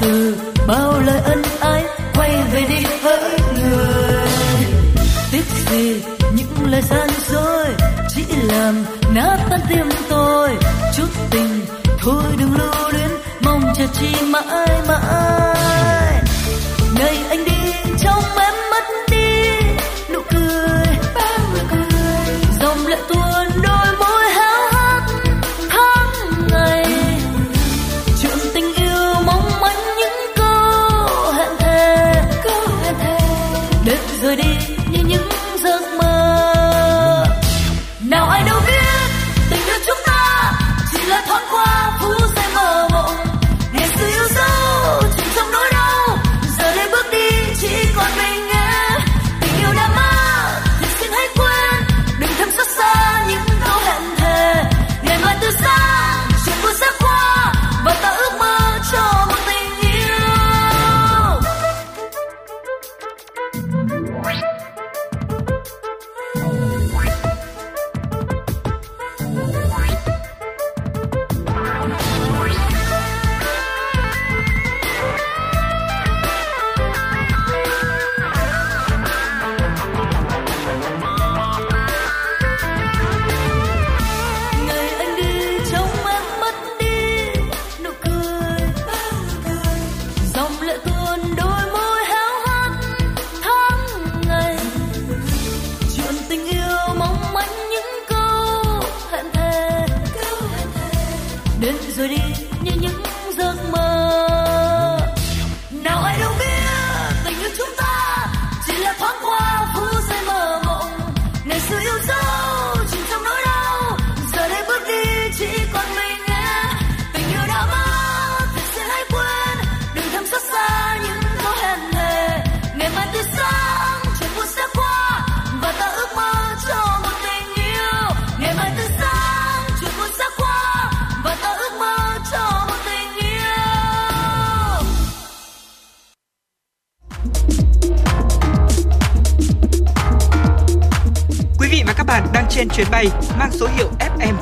[0.00, 1.84] từ bao lời ân ái,
[2.14, 4.66] quay về đi hỡi người.
[5.32, 6.02] Tiếc gì
[6.34, 7.66] những lời gian dối,
[8.14, 8.84] chỉ làm
[9.14, 10.50] nát tan tim tôi.
[10.96, 11.66] Chút tình
[11.98, 13.10] thôi đừng lưu luyến,
[13.40, 16.22] mong chờ chi mãi mãi.
[16.98, 19.60] Ngày anh đi, trong em mất đi
[20.12, 23.25] nụ cười bao nụ cười dòng lệ tuôn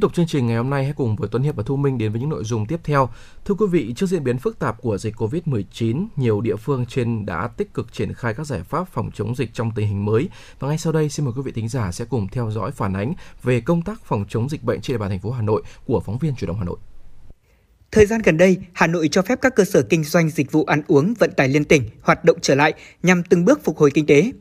[0.00, 1.98] Tiếp tục chương trình ngày hôm nay hãy cùng với Tuấn Hiệp và Thu Minh
[1.98, 3.08] đến với những nội dung tiếp theo.
[3.44, 7.26] Thưa quý vị, trước diễn biến phức tạp của dịch Covid-19, nhiều địa phương trên
[7.26, 10.28] đã tích cực triển khai các giải pháp phòng chống dịch trong tình hình mới.
[10.58, 12.96] Và ngay sau đây xin mời quý vị thính giả sẽ cùng theo dõi phản
[12.96, 13.12] ánh
[13.42, 16.00] về công tác phòng chống dịch bệnh trên địa bàn thành phố Hà Nội của
[16.00, 16.76] phóng viên Chủ động Hà Nội.
[17.92, 20.64] Thời gian gần đây, Hà Nội cho phép các cơ sở kinh doanh dịch vụ
[20.64, 22.72] ăn uống vận tải liên tỉnh hoạt động trở lại
[23.02, 24.32] nhằm từng bước phục hồi kinh tế.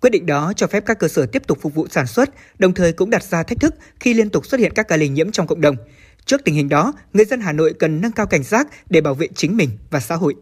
[0.00, 2.74] Quyết định đó cho phép các cơ sở tiếp tục phục vụ sản xuất, đồng
[2.74, 5.30] thời cũng đặt ra thách thức khi liên tục xuất hiện các ca lây nhiễm
[5.30, 5.76] trong cộng đồng.
[6.24, 9.14] Trước tình hình đó, người dân Hà Nội cần nâng cao cảnh giác để bảo
[9.14, 10.34] vệ chính mình và xã hội.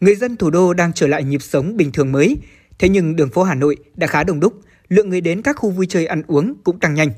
[0.00, 2.36] Người dân thủ đô đang trở lại nhịp sống bình thường mới,
[2.78, 5.70] thế nhưng đường phố Hà Nội đã khá đông đúc, lượng người đến các khu
[5.70, 7.10] vui chơi ăn uống cũng tăng nhanh.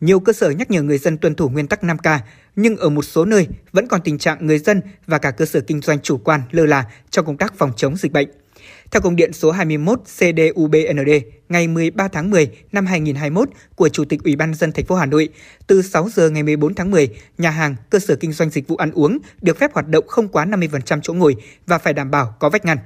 [0.00, 2.18] Nhiều cơ sở nhắc nhở người dân tuân thủ nguyên tắc 5K,
[2.56, 5.60] nhưng ở một số nơi vẫn còn tình trạng người dân và cả cơ sở
[5.60, 8.28] kinh doanh chủ quan lơ là trong công tác phòng chống dịch bệnh.
[8.90, 11.10] Theo công điện số 21 CDUBND
[11.48, 15.06] ngày 13 tháng 10 năm 2021 của Chủ tịch Ủy ban dân thành phố Hà
[15.06, 15.28] Nội,
[15.66, 17.08] từ 6 giờ ngày 14 tháng 10,
[17.38, 20.28] nhà hàng, cơ sở kinh doanh dịch vụ ăn uống được phép hoạt động không
[20.28, 21.36] quá 50% chỗ ngồi
[21.66, 22.78] và phải đảm bảo có vách ngăn.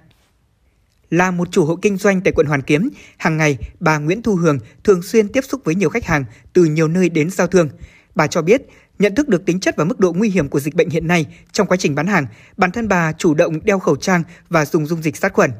[1.11, 4.37] Là một chủ hộ kinh doanh tại quận Hoàn Kiếm, hàng ngày bà Nguyễn Thu
[4.37, 7.69] Hường thường xuyên tiếp xúc với nhiều khách hàng từ nhiều nơi đến giao thương.
[8.15, 8.63] Bà cho biết,
[8.99, 11.27] nhận thức được tính chất và mức độ nguy hiểm của dịch bệnh hiện nay
[11.53, 12.27] trong quá trình bán hàng,
[12.57, 15.51] bản thân bà chủ động đeo khẩu trang và dùng dung dịch sát khuẩn.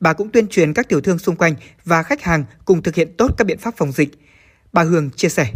[0.00, 1.54] Bà cũng tuyên truyền các tiểu thương xung quanh
[1.84, 4.08] và khách hàng cùng thực hiện tốt các biện pháp phòng dịch.
[4.72, 5.46] Bà Hương chia sẻ.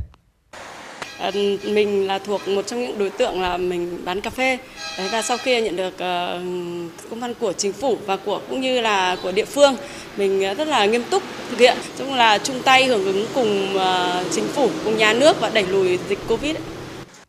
[1.19, 1.31] À,
[1.65, 4.59] mình là thuộc một trong những đối tượng là mình bán cà phê
[4.99, 8.61] Đấy, và sau khi nhận được uh, công văn của chính phủ và của cũng
[8.61, 9.77] như là của địa phương
[10.17, 14.33] mình rất là nghiêm túc thực hiện chung là chung tay hưởng ứng cùng uh,
[14.33, 16.57] chính phủ cùng nhà nước và đẩy lùi dịch covid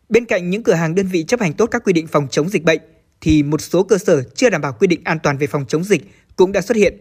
[0.10, 2.50] Bên cạnh những cửa hàng đơn vị chấp hành tốt các quy định phòng chống
[2.50, 2.80] dịch bệnh
[3.22, 5.84] thì một số cơ sở chưa đảm bảo quy định an toàn về phòng chống
[5.84, 6.02] dịch
[6.36, 6.98] cũng đã xuất hiện.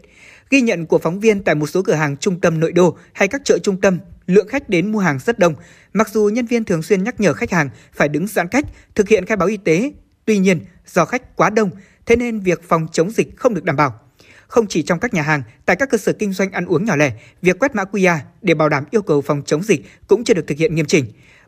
[0.50, 3.28] Ghi nhận của phóng viên tại một số cửa hàng trung tâm nội đô hay
[3.28, 5.54] các chợ trung tâm, lượng khách đến mua hàng rất đông.
[5.92, 8.64] Mặc dù nhân viên thường xuyên nhắc nhở khách hàng phải đứng giãn cách,
[8.94, 9.92] thực hiện khai báo y tế,
[10.24, 11.70] tuy nhiên do khách quá đông,
[12.06, 14.00] thế nên việc phòng chống dịch không được đảm bảo.
[14.48, 16.96] Không chỉ trong các nhà hàng, tại các cơ sở kinh doanh ăn uống nhỏ
[16.96, 17.12] lẻ,
[17.42, 20.46] việc quét mã QR để bảo đảm yêu cầu phòng chống dịch cũng chưa được
[20.46, 21.04] thực hiện nghiêm chỉnh.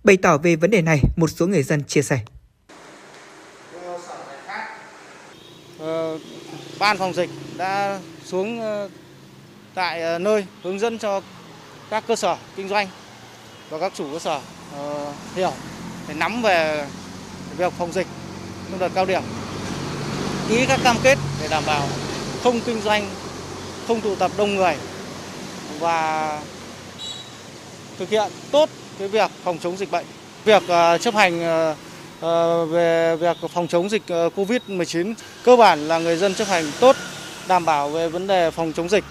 [0.09, 2.21] Bày tỏ về vấn đề này, một số người dân chia sẻ.
[5.79, 6.19] Ờ,
[6.79, 8.89] ban phòng dịch đã xuống ờ,
[9.75, 11.21] tại ờ, nơi hướng dẫn cho
[11.91, 12.89] các cơ sở kinh doanh
[13.71, 14.41] và các chủ cơ sở
[14.81, 15.53] uh, hiểu
[16.09, 16.87] để nắm về
[17.57, 18.07] việc phòng dịch
[18.71, 19.23] trong đợt cao điểm
[20.49, 21.87] ký các cam kết để đảm bảo
[22.43, 23.11] không kinh doanh
[23.89, 24.75] không tụ tập đông người
[25.79, 26.43] và
[27.99, 28.69] thực hiện tốt
[28.99, 30.05] cái việc phòng chống dịch bệnh
[30.45, 31.75] việc ờ, chấp hành ờ,
[32.21, 35.15] ờ, về việc phòng chống dịch Covid-19
[35.45, 36.97] cơ bản là người dân chấp hành tốt,
[37.49, 39.05] đảm bảo về vấn đề phòng chống dịch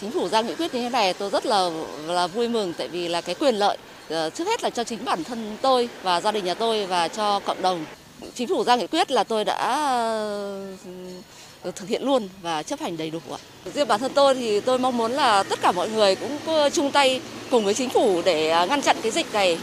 [0.00, 1.70] chính phủ ra nghị quyết như thế này tôi rất là
[2.06, 3.78] là vui mừng tại vì là cái quyền lợi
[4.08, 7.40] trước hết là cho chính bản thân tôi và gia đình nhà tôi và cho
[7.40, 7.84] cộng đồng.
[8.34, 9.88] Chính phủ ra nghị quyết là tôi đã
[11.72, 13.38] thực hiện luôn và chấp hành đầy đủ ạ.
[13.74, 16.70] Riêng bản thân tôi thì tôi mong muốn là tất cả mọi người cũng ờ,
[16.70, 17.20] chung tay
[17.50, 19.58] cùng với chính phủ để à, ngăn chặn cái dịch này.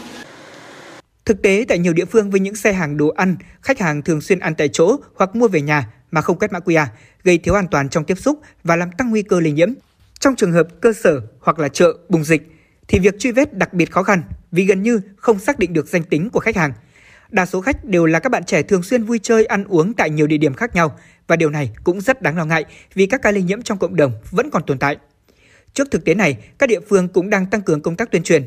[1.24, 4.20] Thực tế tại nhiều địa phương với những xe hàng đồ ăn, khách hàng thường
[4.20, 6.86] xuyên ăn tại chỗ hoặc mua về nhà mà không quét mã QR,
[7.24, 9.72] gây thiếu an toàn trong tiếp xúc và làm tăng nguy cơ lây nhiễm.
[10.20, 12.42] Trong trường hợp cơ sở hoặc là chợ bùng dịch
[12.88, 14.22] thì việc truy vết đặc biệt khó khăn
[14.52, 16.72] vì gần như không xác định được danh tính của khách hàng.
[17.30, 20.10] Đa số khách đều là các bạn trẻ thường xuyên vui chơi ăn uống tại
[20.10, 23.22] nhiều địa điểm khác nhau và điều này cũng rất đáng lo ngại vì các
[23.22, 24.96] ca lây nhiễm trong cộng đồng vẫn còn tồn tại.
[25.74, 28.44] Trước thực tế này, các địa phương cũng đang tăng cường công tác tuyên truyền.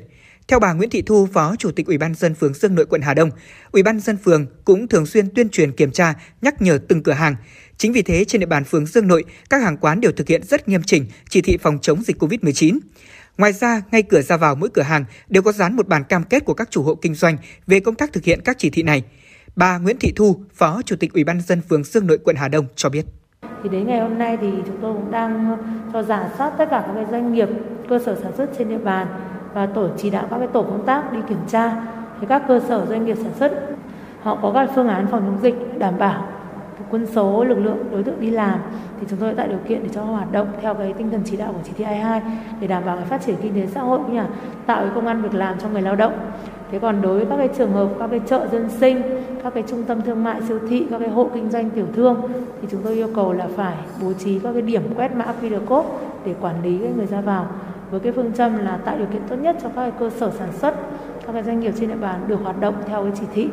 [0.48, 3.02] Theo bà Nguyễn Thị Thu, Phó Chủ tịch Ủy ban dân phường Dương Nội quận
[3.02, 3.30] Hà Đông,
[3.72, 7.12] Ủy ban dân phường cũng thường xuyên tuyên truyền kiểm tra, nhắc nhở từng cửa
[7.12, 7.36] hàng.
[7.78, 10.44] Chính vì thế trên địa bàn phường Dương Nội, các hàng quán đều thực hiện
[10.44, 12.80] rất nghiêm chỉnh chỉ thị phòng chống dịch Covid-19.
[13.38, 16.24] Ngoài ra, ngay cửa ra vào mỗi cửa hàng đều có dán một bản cam
[16.24, 17.38] kết của các chủ hộ kinh doanh
[17.68, 19.04] về công tác thực hiện các chỉ thị này.
[19.56, 22.48] Bà Nguyễn Thị Thu, Phó Chủ tịch Ủy ban dân phường Dương Nội quận Hà
[22.48, 23.06] Đông cho biết.
[23.64, 25.58] Thì đến ngày hôm nay thì chúng tôi cũng đang
[25.94, 27.50] cho giả soát tất cả các cái doanh nghiệp,
[27.90, 29.08] cơ sở sản xuất trên địa bàn
[29.54, 31.88] và tổ chỉ đạo các cái tổ công tác đi kiểm tra
[32.22, 33.52] thì các cơ sở doanh nghiệp sản xuất
[34.22, 36.28] họ có các phương án phòng chống dịch đảm bảo
[36.90, 38.60] quân số lực lượng đối tượng đi làm
[39.00, 41.38] thì chúng tôi tạo điều kiện để cho hoạt động theo cái tinh thần chỉ
[41.38, 42.22] đạo của chỉ thị 22
[42.60, 44.28] để đảm bảo cái phát triển kinh tế xã hội cũng như là
[44.66, 46.32] tạo cái công an việc làm cho người lao động.
[46.76, 49.02] Thế còn đối với các cái trường hợp các cái chợ dân sinh,
[49.44, 52.22] các cái trung tâm thương mại siêu thị, các cái hộ kinh doanh tiểu thương
[52.62, 55.66] thì chúng tôi yêu cầu là phải bố trí các cái điểm quét mã QR
[55.66, 55.90] code
[56.26, 57.48] để quản lý cái người ra vào
[57.92, 60.32] với cái phương châm là tạo điều kiện tốt nhất cho các cái cơ sở
[60.32, 60.76] sản xuất,
[61.26, 63.50] các cái doanh nghiệp trên địa bàn được hoạt động theo cái chỉ thị.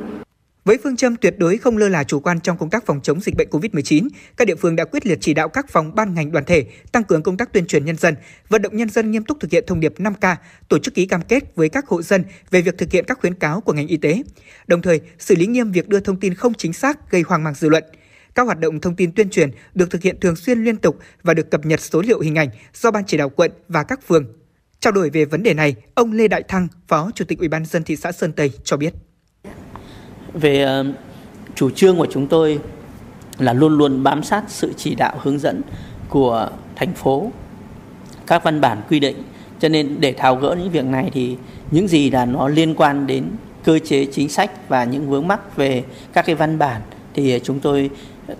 [0.65, 3.21] Với phương châm tuyệt đối không lơ là chủ quan trong công tác phòng chống
[3.21, 6.33] dịch bệnh COVID-19, các địa phương đã quyết liệt chỉ đạo các phòng ban ngành
[6.33, 8.15] đoàn thể tăng cường công tác tuyên truyền nhân dân,
[8.49, 10.37] vận động nhân dân nghiêm túc thực hiện thông điệp 5K,
[10.69, 13.35] tổ chức ký cam kết với các hộ dân về việc thực hiện các khuyến
[13.35, 14.23] cáo của ngành y tế.
[14.67, 17.55] Đồng thời, xử lý nghiêm việc đưa thông tin không chính xác gây hoang mang
[17.55, 17.85] dư luận.
[18.35, 21.35] Các hoạt động thông tin tuyên truyền được thực hiện thường xuyên liên tục và
[21.35, 24.27] được cập nhật số liệu hình ảnh do ban chỉ đạo quận và các phường.
[24.81, 27.65] Trao đổi về vấn đề này, ông Lê Đại Thăng, Phó Chủ tịch Ủy ban
[27.65, 28.95] dân thị xã Sơn Tây cho biết.
[30.35, 30.85] Về ờ,
[31.55, 32.59] chủ trương của chúng tôi
[33.39, 35.61] là luôn luôn bám sát sự chỉ đạo hướng dẫn
[36.09, 37.31] của thành phố,
[38.27, 39.17] các văn bản quy định.
[39.61, 41.37] Cho nên để tháo gỡ những việc này thì
[41.71, 43.25] những gì là nó liên quan đến
[43.65, 46.81] cơ chế chính sách và những vướng mắc về các cái văn bản
[47.15, 47.91] thì chúng tôi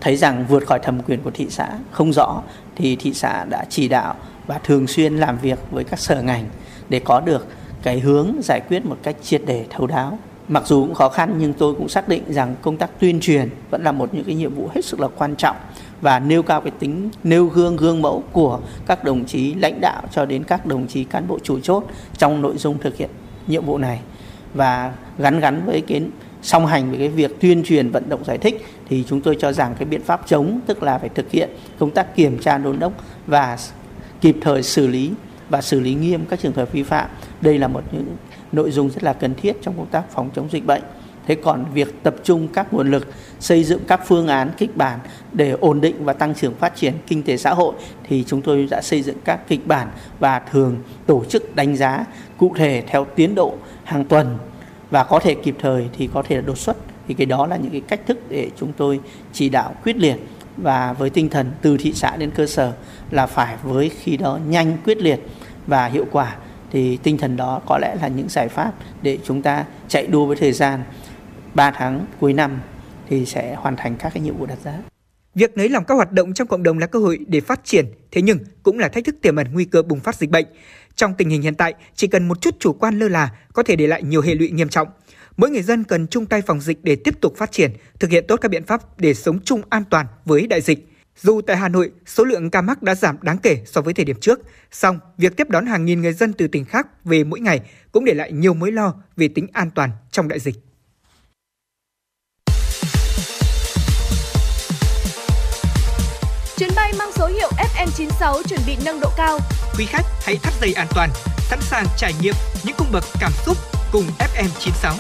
[0.01, 2.43] thấy rằng vượt khỏi thẩm quyền của thị xã không rõ
[2.77, 4.15] thì thị xã đã chỉ đạo
[4.47, 6.45] và thường xuyên làm việc với các sở ngành
[6.89, 7.47] để có được
[7.83, 11.35] cái hướng giải quyết một cách triệt để thấu đáo mặc dù cũng khó khăn,
[11.39, 14.35] nhưng tôi cũng xác định rằng công tác tuyên truyền vẫn là một những cái
[14.35, 15.57] nhiệm vụ hết sức là quan trọng
[16.01, 20.03] và nêu cao cái tính, nêu gương gương mẫu của các đồng chí lãnh đạo
[20.13, 21.85] cho đến các đồng chí cán bộ chủ chốt
[22.19, 23.11] trong nội dung thực hiện
[23.47, 24.01] nhiệm vụ này.
[24.55, 26.03] Và gắn gắn với cái
[26.43, 29.53] song hành với cái việc tuyên truyền, vận động, giải thích thì chúng tôi cho
[29.53, 32.79] rằng cái biện pháp chống, tức là phải thực hiện công tác kiểm tra đôn
[32.79, 32.93] đốc
[33.27, 33.59] và
[34.21, 35.11] kịp thời xử lý
[35.49, 37.11] và xử lý nghiêm các trường hợp vi phạm.
[37.41, 38.17] Đây là một những
[38.53, 40.83] nội dung rất là cần thiết trong công tác phòng chống dịch bệnh.
[41.27, 43.07] Thế còn việc tập trung các nguồn lực,
[43.41, 44.99] xây dựng các phương án kịch bản
[45.33, 47.75] để ổn định và tăng trưởng phát triển kinh tế xã hội
[48.09, 49.89] thì chúng tôi đã xây dựng các kịch bản
[50.19, 50.77] và thường
[51.07, 52.05] tổ chức đánh giá
[52.39, 53.55] cụ thể theo tiến độ
[53.85, 54.39] hàng tuần.
[54.91, 56.77] Và có thể kịp thời thì có thể là đột xuất.
[57.09, 59.01] Thì cái đó là những cái cách thức để chúng tôi
[59.33, 60.17] chỉ đạo quyết liệt.
[60.57, 62.73] Và với tinh thần từ thị xã đến cơ sở
[63.11, 65.21] là phải với khi đó nhanh, quyết liệt
[65.67, 66.37] và hiệu quả
[66.73, 68.73] thì tinh thần đó có lẽ là những giải pháp
[69.03, 70.83] để chúng ta chạy đua với thời gian
[71.55, 72.61] 3 tháng cuối năm
[73.09, 74.73] thì sẽ hoàn thành các cái nhiệm vụ đặt ra.
[75.35, 77.87] Việc nới lỏng các hoạt động trong cộng đồng là cơ hội để phát triển,
[78.11, 80.47] thế nhưng cũng là thách thức tiềm ẩn nguy cơ bùng phát dịch bệnh.
[80.95, 83.77] Trong tình hình hiện tại, chỉ cần một chút chủ quan lơ là có thể
[83.77, 84.89] để lại nhiều hệ lụy nghiêm trọng.
[85.37, 88.25] Mỗi người dân cần chung tay phòng dịch để tiếp tục phát triển, thực hiện
[88.29, 90.92] tốt các biện pháp để sống chung an toàn với đại dịch.
[91.17, 94.05] Dù tại Hà Nội, số lượng ca mắc đã giảm đáng kể so với thời
[94.05, 94.41] điểm trước,
[94.71, 97.61] song việc tiếp đón hàng nghìn người dân từ tỉnh khác về mỗi ngày
[97.93, 100.55] cũng để lại nhiều mối lo về tính an toàn trong đại dịch.
[106.57, 109.39] Chuyến bay mang số hiệu FN96 chuẩn bị nâng độ cao.
[109.79, 112.35] Quý khách hãy thắt dây an toàn, sẵn sàng trải nghiệm
[112.65, 113.57] những cung bậc cảm xúc
[113.93, 114.95] cùng FM96.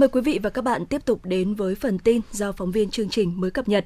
[0.00, 2.90] Mời quý vị và các bạn tiếp tục đến với phần tin do phóng viên
[2.90, 3.84] chương trình mới cập nhật.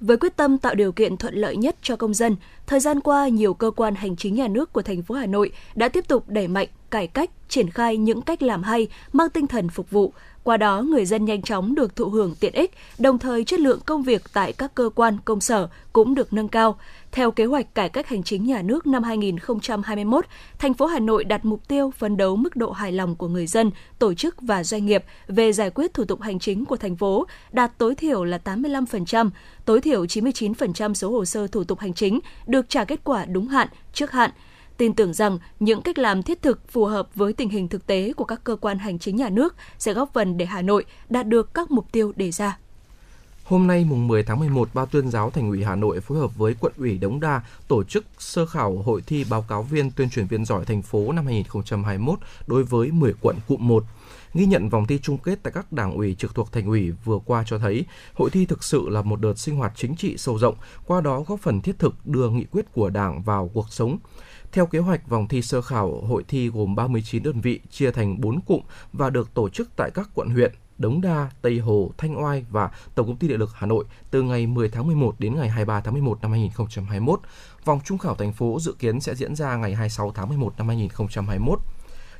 [0.00, 2.36] Với quyết tâm tạo điều kiện thuận lợi nhất cho công dân,
[2.66, 5.52] thời gian qua nhiều cơ quan hành chính nhà nước của thành phố Hà Nội
[5.74, 9.46] đã tiếp tục đẩy mạnh cải cách, triển khai những cách làm hay mang tinh
[9.46, 10.12] thần phục vụ,
[10.46, 13.80] qua đó, người dân nhanh chóng được thụ hưởng tiện ích, đồng thời chất lượng
[13.86, 16.78] công việc tại các cơ quan, công sở cũng được nâng cao.
[17.12, 20.26] Theo kế hoạch cải cách hành chính nhà nước năm 2021,
[20.58, 23.46] thành phố Hà Nội đặt mục tiêu phấn đấu mức độ hài lòng của người
[23.46, 26.96] dân, tổ chức và doanh nghiệp về giải quyết thủ tục hành chính của thành
[26.96, 29.30] phố đạt tối thiểu là 85%,
[29.64, 33.48] tối thiểu 99% số hồ sơ thủ tục hành chính được trả kết quả đúng
[33.48, 34.30] hạn, trước hạn,
[34.76, 38.12] tin tưởng rằng những cách làm thiết thực phù hợp với tình hình thực tế
[38.12, 41.26] của các cơ quan hành chính nhà nước sẽ góp phần để Hà Nội đạt
[41.26, 42.58] được các mục tiêu đề ra.
[43.44, 46.36] Hôm nay mùng 10 tháng 11, Ban tuyên giáo Thành ủy Hà Nội phối hợp
[46.36, 50.10] với quận ủy Đống Đa tổ chức sơ khảo hội thi báo cáo viên tuyên
[50.10, 53.84] truyền viên giỏi thành phố năm 2021 đối với 10 quận cụm 1.
[54.34, 57.18] Ghi nhận vòng thi chung kết tại các đảng ủy trực thuộc thành ủy vừa
[57.24, 57.84] qua cho thấy,
[58.14, 60.54] hội thi thực sự là một đợt sinh hoạt chính trị sâu rộng,
[60.86, 63.98] qua đó góp phần thiết thực đưa nghị quyết của Đảng vào cuộc sống.
[64.56, 68.20] Theo kế hoạch, vòng thi sơ khảo hội thi gồm 39 đơn vị chia thành
[68.20, 68.60] 4 cụm
[68.92, 72.70] và được tổ chức tại các quận huyện Đống Đa, Tây Hồ, Thanh Oai và
[72.94, 75.80] Tổng công ty Điện lực Hà Nội từ ngày 10 tháng 11 đến ngày 23
[75.80, 77.20] tháng 11 năm 2021.
[77.64, 80.68] Vòng trung khảo thành phố dự kiến sẽ diễn ra ngày 26 tháng 11 năm
[80.68, 81.60] 2021.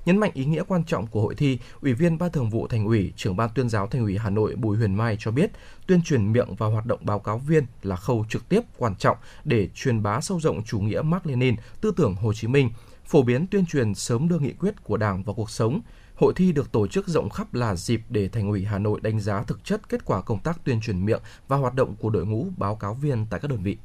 [0.06, 2.84] Nhấn mạnh ý nghĩa quan trọng của hội thi, Ủy viên Ban Thường vụ Thành
[2.84, 5.50] ủy, trưởng Ban Tuyên giáo Thành ủy Hà Nội Bùi Huyền Mai cho biết,
[5.86, 9.16] tuyên truyền miệng và hoạt động báo cáo viên là khâu trực tiếp quan trọng
[9.44, 12.70] để truyền bá sâu rộng chủ nghĩa Mark Lenin, tư tưởng Hồ Chí Minh,
[13.04, 15.80] phổ biến tuyên truyền sớm đưa nghị quyết của Đảng vào cuộc sống.
[16.14, 19.20] Hội thi được tổ chức rộng khắp là dịp để Thành ủy Hà Nội đánh
[19.20, 22.26] giá thực chất kết quả công tác tuyên truyền miệng và hoạt động của đội
[22.26, 23.76] ngũ báo cáo viên tại các đơn vị.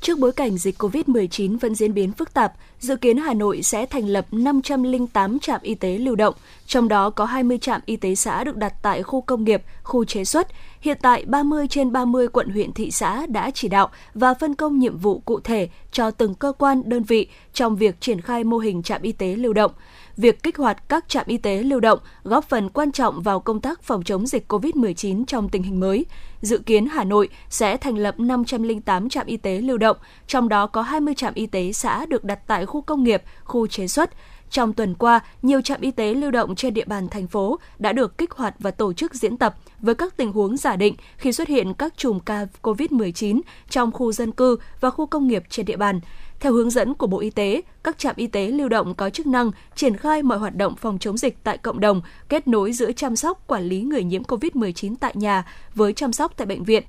[0.00, 3.86] Trước bối cảnh dịch COVID-19 vẫn diễn biến phức tạp, dự kiến Hà Nội sẽ
[3.86, 6.34] thành lập 508 trạm y tế lưu động,
[6.66, 10.04] trong đó có 20 trạm y tế xã được đặt tại khu công nghiệp, khu
[10.04, 10.48] chế xuất.
[10.80, 14.78] Hiện tại, 30 trên 30 quận huyện thị xã đã chỉ đạo và phân công
[14.78, 18.58] nhiệm vụ cụ thể cho từng cơ quan, đơn vị trong việc triển khai mô
[18.58, 19.72] hình trạm y tế lưu động
[20.20, 23.60] việc kích hoạt các trạm y tế lưu động góp phần quan trọng vào công
[23.60, 26.04] tác phòng chống dịch COVID-19 trong tình hình mới.
[26.42, 29.96] Dự kiến Hà Nội sẽ thành lập 508 trạm y tế lưu động,
[30.26, 33.66] trong đó có 20 trạm y tế xã được đặt tại khu công nghiệp, khu
[33.66, 34.10] chế xuất.
[34.50, 37.92] Trong tuần qua, nhiều trạm y tế lưu động trên địa bàn thành phố đã
[37.92, 41.32] được kích hoạt và tổ chức diễn tập với các tình huống giả định khi
[41.32, 43.40] xuất hiện các chùm ca COVID-19
[43.70, 46.00] trong khu dân cư và khu công nghiệp trên địa bàn.
[46.40, 49.26] Theo hướng dẫn của Bộ Y tế, các trạm y tế lưu động có chức
[49.26, 52.92] năng triển khai mọi hoạt động phòng chống dịch tại cộng đồng, kết nối giữa
[52.92, 55.44] chăm sóc quản lý người nhiễm COVID-19 tại nhà
[55.74, 56.82] với chăm sóc tại bệnh viện,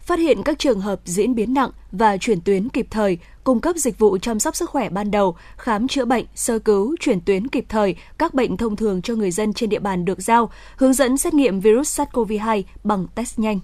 [0.00, 3.76] phát hiện các trường hợp diễn biến nặng và chuyển tuyến kịp thời, cung cấp
[3.76, 7.48] dịch vụ chăm sóc sức khỏe ban đầu, khám chữa bệnh, sơ cứu, chuyển tuyến
[7.48, 10.92] kịp thời các bệnh thông thường cho người dân trên địa bàn được giao, hướng
[10.92, 13.60] dẫn xét nghiệm virus SARS-CoV-2 bằng test nhanh.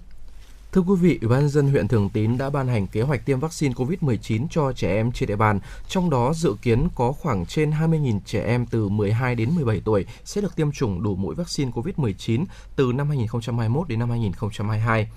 [0.71, 3.39] Thưa quý vị, Ủy ban dân huyện Thường Tín đã ban hành kế hoạch tiêm
[3.39, 7.71] vaccine COVID-19 cho trẻ em trên địa bàn, trong đó dự kiến có khoảng trên
[7.71, 11.71] 20.000 trẻ em từ 12 đến 17 tuổi sẽ được tiêm chủng đủ mũi vaccine
[11.71, 15.09] COVID-19 từ năm 2021 đến năm 2022.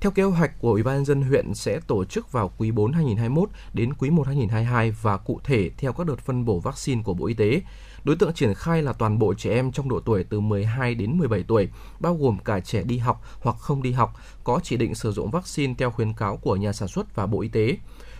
[0.00, 3.48] Theo kế hoạch của Ủy ban dân huyện sẽ tổ chức vào quý 4 2021
[3.72, 7.26] đến quý 1 2022 và cụ thể theo các đợt phân bổ vaccine của Bộ
[7.26, 7.60] Y tế.
[8.04, 11.18] Đối tượng triển khai là toàn bộ trẻ em trong độ tuổi từ 12 đến
[11.18, 11.68] 17 tuổi,
[12.00, 14.14] bao gồm cả trẻ đi học hoặc không đi học,
[14.44, 17.40] có chỉ định sử dụng vaccine theo khuyến cáo của nhà sản xuất và Bộ
[17.40, 17.76] Y tế.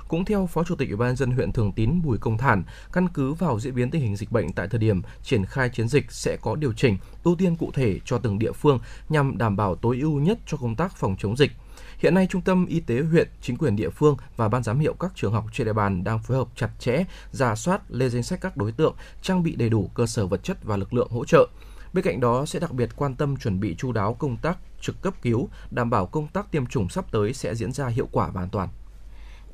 [0.08, 2.62] Cũng theo Phó Chủ tịch Ủy ban nhân dân huyện Thường Tín Bùi Công Thản,
[2.92, 5.88] căn cứ vào diễn biến tình hình dịch bệnh tại thời điểm triển khai chiến
[5.88, 8.78] dịch sẽ có điều chỉnh, ưu tiên cụ thể cho từng địa phương
[9.08, 11.52] nhằm đảm bảo tối ưu nhất cho công tác phòng chống dịch.
[12.04, 14.94] Hiện nay, Trung tâm Y tế huyện, chính quyền địa phương và ban giám hiệu
[15.00, 18.22] các trường học trên địa bàn đang phối hợp chặt chẽ, giả soát lên danh
[18.22, 21.08] sách các đối tượng, trang bị đầy đủ cơ sở vật chất và lực lượng
[21.10, 21.48] hỗ trợ.
[21.92, 25.02] Bên cạnh đó sẽ đặc biệt quan tâm chuẩn bị chu đáo công tác trực
[25.02, 28.28] cấp cứu, đảm bảo công tác tiêm chủng sắp tới sẽ diễn ra hiệu quả
[28.28, 28.68] và an toàn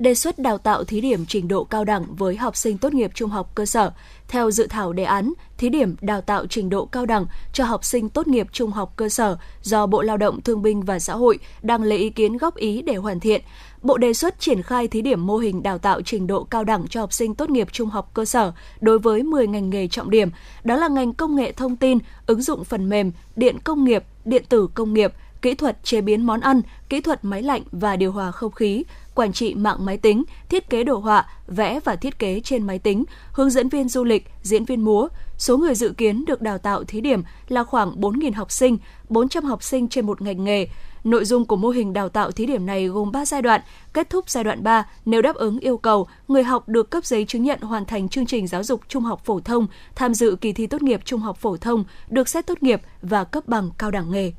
[0.01, 3.11] đề xuất đào tạo thí điểm trình độ cao đẳng với học sinh tốt nghiệp
[3.13, 3.91] trung học cơ sở.
[4.27, 7.85] Theo dự thảo đề án, thí điểm đào tạo trình độ cao đẳng cho học
[7.85, 11.13] sinh tốt nghiệp trung học cơ sở do Bộ Lao động Thương binh và Xã
[11.13, 13.41] hội đang lấy ý kiến góp ý để hoàn thiện.
[13.81, 16.87] Bộ đề xuất triển khai thí điểm mô hình đào tạo trình độ cao đẳng
[16.87, 20.09] cho học sinh tốt nghiệp trung học cơ sở đối với 10 ngành nghề trọng
[20.09, 20.29] điểm,
[20.63, 24.43] đó là ngành công nghệ thông tin, ứng dụng phần mềm, điện công nghiệp, điện
[24.49, 28.11] tử công nghiệp, kỹ thuật chế biến món ăn, kỹ thuật máy lạnh và điều
[28.11, 28.83] hòa không khí,
[29.15, 32.79] quản trị mạng máy tính, thiết kế đồ họa, vẽ và thiết kế trên máy
[32.79, 35.07] tính, hướng dẫn viên du lịch, diễn viên múa.
[35.37, 38.77] Số người dự kiến được đào tạo thí điểm là khoảng 4.000 học sinh,
[39.09, 40.67] 400 học sinh trên một ngành nghề.
[41.03, 43.61] Nội dung của mô hình đào tạo thí điểm này gồm 3 giai đoạn.
[43.93, 47.25] Kết thúc giai đoạn 3, nếu đáp ứng yêu cầu, người học được cấp giấy
[47.25, 50.53] chứng nhận hoàn thành chương trình giáo dục trung học phổ thông, tham dự kỳ
[50.53, 53.91] thi tốt nghiệp trung học phổ thông, được xét tốt nghiệp và cấp bằng cao
[53.91, 54.31] đẳng nghề.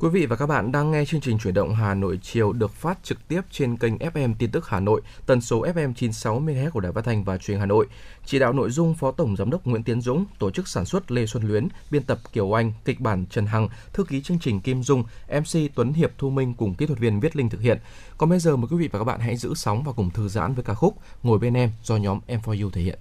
[0.00, 2.72] Quý vị và các bạn đang nghe chương trình chuyển động Hà Nội chiều được
[2.72, 6.70] phát trực tiếp trên kênh FM tin tức Hà Nội, tần số FM 96 MHz
[6.70, 7.86] của Đài Phát thanh và Truyền Hà Nội.
[8.24, 11.10] Chỉ đạo nội dung Phó Tổng Giám đốc Nguyễn Tiến Dũng, tổ chức sản xuất
[11.10, 14.60] Lê Xuân Luyến, biên tập Kiều Anh, kịch bản Trần Hằng, thư ký chương trình
[14.60, 17.78] Kim Dung, MC Tuấn Hiệp Thu Minh cùng kỹ thuật viên Viết Linh thực hiện.
[18.18, 20.28] Còn bây giờ mời quý vị và các bạn hãy giữ sóng và cùng thư
[20.28, 22.98] giãn với ca khúc Ngồi bên em do nhóm M4U thể hiện.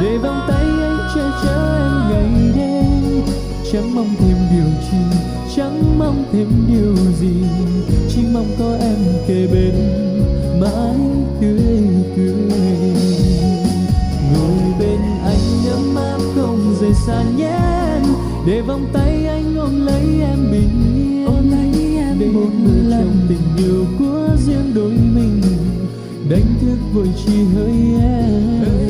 [0.00, 3.22] Để vòng tay anh che chở em ngày đêm.
[3.72, 4.96] Chẳng mong thêm điều chi
[5.56, 7.34] chẳng mong thêm điều gì.
[8.08, 9.74] Chỉ mong có em kề bên
[10.60, 10.96] mãi
[11.40, 11.82] tươi
[12.16, 12.94] cười.
[14.32, 17.58] Ngồi bên anh nhắm mắt không rời xa nhé.
[18.46, 21.26] Để vòng tay anh ôm lấy em bình yên.
[21.26, 25.42] Ôm lấy em để một mưa trong tình yêu của riêng đôi mình.
[26.28, 28.83] Đánh thức vội chỉ hơi em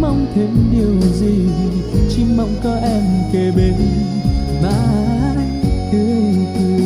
[0.00, 1.48] mong thêm điều gì
[2.10, 3.02] chỉ mong có em
[3.32, 3.74] kề bên
[4.62, 5.46] mãi
[5.92, 6.85] tươi cười.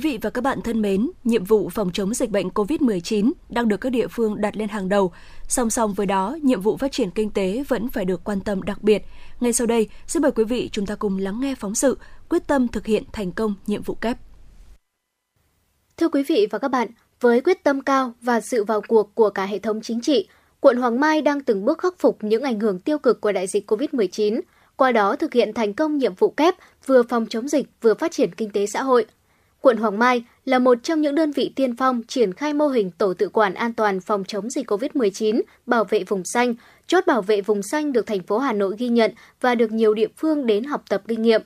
[0.00, 3.76] vị và các bạn thân mến, nhiệm vụ phòng chống dịch bệnh COVID-19 đang được
[3.76, 5.12] các địa phương đặt lên hàng đầu.
[5.48, 8.62] Song song với đó, nhiệm vụ phát triển kinh tế vẫn phải được quan tâm
[8.62, 9.02] đặc biệt.
[9.40, 11.98] Ngay sau đây, xin mời quý vị chúng ta cùng lắng nghe phóng sự
[12.28, 14.18] quyết tâm thực hiện thành công nhiệm vụ kép.
[15.96, 16.88] Thưa quý vị và các bạn,
[17.20, 20.28] với quyết tâm cao và sự vào cuộc của cả hệ thống chính trị,
[20.60, 23.46] quận Hoàng Mai đang từng bước khắc phục những ảnh hưởng tiêu cực của đại
[23.46, 24.40] dịch COVID-19,
[24.76, 26.54] qua đó thực hiện thành công nhiệm vụ kép
[26.86, 29.06] vừa phòng chống dịch vừa phát triển kinh tế xã hội.
[29.62, 32.90] Quận Hoàng Mai là một trong những đơn vị tiên phong triển khai mô hình
[32.90, 36.54] tổ tự quản an toàn phòng chống dịch COVID-19, bảo vệ vùng xanh.
[36.86, 39.94] Chốt bảo vệ vùng xanh được thành phố Hà Nội ghi nhận và được nhiều
[39.94, 41.42] địa phương đến học tập kinh nghiệm.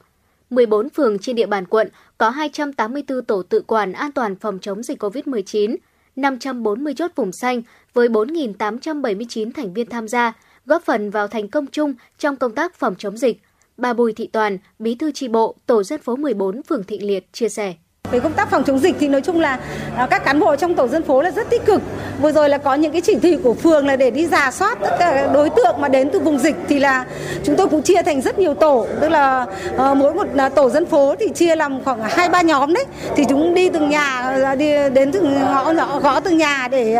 [0.50, 1.88] 14 phường trên địa bàn quận
[2.18, 5.76] có 284 tổ tự quản an toàn phòng chống dịch COVID-19,
[6.16, 7.62] 540 chốt vùng xanh
[7.92, 10.32] với 4.879 thành viên tham gia,
[10.66, 13.40] góp phần vào thành công chung trong công tác phòng chống dịch.
[13.76, 17.32] Bà Bùi Thị Toàn, Bí thư tri bộ, Tổ dân phố 14 phường Thịnh Liệt
[17.32, 17.74] chia sẻ.
[18.10, 19.58] Về công tác phòng chống dịch thì nói chung là
[19.96, 21.82] à, các cán bộ trong tổ dân phố là rất tích cực.
[22.20, 24.78] Vừa rồi là có những cái chỉ thị của phường là để đi giả soát
[24.80, 27.04] tất cả đối tượng mà đến từ vùng dịch thì là
[27.44, 30.70] chúng tôi cũng chia thành rất nhiều tổ, tức là ờ, mỗi một à, tổ
[30.70, 32.84] dân phố thì chia làm khoảng hai ba nhóm đấy.
[33.16, 36.98] Thì chúng đi từng nhà à, đi đến từng ngõ ngõ gõ từng nhà để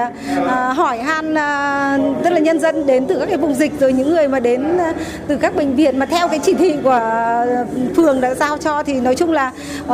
[0.75, 1.35] hỏi han
[2.25, 4.79] tức là nhân dân đến từ các cái vùng dịch rồi những người mà đến
[5.29, 7.01] từ các bệnh viện mà theo cái chỉ thị của
[7.97, 9.53] phường đã giao cho thì nói chung là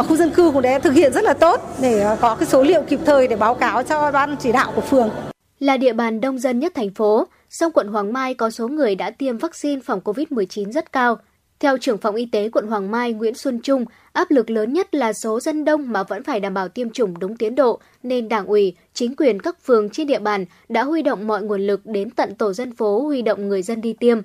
[0.09, 2.49] khu dân cư cũng đã thực hiện hiện rất là tốt để ờ, có cái
[2.49, 5.11] số liệu kịp thời để báo cáo cho ban chỉ đạo của phường.
[5.59, 8.95] Là địa bàn đông dân nhất thành phố, song quận Hoàng Mai có số người
[8.95, 11.19] đã tiêm vaccine phòng COVID-19 rất cao.
[11.61, 14.95] Theo trưởng phòng y tế quận Hoàng Mai Nguyễn Xuân Trung, áp lực lớn nhất
[14.95, 18.29] là số dân đông mà vẫn phải đảm bảo tiêm chủng đúng tiến độ, nên
[18.29, 21.81] Đảng ủy, chính quyền các phường trên địa bàn đã huy động mọi nguồn lực
[21.85, 24.21] đến tận tổ dân phố huy động người dân đi tiêm.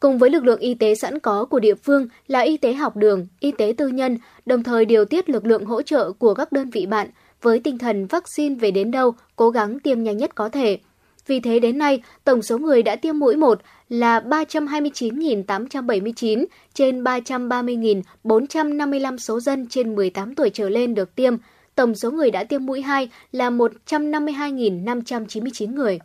[0.00, 2.96] Cùng với lực lượng y tế sẵn có của địa phương là y tế học
[2.96, 6.52] đường, y tế tư nhân, đồng thời điều tiết lực lượng hỗ trợ của các
[6.52, 7.08] đơn vị bạn
[7.42, 10.78] với tinh thần vaccine về đến đâu, cố gắng tiêm nhanh nhất có thể.
[11.26, 16.44] Vì thế đến nay, tổng số người đã tiêm mũi 1 là 329.879
[16.74, 21.36] trên 330.455 số dân trên 18 tuổi trở lên được tiêm.
[21.74, 25.98] Tổng số người đã tiêm mũi 2 là 152.599 người.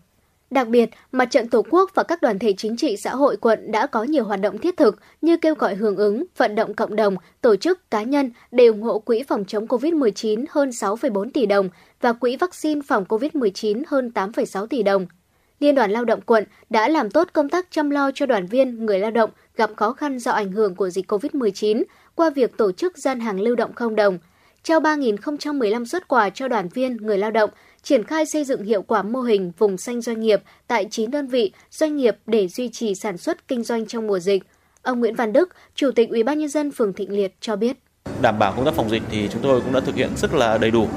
[0.52, 3.72] Đặc biệt, Mặt trận Tổ quốc và các đoàn thể chính trị xã hội quận
[3.72, 6.96] đã có nhiều hoạt động thiết thực như kêu gọi hưởng ứng, vận động cộng
[6.96, 11.46] đồng, tổ chức, cá nhân để ủng hộ quỹ phòng chống COVID-19 hơn 6,4 tỷ
[11.46, 11.70] đồng
[12.02, 15.08] và quỹ vaccine phòng COVID-19 hơn 8,6 tỷ đồng.
[15.60, 18.86] Liên đoàn Lao động quận đã làm tốt công tác chăm lo cho đoàn viên,
[18.86, 21.84] người lao động gặp khó khăn do ảnh hưởng của dịch COVID-19
[22.16, 24.20] qua việc tổ chức gian hàng lưu động không đồng,
[24.64, 27.50] trao 3.015 xuất quà cho đoàn viên, người lao động,
[27.84, 31.28] triển khai xây dựng hiệu quả mô hình vùng xanh doanh nghiệp tại 9 đơn
[31.28, 34.44] vị doanh nghiệp để duy trì sản xuất kinh doanh trong mùa dịch.
[34.82, 37.78] Ông Nguyễn Văn Đức, Chủ tịch Ủy ban nhân dân phường Thịnh Liệt cho biết:
[38.22, 40.58] Đảm bảo công tác phòng dịch thì chúng tôi cũng đã thực hiện rất là
[40.58, 40.88] đầy đủ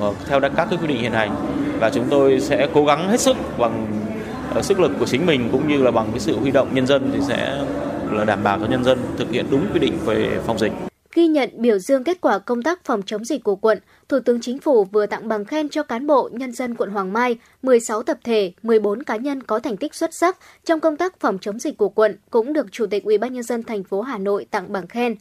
[0.00, 1.36] ờ, theo các quy định hiện hành
[1.80, 3.86] và chúng tôi sẽ cố gắng hết sức bằng
[4.54, 6.86] ờ, sức lực của chính mình cũng như là bằng cái sự huy động nhân
[6.86, 7.64] dân thì sẽ
[8.10, 10.72] là đảm bảo cho nhân dân thực hiện đúng quy định về phòng dịch.
[11.16, 13.78] Ghi nhận biểu dương kết quả công tác phòng chống dịch của quận,
[14.08, 17.12] Thủ tướng Chính phủ vừa tặng bằng khen cho cán bộ, nhân dân quận Hoàng
[17.12, 21.20] Mai, 16 tập thể, 14 cá nhân có thành tích xuất sắc trong công tác
[21.20, 24.72] phòng chống dịch của quận cũng được Chủ tịch UBND thành phố Hà Nội tặng
[24.72, 25.16] bằng khen.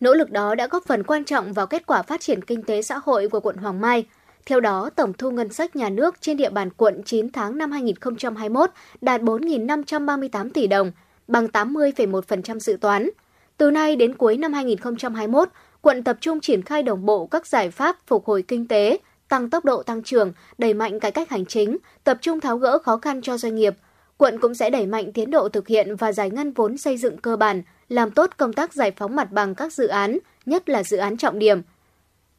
[0.00, 2.82] Nỗ lực đó đã góp phần quan trọng vào kết quả phát triển kinh tế
[2.82, 4.06] xã hội của quận Hoàng Mai.
[4.46, 7.70] Theo đó, tổng thu ngân sách nhà nước trên địa bàn quận 9 tháng năm
[7.72, 8.70] 2021
[9.00, 10.92] đạt 4.538 tỷ đồng,
[11.28, 13.10] bằng 80,1% dự toán.
[13.60, 15.48] Từ nay đến cuối năm 2021,
[15.80, 19.50] quận tập trung triển khai đồng bộ các giải pháp phục hồi kinh tế, tăng
[19.50, 22.96] tốc độ tăng trưởng, đẩy mạnh cải cách hành chính, tập trung tháo gỡ khó
[22.96, 23.74] khăn cho doanh nghiệp.
[24.16, 27.16] Quận cũng sẽ đẩy mạnh tiến độ thực hiện và giải ngân vốn xây dựng
[27.16, 30.82] cơ bản, làm tốt công tác giải phóng mặt bằng các dự án, nhất là
[30.82, 31.62] dự án trọng điểm.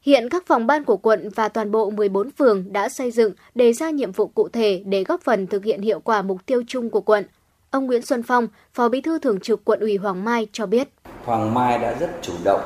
[0.00, 3.72] Hiện các phòng ban của quận và toàn bộ 14 phường đã xây dựng đề
[3.72, 6.90] ra nhiệm vụ cụ thể để góp phần thực hiện hiệu quả mục tiêu chung
[6.90, 7.24] của quận.
[7.72, 10.88] Ông Nguyễn Xuân Phong, Phó Bí thư Thường trực Quận ủy Hoàng Mai cho biết.
[11.24, 12.60] Hoàng Mai đã rất chủ động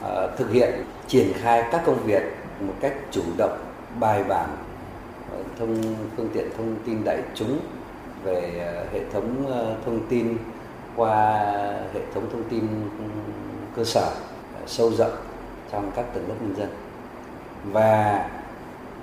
[0.00, 0.70] uh, thực hiện
[1.08, 2.22] triển khai các công việc
[2.60, 3.58] một cách chủ động,
[4.00, 4.56] bài bản,
[5.40, 5.82] uh, thông
[6.16, 7.58] phương tiện thông tin đại chúng
[8.24, 10.36] về uh, hệ thống uh, thông tin
[10.96, 11.38] qua
[11.94, 12.68] hệ thống thông tin
[13.76, 14.10] cơ sở
[14.62, 15.16] uh, sâu rộng
[15.72, 16.68] trong các tầng lớp nhân dân
[17.72, 18.28] và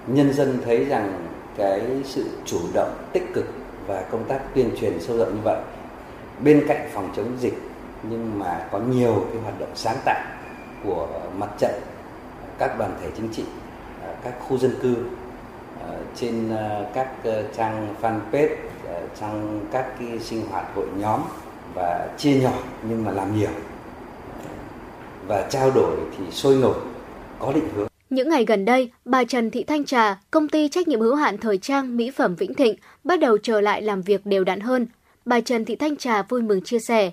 [0.08, 1.28] nhân dân thấy rằng
[1.58, 3.46] cái sự chủ động tích cực
[3.88, 5.62] và công tác tuyên truyền sâu rộng như vậy.
[6.44, 7.54] Bên cạnh phòng chống dịch,
[8.04, 10.24] nhưng mà có nhiều cái hoạt động sáng tạo
[10.84, 11.08] của
[11.38, 11.72] mặt trận,
[12.58, 13.44] các đoàn thể chính trị
[14.04, 14.96] à, các khu dân cư
[15.82, 18.56] à, trên à, các ờ, trang fanpage
[18.88, 21.22] ờ, trong các cái sinh hoạt hội nhóm
[21.74, 22.54] và chia nhỏ
[22.90, 23.50] nhưng mà làm nhiều.
[25.28, 26.76] Và trao đổi thì sôi nổi,
[27.40, 30.88] có định hướng những ngày gần đây, bà Trần Thị Thanh Trà, công ty trách
[30.88, 34.26] nhiệm hữu hạn thời trang mỹ phẩm Vĩnh Thịnh bắt đầu trở lại làm việc
[34.26, 34.88] đều đặn hơn.
[35.26, 37.12] Bà Trần Thị Thanh Trà vui mừng chia sẻ,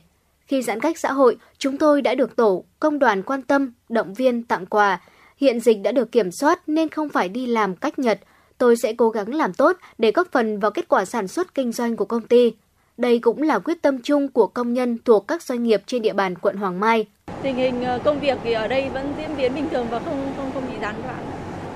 [0.51, 4.15] khi giãn cách xã hội, chúng tôi đã được tổ, công đoàn quan tâm, động
[4.15, 5.01] viên, tặng quà.
[5.37, 8.21] Hiện dịch đã được kiểm soát nên không phải đi làm cách nhật.
[8.59, 11.73] Tôi sẽ cố gắng làm tốt để góp phần vào kết quả sản xuất kinh
[11.73, 12.53] doanh của công ty.
[12.97, 16.13] Đây cũng là quyết tâm chung của công nhân thuộc các doanh nghiệp trên địa
[16.13, 17.07] bàn quận Hoàng Mai.
[17.43, 20.33] Tình hình ờ, công việc thì ở đây vẫn diễn biến bình thường và không
[20.37, 21.25] không không bị gián đoạn.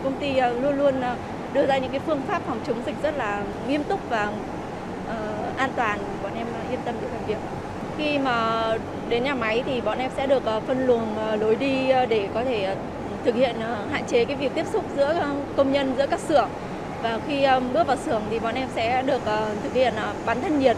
[0.04, 1.16] Công ty ờ, luôn luôn ờ,
[1.52, 5.56] đưa ra những cái phương pháp phòng chống dịch rất là nghiêm túc và uh,
[5.56, 7.36] an toàn, bọn em yên tâm để làm việc.
[7.98, 8.64] Khi mà
[9.08, 11.06] đến nhà máy thì bọn em sẽ được phân luồng
[11.40, 12.76] lối đi để có thể
[13.24, 13.56] thực hiện
[13.90, 16.48] hạn chế cái việc tiếp xúc giữa công nhân giữa các xưởng
[17.02, 19.22] và khi bước vào xưởng thì bọn em sẽ được
[19.62, 19.94] thực hiện
[20.26, 20.76] bắn thân nhiệt,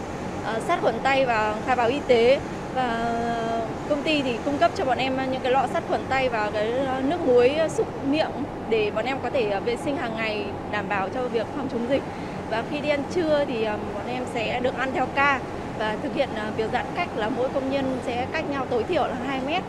[0.67, 2.39] sát khuẩn tay và khai báo y tế
[2.77, 6.01] và ờ, công ty thì cung cấp cho bọn em những cái lọ sát khuẩn
[6.09, 8.31] tay và cái ờ, nước muối ờ, súc miệng
[8.69, 11.89] để bọn em có thể vệ sinh hàng ngày đảm bảo cho việc phòng chống
[11.89, 12.01] dịch.
[12.49, 15.39] Và khi đi ăn trưa thì bọn em sẽ được ăn theo ca
[15.79, 19.07] và thực hiện việc giãn cách là mỗi công nhân sẽ cách nhau tối thiểu
[19.07, 19.63] là 2 mét.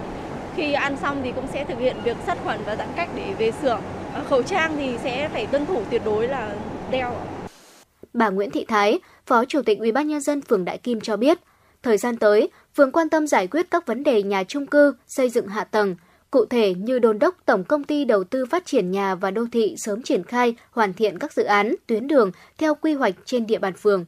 [0.56, 3.32] Khi ăn xong thì cũng sẽ thực hiện việc sát khuẩn và giãn cách để
[3.38, 3.80] về xưởng.
[4.28, 6.54] Khẩu trang thì sẽ phải tuân thủ tuyệt đối là
[6.90, 7.12] đeo.
[8.12, 11.38] Bà Nguyễn Thị Thái, Phó Chủ tịch ubnd phường Đại Kim cho biết,
[11.82, 15.30] thời gian tới, phường quan tâm giải quyết các vấn đề nhà trung cư, xây
[15.30, 15.96] dựng hạ tầng,
[16.30, 19.44] cụ thể như đôn đốc Tổng công ty đầu tư phát triển nhà và đô
[19.52, 23.46] thị sớm triển khai, hoàn thiện các dự án, tuyến đường theo quy hoạch trên
[23.46, 24.04] địa bàn phường.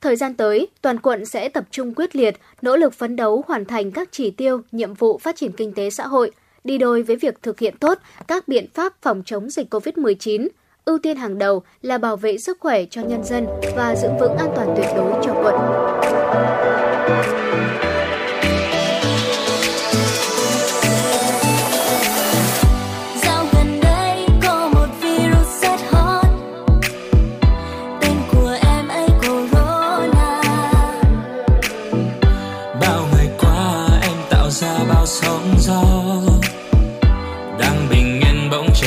[0.00, 3.64] Thời gian tới, toàn quận sẽ tập trung quyết liệt, nỗ lực phấn đấu hoàn
[3.64, 6.30] thành các chỉ tiêu, nhiệm vụ phát triển kinh tế xã hội,
[6.64, 7.98] đi đôi với việc thực hiện tốt
[8.28, 10.48] các biện pháp phòng chống dịch COVID-19.
[10.84, 14.36] Ưu tiên hàng đầu là bảo vệ sức khỏe cho nhân dân và giữ vững
[14.36, 15.54] an toàn tuyệt đối cho quận.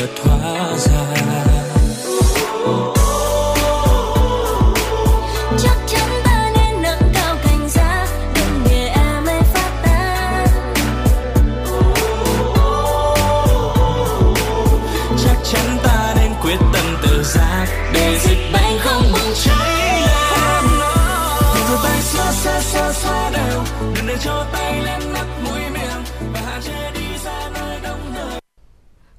[0.01, 0.30] Yên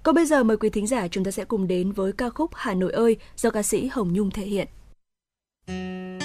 [0.02, 2.50] Còn bây giờ mời quý thính giả chúng ta sẽ cùng đến với ca khúc
[2.54, 4.68] Hà Nội ơi do ca sĩ Hồng Nhung thể hiện.
[5.66, 6.21] Hà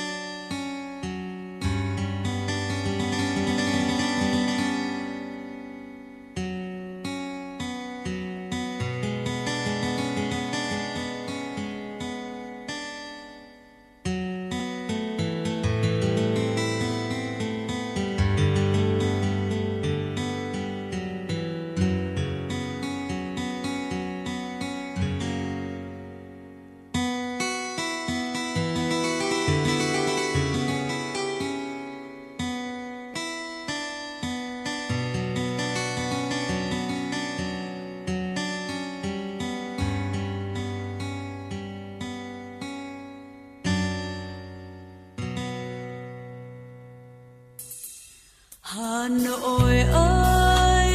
[49.09, 50.93] Nội ơi,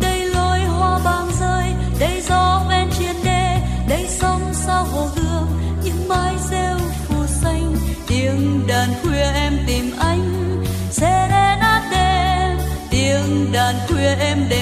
[0.00, 1.64] đây lối hoa vàng rơi,
[2.00, 3.56] đây gió ven triền đê,
[3.88, 5.48] đây sông sao hồ gươm,
[5.84, 7.76] những mái rêu phù xanh,
[8.08, 12.58] tiếng đàn khuya em tìm anh serenade đêm,
[12.90, 14.59] tiếng đàn khuya em đến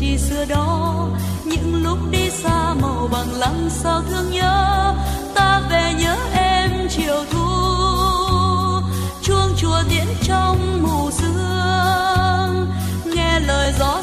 [0.00, 1.08] chi xưa đó,
[1.44, 4.94] những lúc đi xa màu bằng lăng sao thương nhớ,
[5.34, 7.46] ta về nhớ em chiều thu.
[9.22, 12.66] Chuông chùa tiễn trong mù sương,
[13.04, 14.02] nghe lời gió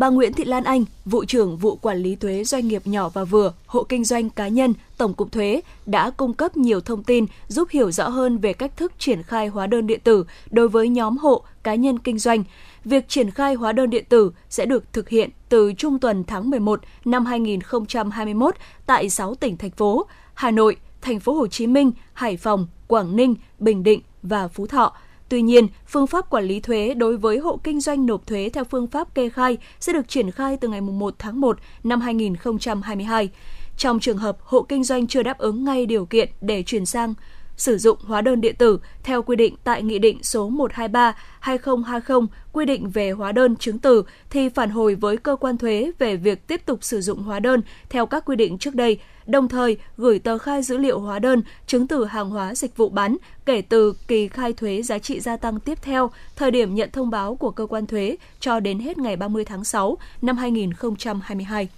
[0.00, 3.24] Bà Nguyễn Thị Lan Anh, vụ trưởng vụ quản lý thuế doanh nghiệp nhỏ và
[3.24, 7.26] vừa, hộ kinh doanh cá nhân, Tổng cục Thuế đã cung cấp nhiều thông tin
[7.48, 10.88] giúp hiểu rõ hơn về cách thức triển khai hóa đơn điện tử đối với
[10.88, 12.44] nhóm hộ cá nhân kinh doanh.
[12.84, 16.50] Việc triển khai hóa đơn điện tử sẽ được thực hiện từ trung tuần tháng
[16.50, 18.54] 11 năm 2021
[18.86, 23.16] tại 6 tỉnh thành phố: Hà Nội, Thành phố Hồ Chí Minh, Hải Phòng, Quảng
[23.16, 24.92] Ninh, Bình Định và Phú Thọ.
[25.30, 28.64] Tuy nhiên, phương pháp quản lý thuế đối với hộ kinh doanh nộp thuế theo
[28.64, 33.28] phương pháp kê khai sẽ được triển khai từ ngày 1 tháng 1 năm 2022.
[33.76, 37.14] Trong trường hợp hộ kinh doanh chưa đáp ứng ngay điều kiện để chuyển sang
[37.56, 40.50] sử dụng hóa đơn điện tử theo quy định tại Nghị định số
[41.42, 45.90] 123-2020 quy định về hóa đơn chứng từ thì phản hồi với cơ quan thuế
[45.98, 48.98] về việc tiếp tục sử dụng hóa đơn theo các quy định trước đây,
[49.30, 52.88] đồng thời gửi tờ khai dữ liệu hóa đơn chứng từ hàng hóa dịch vụ
[52.88, 53.16] bán
[53.46, 57.10] kể từ kỳ khai thuế giá trị gia tăng tiếp theo, thời điểm nhận thông
[57.10, 61.68] báo của cơ quan thuế cho đến hết ngày 30 tháng 6 năm 2022.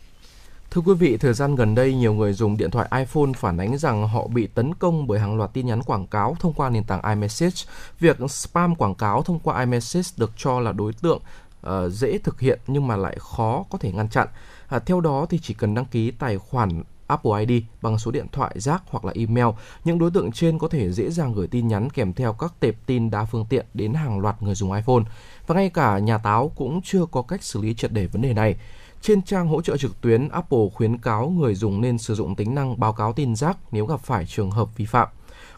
[0.70, 3.78] Thưa quý vị, thời gian gần đây nhiều người dùng điện thoại iPhone phản ánh
[3.78, 6.84] rằng họ bị tấn công bởi hàng loạt tin nhắn quảng cáo thông qua nền
[6.84, 7.56] tảng iMessage.
[8.00, 11.20] Việc spam quảng cáo thông qua iMessage được cho là đối tượng
[11.66, 14.28] uh, dễ thực hiện nhưng mà lại khó có thể ngăn chặn.
[14.68, 16.82] À, theo đó thì chỉ cần đăng ký tài khoản
[17.12, 19.47] Apple ID bằng số điện thoại rác hoặc là email,
[19.84, 22.74] những đối tượng trên có thể dễ dàng gửi tin nhắn kèm theo các tệp
[22.86, 25.02] tin đa phương tiện đến hàng loạt người dùng iPhone.
[25.47, 28.34] Và ngay cả nhà táo cũng chưa có cách xử lý triệt để vấn đề
[28.34, 28.56] này.
[29.01, 32.55] Trên trang hỗ trợ trực tuyến, Apple khuyến cáo người dùng nên sử dụng tính
[32.55, 35.09] năng báo cáo tin rác nếu gặp phải trường hợp vi phạm.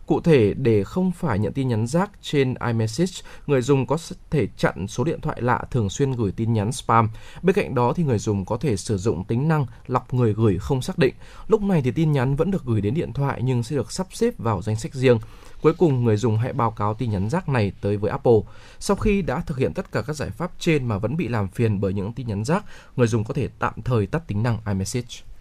[0.07, 3.13] Cụ thể, để không phải nhận tin nhắn rác trên iMessage,
[3.47, 3.99] người dùng có
[4.31, 7.11] thể chặn số điện thoại lạ thường xuyên gửi tin nhắn spam.
[7.43, 10.59] Bên cạnh đó thì người dùng có thể sử dụng tính năng lọc người gửi
[10.59, 11.15] không xác định.
[11.49, 14.07] Lúc này thì tin nhắn vẫn được gửi đến điện thoại nhưng sẽ được sắp
[14.11, 15.19] xếp vào danh sách riêng.
[15.63, 18.41] Cuối cùng, người dùng hãy báo cáo tin nhắn rác này tới với Apple.
[18.79, 21.49] Sau khi đã thực hiện tất cả các giải pháp trên mà vẫn bị làm
[21.49, 22.65] phiền bởi những tin nhắn rác,
[22.97, 25.34] người dùng có thể tạm thời tắt tính năng iMessage.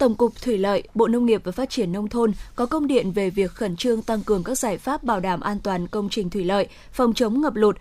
[0.00, 3.12] Tổng cục Thủy lợi, Bộ Nông nghiệp và Phát triển Nông thôn có công điện
[3.12, 6.30] về việc khẩn trương tăng cường các giải pháp bảo đảm an toàn công trình
[6.30, 7.76] thủy lợi, phòng chống ngập lụt,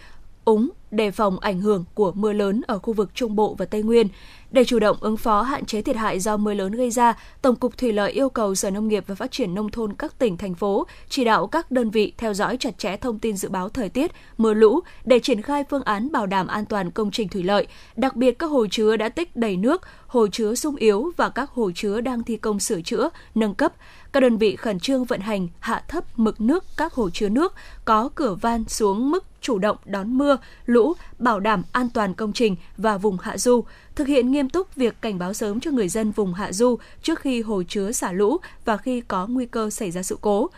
[0.46, 3.84] úng, đề phòng ảnh hưởng của mưa lớn ở khu vực Trung Bộ và Tây
[3.84, 4.08] Nguyên.
[4.52, 7.56] Để chủ động ứng phó hạn chế thiệt hại do mưa lớn gây ra, Tổng
[7.56, 10.38] cục Thủy lợi yêu cầu Sở Nông nghiệp và Phát triển Nông thôn các tỉnh,
[10.38, 13.70] thành phố chỉ đạo các đơn vị theo dõi chặt chẽ thông tin dự báo
[13.70, 17.28] thời tiết, mưa lũ để triển khai phương án bảo đảm an toàn công trình
[17.28, 21.12] thủy lợi, đặc biệt các hồ chứa đã tích đầy nước, hồ chứa sung yếu
[21.18, 23.74] và các hồ chứa đang thi công sửa chữa, nâng cấp.
[24.12, 27.54] Các đơn vị khẩn trương vận hành hạ thấp mực nước các hồ chứa nước
[27.86, 32.34] có cửa van xuống mức chủ động đón mưa, lũ, bảo đảm an toàn công
[32.34, 33.64] trình và vùng hạ du,
[33.96, 37.20] thực hiện nghiêm túc việc cảnh báo sớm cho người dân vùng hạ du trước
[37.20, 40.50] khi hồ chứa xả lũ và khi có nguy cơ xảy ra sự cố.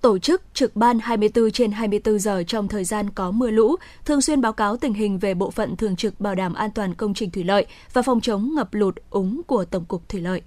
[0.00, 4.20] Tổ chức trực ban 24 trên 24 giờ trong thời gian có mưa lũ, thường
[4.20, 7.14] xuyên báo cáo tình hình về bộ phận thường trực bảo đảm an toàn công
[7.14, 10.42] trình thủy lợi và phòng chống ngập lụt úng của Tổng cục Thủy lợi.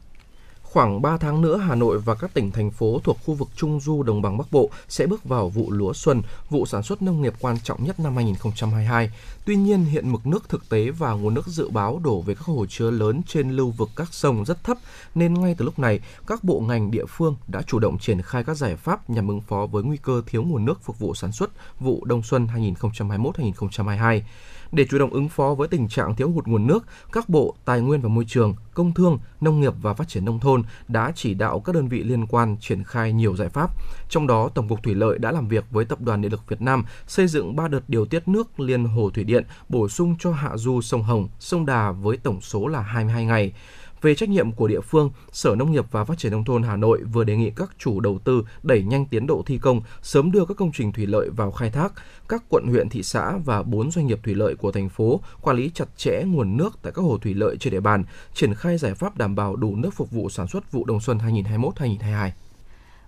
[0.77, 3.79] Khoảng 3 tháng nữa, Hà Nội và các tỉnh, thành phố thuộc khu vực Trung
[3.79, 7.21] Du Đồng bằng Bắc Bộ sẽ bước vào vụ lúa xuân, vụ sản xuất nông
[7.21, 9.11] nghiệp quan trọng nhất năm 2022.
[9.45, 12.45] Tuy nhiên, hiện mực nước thực tế và nguồn nước dự báo đổ về các
[12.45, 14.77] hồ chứa lớn trên lưu vực các sông rất thấp,
[15.15, 18.43] nên ngay từ lúc này, các bộ ngành địa phương đã chủ động triển khai
[18.43, 21.31] các giải pháp nhằm ứng phó với nguy cơ thiếu nguồn nước phục vụ sản
[21.31, 21.49] xuất
[21.79, 24.21] vụ đông xuân 2021-2022.
[24.71, 27.81] Để chủ động ứng phó với tình trạng thiếu hụt nguồn nước, các bộ Tài
[27.81, 31.33] nguyên và Môi trường, Công Thương, Nông nghiệp và Phát triển Nông thôn đã chỉ
[31.33, 33.71] đạo các đơn vị liên quan triển khai nhiều giải pháp.
[34.09, 36.61] Trong đó, Tổng cục Thủy lợi đã làm việc với Tập đoàn Điện lực Việt
[36.61, 40.31] Nam xây dựng 3 đợt điều tiết nước liên hồ thủy điện, bổ sung cho
[40.31, 43.53] hạ du sông Hồng, sông Đà với tổng số là 22 ngày.
[44.01, 46.75] Về trách nhiệm của địa phương, Sở Nông nghiệp và Phát triển Nông thôn Hà
[46.75, 50.31] Nội vừa đề nghị các chủ đầu tư đẩy nhanh tiến độ thi công, sớm
[50.31, 51.93] đưa các công trình thủy lợi vào khai thác.
[52.29, 55.57] Các quận huyện, thị xã và 4 doanh nghiệp thủy lợi của thành phố quản
[55.57, 58.03] lý chặt chẽ nguồn nước tại các hồ thủy lợi trên địa bàn,
[58.33, 61.17] triển khai giải pháp đảm bảo đủ nước phục vụ sản xuất vụ đông xuân
[61.17, 62.29] 2021-2022.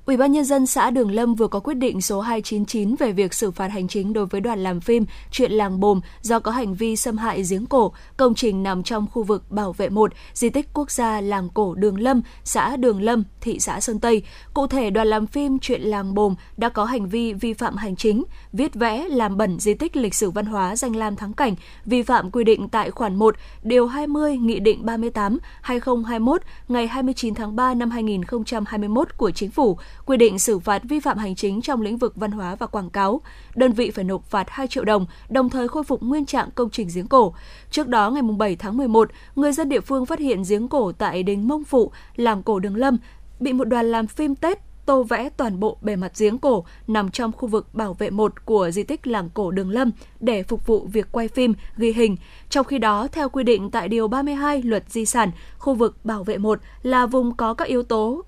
[0.06, 3.34] Ủy ban nhân dân xã Đường Lâm vừa có quyết định số 299 về việc
[3.34, 6.76] xử phạt hành chính đối với đoàn làm phim Chuyện làng Bồm do có hành
[6.76, 10.50] vi xâm hại giếng cổ, công trình nằm trong khu vực bảo vệ 1, di
[10.50, 14.22] tích quốc gia làng cổ Đường Lâm, xã Đường Lâm, thị xã Sơn Tây.
[14.54, 17.96] Cụ thể, đoàn làm phim Chuyện làng Bồm đã có hành vi vi phạm hành
[17.96, 18.24] chính,
[18.54, 21.56] viết vẽ làm bẩn di tích lịch sử văn hóa danh lam thắng cảnh,
[21.86, 27.36] vi phạm quy định tại khoản 1, điều 20 Nghị định 38 2021 ngày 29
[27.36, 31.62] tháng 3 năm 2021 của Chính phủ quy định xử phạt vi phạm hành chính
[31.62, 33.22] trong lĩnh vực văn hóa và quảng cáo.
[33.56, 36.70] Đơn vị phải nộp phạt 2 triệu đồng, đồng thời khôi phục nguyên trạng công
[36.70, 37.34] trình giếng cổ.
[37.72, 41.24] Trước đó, ngày 7 tháng 11, người dân địa phương phát hiện giếng cổ tại
[41.24, 42.98] đình Mông Phụ, làng cổ Đường Lâm,
[43.40, 44.60] bị một đoàn làm phim Tết
[44.90, 48.46] tô vẽ toàn bộ bề mặt giếng cổ nằm trong khu vực bảo vệ một
[48.46, 52.18] của di tích làng cổ Đường Lâm để phục vụ việc quay phim, ghi hình.
[52.50, 56.24] Trong khi đó, theo quy định tại Điều 32 Luật Di sản, khu vực bảo
[56.24, 58.24] vệ một là vùng có các yếu tố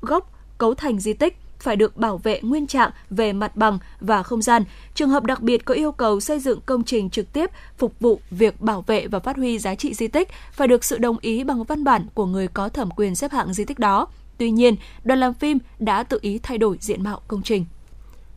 [0.00, 4.22] gốc cấu thành di tích phải được bảo vệ nguyên trạng về mặt bằng và
[4.22, 4.64] không gian.
[4.94, 8.20] Trường hợp đặc biệt có yêu cầu xây dựng công trình trực tiếp phục vụ
[8.30, 11.44] việc bảo vệ và phát huy giá trị di tích phải được sự đồng ý
[11.44, 14.06] bằng văn bản của người có thẩm quyền xếp hạng di tích đó.
[14.38, 17.64] Tuy nhiên, đoàn làm phim đã tự ý thay đổi diện mạo công trình.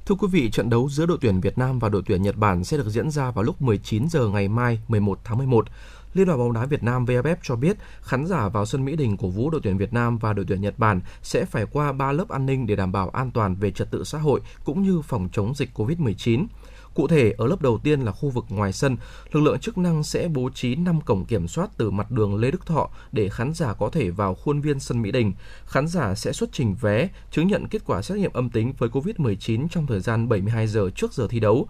[0.06, 2.64] Thưa quý vị, trận đấu giữa đội tuyển Việt Nam và đội tuyển Nhật Bản
[2.64, 5.66] sẽ được diễn ra vào lúc 19 giờ ngày mai 11 tháng 11.
[6.14, 9.18] Liên đoàn bóng đá Việt Nam VFF cho biết khán giả vào sân Mỹ Đình
[9.18, 12.12] cổ vũ đội tuyển Việt Nam và đội tuyển Nhật Bản sẽ phải qua 3
[12.12, 15.02] lớp an ninh để đảm bảo an toàn về trật tự xã hội cũng như
[15.02, 16.46] phòng chống dịch COVID-19.
[16.94, 18.98] Cụ thể, ở lớp đầu tiên là khu vực ngoài sân,
[19.32, 22.52] lực lượng chức năng sẽ bố trí 5 cổng kiểm soát từ mặt đường Lê
[22.52, 25.34] Đức Thọ để khán giả có thể vào khuôn viên sân Mỹ Đình.
[25.66, 28.90] Khán giả sẽ xuất trình vé, chứng nhận kết quả xét nghiệm âm tính với
[28.90, 31.68] COVID-19 trong thời gian 72 giờ trước giờ thi đấu,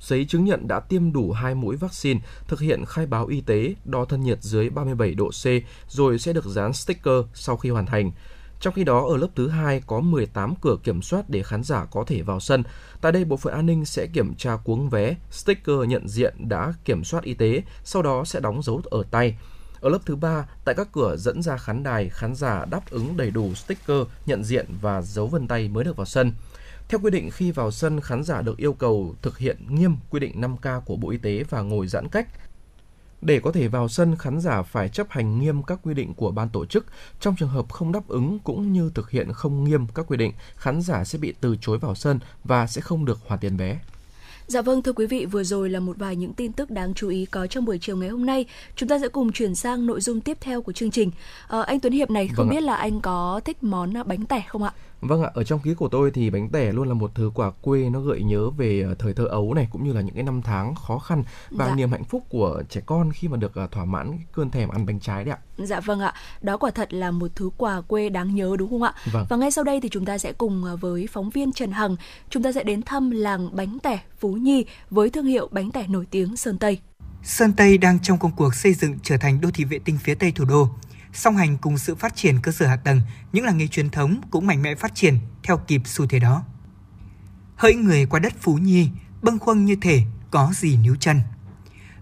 [0.00, 3.74] giấy chứng nhận đã tiêm đủ 2 mũi vaccine, thực hiện khai báo y tế,
[3.84, 5.46] đo thân nhiệt dưới 37 độ C
[5.88, 8.12] rồi sẽ được dán sticker sau khi hoàn thành.
[8.60, 11.84] Trong khi đó, ở lớp thứ hai có 18 cửa kiểm soát để khán giả
[11.84, 12.62] có thể vào sân.
[13.00, 16.72] Tại đây, bộ phận an ninh sẽ kiểm tra cuống vé, sticker nhận diện đã
[16.84, 19.38] kiểm soát y tế, sau đó sẽ đóng dấu ở tay.
[19.80, 23.16] Ở lớp thứ ba, tại các cửa dẫn ra khán đài, khán giả đáp ứng
[23.16, 26.32] đầy đủ sticker, nhận diện và dấu vân tay mới được vào sân.
[26.88, 30.20] Theo quy định, khi vào sân, khán giả được yêu cầu thực hiện nghiêm quy
[30.20, 32.28] định 5K của Bộ Y tế và ngồi giãn cách.
[33.22, 36.30] Để có thể vào sân, khán giả phải chấp hành nghiêm các quy định của
[36.30, 36.86] ban tổ chức.
[37.20, 40.32] Trong trường hợp không đáp ứng cũng như thực hiện không nghiêm các quy định,
[40.56, 43.80] khán giả sẽ bị từ chối vào sân và sẽ không được hoàn tiền vé.
[44.46, 47.08] Dạ vâng, thưa quý vị, vừa rồi là một vài những tin tức đáng chú
[47.08, 48.46] ý có trong buổi chiều ngày hôm nay.
[48.76, 51.10] Chúng ta sẽ cùng chuyển sang nội dung tiếp theo của chương trình.
[51.48, 52.54] À, anh Tuấn Hiệp này, không Vâng ạ.
[52.54, 54.72] biết là anh có thích món bánh tẻ không ạ?
[55.00, 57.50] Vâng ạ, ở trong ký của tôi thì bánh tẻ luôn là một thứ quà
[57.50, 60.24] quê nó gợi nhớ về ờ, thời thơ ấu này cũng như là những cái
[60.24, 61.74] năm tháng khó khăn và Dạ.
[61.74, 64.68] niềm hạnh phúc của trẻ con khi mà được ờ, thỏa mãn cái cơn thèm
[64.68, 65.64] ăn bánh trái đấy ạ.
[65.66, 68.82] Dạ vâng ạ, đó quả thật là một thứ quà quê đáng nhớ đúng không
[68.82, 68.94] ạ?
[69.12, 69.26] Vâng.
[69.28, 71.96] Và ngay sau đây thì chúng ta sẽ cùng à, với phóng viên Trần Hằng,
[72.30, 75.86] chúng ta sẽ đến thăm làng bánh tẻ Phú Nhi với thương hiệu bánh tẻ
[75.88, 76.78] nổi tiếng Sơn Tây.
[77.22, 80.14] Sơn Tây đang trong công cuộc xây dựng trở thành đô thị vệ tinh phía
[80.14, 80.68] Tây thủ đô.
[81.12, 83.00] Song hành cùng sự phát triển cơ sở hạ tầng,
[83.32, 86.44] những làng nghề truyền thống cũng mạnh mẽ phát triển theo kịp xu thế đó.
[87.56, 88.90] Hỡi người qua đất Phú Nhi,
[89.22, 91.20] bâng khuâng như thể có gì níu chân.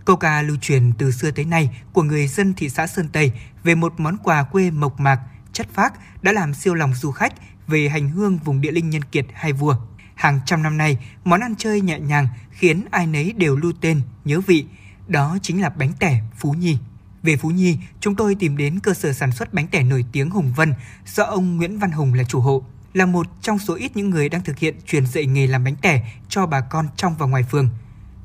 [0.05, 3.33] Câu ca lưu truyền từ xưa tới nay của người dân thị xã Sơn Tây
[3.65, 5.21] về một món quà quê mộc mạc,
[5.53, 5.93] chất phác
[6.23, 7.33] đã làm siêu lòng du khách
[7.67, 9.77] về hành hương vùng địa linh nhân kiệt hai vua.
[10.15, 14.01] Hàng trăm năm nay, món ăn chơi nhẹ nhàng khiến ai nấy đều lưu tên,
[14.25, 14.67] nhớ vị.
[15.09, 16.79] Đó chính là bánh tẻ Phú Nhi.
[17.27, 20.31] Về Phú Nhi, chúng tôi tìm đến cơ sở sản xuất bánh tẻ nổi tiếng
[20.31, 20.75] Hùng Vân
[21.07, 24.29] do ông Nguyễn Văn Hùng là chủ hộ, là một trong số ít những người
[24.29, 27.43] đang thực hiện truyền dạy nghề làm bánh tẻ cho bà con trong và ngoài
[27.51, 27.69] phường.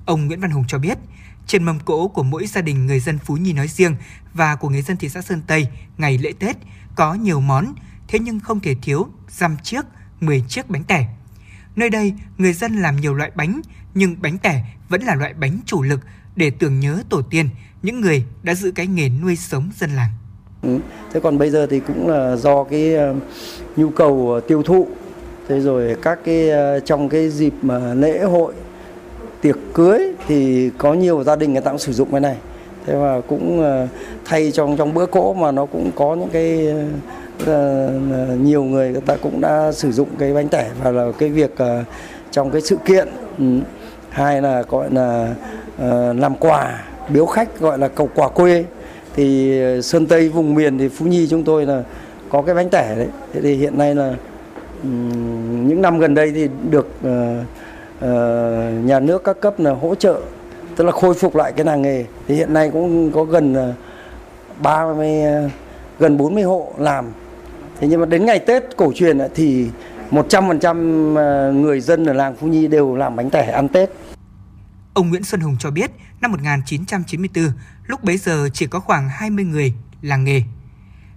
[0.05, 0.97] Ông Nguyễn Văn Hùng cho biết,
[1.47, 3.95] trên mâm cỗ của mỗi gia đình người dân Phú Nhi nói riêng
[4.33, 5.67] và của người dân thị xã Sơn Tây
[5.97, 6.57] ngày lễ Tết
[6.95, 7.73] có nhiều món,
[8.07, 9.85] thế nhưng không thể thiếu dăm chiếc,
[10.19, 11.07] 10 chiếc bánh tẻ.
[11.75, 13.61] Nơi đây, người dân làm nhiều loại bánh,
[13.93, 15.99] nhưng bánh tẻ vẫn là loại bánh chủ lực
[16.35, 17.49] để tưởng nhớ tổ tiên,
[17.83, 20.09] những người đã giữ cái nghề nuôi sống dân làng.
[20.61, 20.77] Ừ.
[21.13, 23.15] Thế còn bây giờ thì cũng là do cái ờ,
[23.75, 24.87] nhu cầu ờ, tiêu thụ
[25.47, 28.53] thế rồi các cái ờ, trong cái dịp mà lễ hội,
[29.41, 32.37] tiệc cưới thì có nhiều gia đình người ta cũng sử dụng cái này
[32.85, 33.63] thế mà cũng
[34.25, 36.75] thay trong trong bữa cỗ mà nó cũng có những cái
[38.37, 41.55] nhiều người người ta cũng đã sử dụng cái bánh tẻ và là cái việc
[42.31, 43.59] trong cái sự kiện ừ.
[44.09, 45.35] hai là gọi là
[46.13, 48.65] làm quà biếu khách gọi là cầu quà quê.
[49.15, 51.83] Thì ờ, sơn tây vùng miền thì phú nhi chúng tôi là
[52.29, 53.07] có cái bánh tẻ đấy.
[53.33, 54.13] Thế thì hiện nay là
[55.67, 57.43] những năm gần đây thì được ờ,
[57.99, 60.21] ờ, nhà nước các cấp là hỗ trợ
[60.75, 62.05] tức là khôi phục lại cái làng nghề.
[62.27, 63.73] Thì hiện nay cũng có gần
[64.61, 65.09] 30
[65.99, 67.05] gần 40 hộ làm.
[67.79, 69.67] Thế nhưng mà đến ngày Tết cổ truyền thì
[70.11, 73.89] 100% người dân ở làng Phú Nhi đều làm bánh tẻ ăn Tết.
[74.93, 75.91] Ông Nguyễn Xuân Hùng cho biết,
[76.21, 77.51] năm 1994,
[77.85, 80.43] lúc bấy giờ chỉ có khoảng 20 người làng nghề.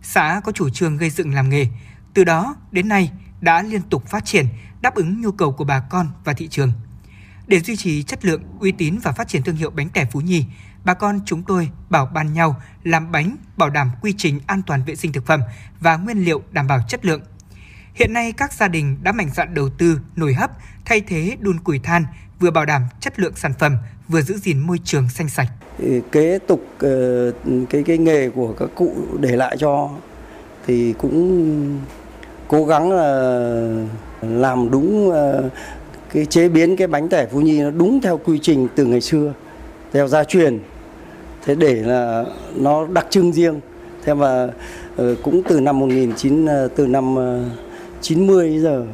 [0.02, 1.66] Xã có chủ trương gây dựng làm nghề,
[2.14, 4.46] từ đó đến nay đã liên tục phát triển,
[4.80, 6.72] đáp ứng nhu cầu của bà con và thị trường.
[7.46, 10.20] Để duy trì chất lượng, uy tín và phát triển thương hiệu bánh tẻ Phú
[10.20, 10.44] Nhi,
[10.84, 14.84] bà con chúng tôi bảo ban nhau làm bánh bảo đảm quy trình an toàn
[14.84, 15.40] vệ sinh thực phẩm
[15.80, 17.22] và nguyên liệu đảm bảo chất lượng.
[17.94, 20.50] Hiện nay các gia đình đã mạnh dạn đầu tư nồi hấp
[20.84, 22.04] thay thế đun củi than,
[22.44, 23.76] vừa bảo đảm chất lượng sản phẩm,
[24.08, 25.48] vừa giữ gìn môi trường xanh sạch.
[26.12, 27.30] Kế tục ờ,
[27.70, 29.90] cái cái nghề của các cụ để lại cho
[30.66, 31.78] thì cũng
[32.48, 33.10] cố gắng là
[34.22, 35.50] làm đúng ờ,
[36.14, 39.00] cái chế biến cái bánh tẻ Phú Nhi nó đúng theo quy trình từ ngày
[39.00, 39.32] xưa
[39.92, 40.58] theo gia truyền
[41.44, 42.24] thế để là
[42.56, 43.60] nó đặc trưng riêng
[44.04, 44.48] thế mà
[44.96, 46.46] ờ, cũng từ năm 19
[46.76, 47.16] từ năm
[48.00, 48.86] 90 giờ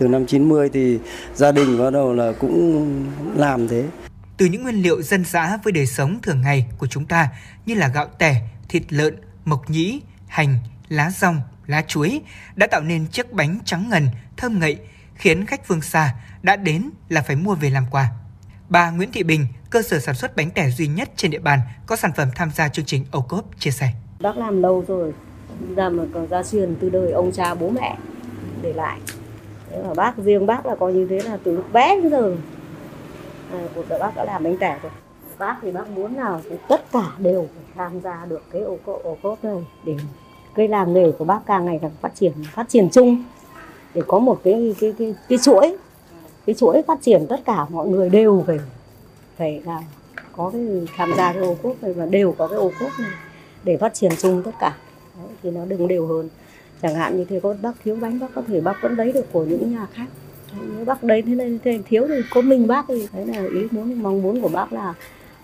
[0.00, 0.98] từ năm 90 thì
[1.34, 3.06] gia đình bắt đầu là cũng
[3.36, 3.84] làm thế
[4.36, 7.28] Từ những nguyên liệu dân dã với đời sống thường ngày của chúng ta
[7.66, 8.36] như là gạo tẻ,
[8.68, 10.56] thịt lợn, mộc nhĩ, hành,
[10.88, 12.20] lá rong, lá chuối
[12.56, 14.78] đã tạo nên chiếc bánh trắng ngần, thơm ngậy,
[15.14, 18.08] khiến khách phương xa đã đến là phải mua về làm quà.
[18.68, 21.60] Bà Nguyễn Thị Bình, cơ sở sản xuất bánh tẻ duy nhất trên địa bàn
[21.86, 23.92] có sản phẩm tham gia chương trình ô cốp chia sẻ.
[24.20, 25.12] Bác làm lâu rồi,
[25.76, 27.96] làm mà còn gia truyền từ đời ông cha bố mẹ
[28.62, 28.98] để lại.
[29.70, 32.36] Thế mà bác riêng bác là coi như thế là từ lúc bé đến giờ.
[33.52, 34.92] À, cuộc đời bác đã làm bánh tẻ rồi.
[35.38, 38.76] Bác thì bác muốn nào thì tất cả đều phải tham gia được cái ô
[38.84, 39.96] cốp, ô cốp này để
[40.54, 43.24] cái làng nghề của bác càng ngày càng phát triển, phát triển chung.
[43.94, 45.76] Để có một cái cái cái cái chuỗi
[46.46, 48.58] cái chuỗi phát triển tất cả mọi người đều phải
[49.36, 49.82] phải là
[50.36, 50.62] có cái
[50.96, 53.10] tham gia cái ô cốp này và đều có cái ô cốp này
[53.64, 54.76] để phát triển chung tất cả.
[55.18, 56.28] Đấy, thì nó đừng đều hơn
[56.82, 59.32] chẳng hạn như thế có bác thiếu bánh bác có thể bác vẫn lấy được
[59.32, 60.06] của những nhà khác.
[60.76, 63.60] Nếu bác đấy thế nên thế thiếu thì có mình bác thì đấy là ý
[63.70, 64.94] muốn mong muốn của bác là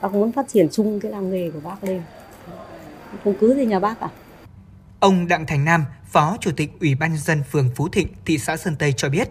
[0.00, 2.02] bác muốn phát triển chung cái làng nghề của bác lên.
[3.24, 4.08] Không cứ gì nhà bác cả.
[5.00, 8.38] Ông Đặng Thành Nam, Phó Chủ tịch Ủy ban nhân dân phường Phú Thịnh, thị
[8.38, 9.28] xã Sơn Tây cho biết,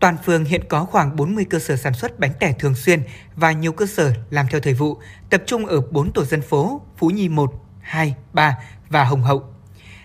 [0.00, 3.02] toàn phường hiện có khoảng 40 cơ sở sản xuất bánh tẻ thường xuyên
[3.36, 4.96] và nhiều cơ sở làm theo thời vụ,
[5.30, 8.58] tập trung ở 4 tổ dân phố Phú Nhi 1, 2, 3
[8.88, 9.44] và Hồng Hậu.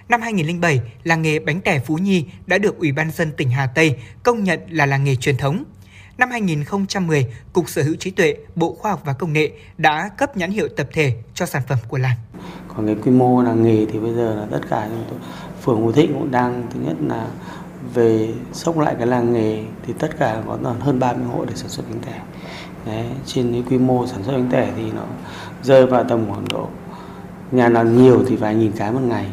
[0.09, 3.67] Năm 2007, làng nghề bánh tẻ Phú Nhi đã được Ủy ban dân tỉnh Hà
[3.67, 5.63] Tây công nhận là làng nghề truyền thống.
[6.17, 10.37] Năm 2010, Cục Sở hữu trí tuệ, Bộ Khoa học và Công nghệ đã cấp
[10.37, 12.17] nhãn hiệu tập thể cho sản phẩm của làng.
[12.67, 15.19] còn cái quy mô làng nghề thì bây giờ là tất cả chúng tôi
[15.61, 17.27] phường Hồ Thịnh cũng đang thứ nhất là
[17.93, 21.69] về sốc lại cái làng nghề thì tất cả có hơn 30 hộ để sản
[21.69, 22.21] xuất bánh tẻ
[22.85, 25.03] Đấy, trên cái quy mô sản xuất bánh tẻ thì nó
[25.63, 26.67] rơi vào tầm khoảng độ
[27.51, 29.25] nhà nào nhiều thì vài nghìn cái một ngày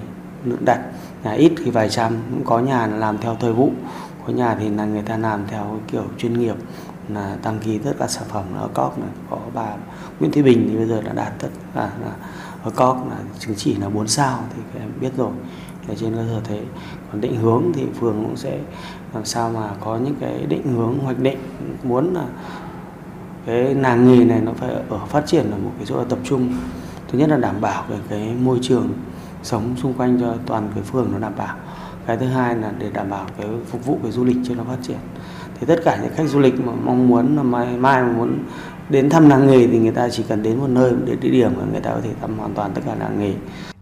[0.44, 0.80] lượng đặt.
[1.24, 3.70] Nhà ít thì vài trăm, cũng có nhà làm theo thời vụ.
[4.26, 6.56] Có nhà thì là người ta làm theo kiểu chuyên nghiệp,
[7.08, 9.08] là đăng ký tất cả sản phẩm ở cóc này.
[9.30, 9.66] Có bà
[10.20, 12.12] Nguyễn Thị Bình thì bây giờ đã đạt tất cả là
[12.62, 15.30] ở cóc là chứng chỉ là 4 sao thì các em biết rồi.
[15.88, 16.60] Để trên cơ sở thế.
[17.12, 18.58] Còn định hướng thì phường cũng sẽ
[19.14, 21.38] làm sao mà có những cái định hướng hoạch định.
[21.82, 22.24] Muốn là
[23.46, 26.56] cái làng nghề này nó phải ở phát triển ở một cái chỗ tập trung.
[27.08, 28.88] Thứ nhất là đảm bảo về cái môi trường
[29.42, 31.56] sống xung quanh cho toàn cái phường nó đảm bảo
[32.06, 34.64] cái thứ hai là để đảm bảo cái phục vụ cái du lịch cho nó
[34.64, 34.98] phát triển
[35.60, 38.38] thì tất cả những khách du lịch mà mong muốn là mai mai mà muốn
[38.88, 41.52] đến thăm làng nghề thì người ta chỉ cần đến một nơi để địa điểm
[41.56, 43.34] mà người ta có thể thăm hoàn toàn tất cả làng nghề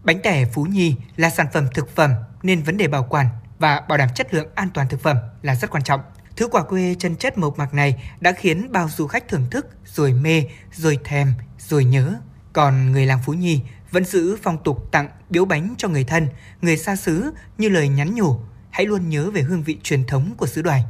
[0.03, 2.11] Bánh tẻ Phú Nhi là sản phẩm thực phẩm
[2.43, 3.25] nên vấn đề bảo quản
[3.59, 6.01] và bảo đảm chất lượng an toàn thực phẩm là rất quan trọng.
[6.35, 9.67] Thứ quả quê chân chất mộc mạc này đã khiến bao du khách thưởng thức
[9.85, 12.13] rồi mê, rồi thèm, rồi nhớ.
[12.53, 13.61] Còn người làng Phú Nhi
[13.91, 16.27] vẫn giữ phong tục tặng biếu bánh cho người thân,
[16.61, 18.39] người xa xứ như lời nhắn nhủ,
[18.69, 20.83] hãy luôn nhớ về hương vị truyền thống của xứ đoài.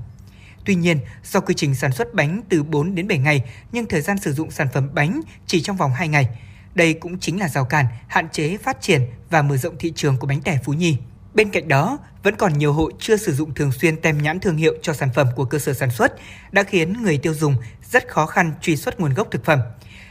[0.65, 4.01] Tuy nhiên, do quy trình sản xuất bánh từ 4 đến 7 ngày, nhưng thời
[4.01, 6.27] gian sử dụng sản phẩm bánh chỉ trong vòng 2 ngày.
[6.75, 10.17] Đây cũng chính là rào cản hạn chế phát triển và mở rộng thị trường
[10.17, 10.97] của bánh tẻ Phú Nhi.
[11.33, 14.57] Bên cạnh đó, vẫn còn nhiều hộ chưa sử dụng thường xuyên tem nhãn thương
[14.57, 16.13] hiệu cho sản phẩm của cơ sở sản xuất,
[16.51, 17.55] đã khiến người tiêu dùng
[17.91, 19.59] rất khó khăn truy xuất nguồn gốc thực phẩm.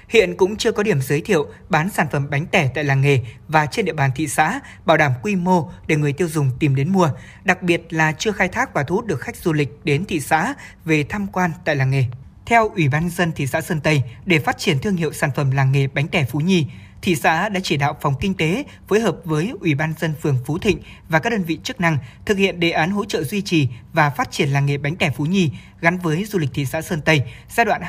[0.09, 3.21] Hiện cũng chưa có điểm giới thiệu bán sản phẩm bánh tẻ tại làng nghề
[3.49, 6.75] và trên địa bàn thị xã, bảo đảm quy mô để người tiêu dùng tìm
[6.75, 7.11] đến mua,
[7.45, 10.21] đặc biệt là chưa khai thác và thu hút được khách du lịch đến thị
[10.21, 10.55] xã
[10.85, 12.05] về tham quan tại làng nghề.
[12.47, 15.31] Theo Ủy ban nhân dân thị xã Sơn Tây, để phát triển thương hiệu sản
[15.37, 16.67] phẩm làng nghề bánh tẻ Phú Nhi,
[17.03, 20.37] thị xã đã chỉ đạo phòng kinh tế phối hợp với Ủy ban dân phường
[20.45, 23.43] Phú Thịnh và các đơn vị chức năng thực hiện đề án hỗ trợ duy
[23.43, 25.51] trì và phát triển làng nghề bánh tẻ Phú Nhi
[25.81, 27.83] gắn với du lịch thị xã Sơn Tây giai đoạn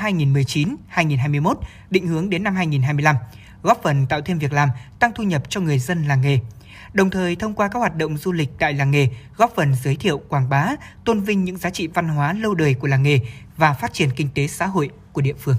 [0.94, 1.54] 2019-2021,
[1.90, 3.16] định hướng đến năm 2025,
[3.62, 4.68] góp phần tạo thêm việc làm,
[4.98, 6.38] tăng thu nhập cho người dân làng nghề.
[6.92, 9.96] Đồng thời thông qua các hoạt động du lịch tại làng nghề, góp phần giới
[9.96, 10.68] thiệu, quảng bá,
[11.04, 13.20] tôn vinh những giá trị văn hóa lâu đời của làng nghề
[13.56, 15.56] và phát triển kinh tế xã hội của địa phương.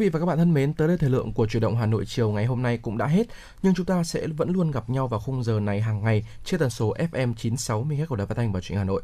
[0.00, 2.04] Vị và các bạn thân mến, tới đây thời lượng của chuyển động Hà Nội
[2.06, 3.26] chiều ngày hôm nay cũng đã hết,
[3.62, 6.60] nhưng chúng ta sẽ vẫn luôn gặp nhau vào khung giờ này hàng ngày trên
[6.60, 9.02] tần số FM 96 MHz của Đài Phát thanh và Truyền hình Hà Nội.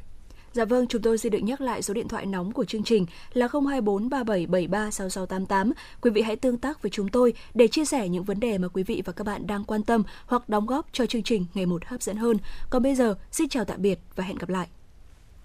[0.52, 3.06] Dạ vâng, chúng tôi xin được nhắc lại số điện thoại nóng của chương trình
[3.32, 5.72] là 024 3773 6688.
[6.00, 8.68] Quý vị hãy tương tác với chúng tôi để chia sẻ những vấn đề mà
[8.68, 11.66] quý vị và các bạn đang quan tâm hoặc đóng góp cho chương trình ngày
[11.66, 12.36] một hấp dẫn hơn.
[12.70, 14.68] Còn bây giờ, xin chào tạm biệt và hẹn gặp lại.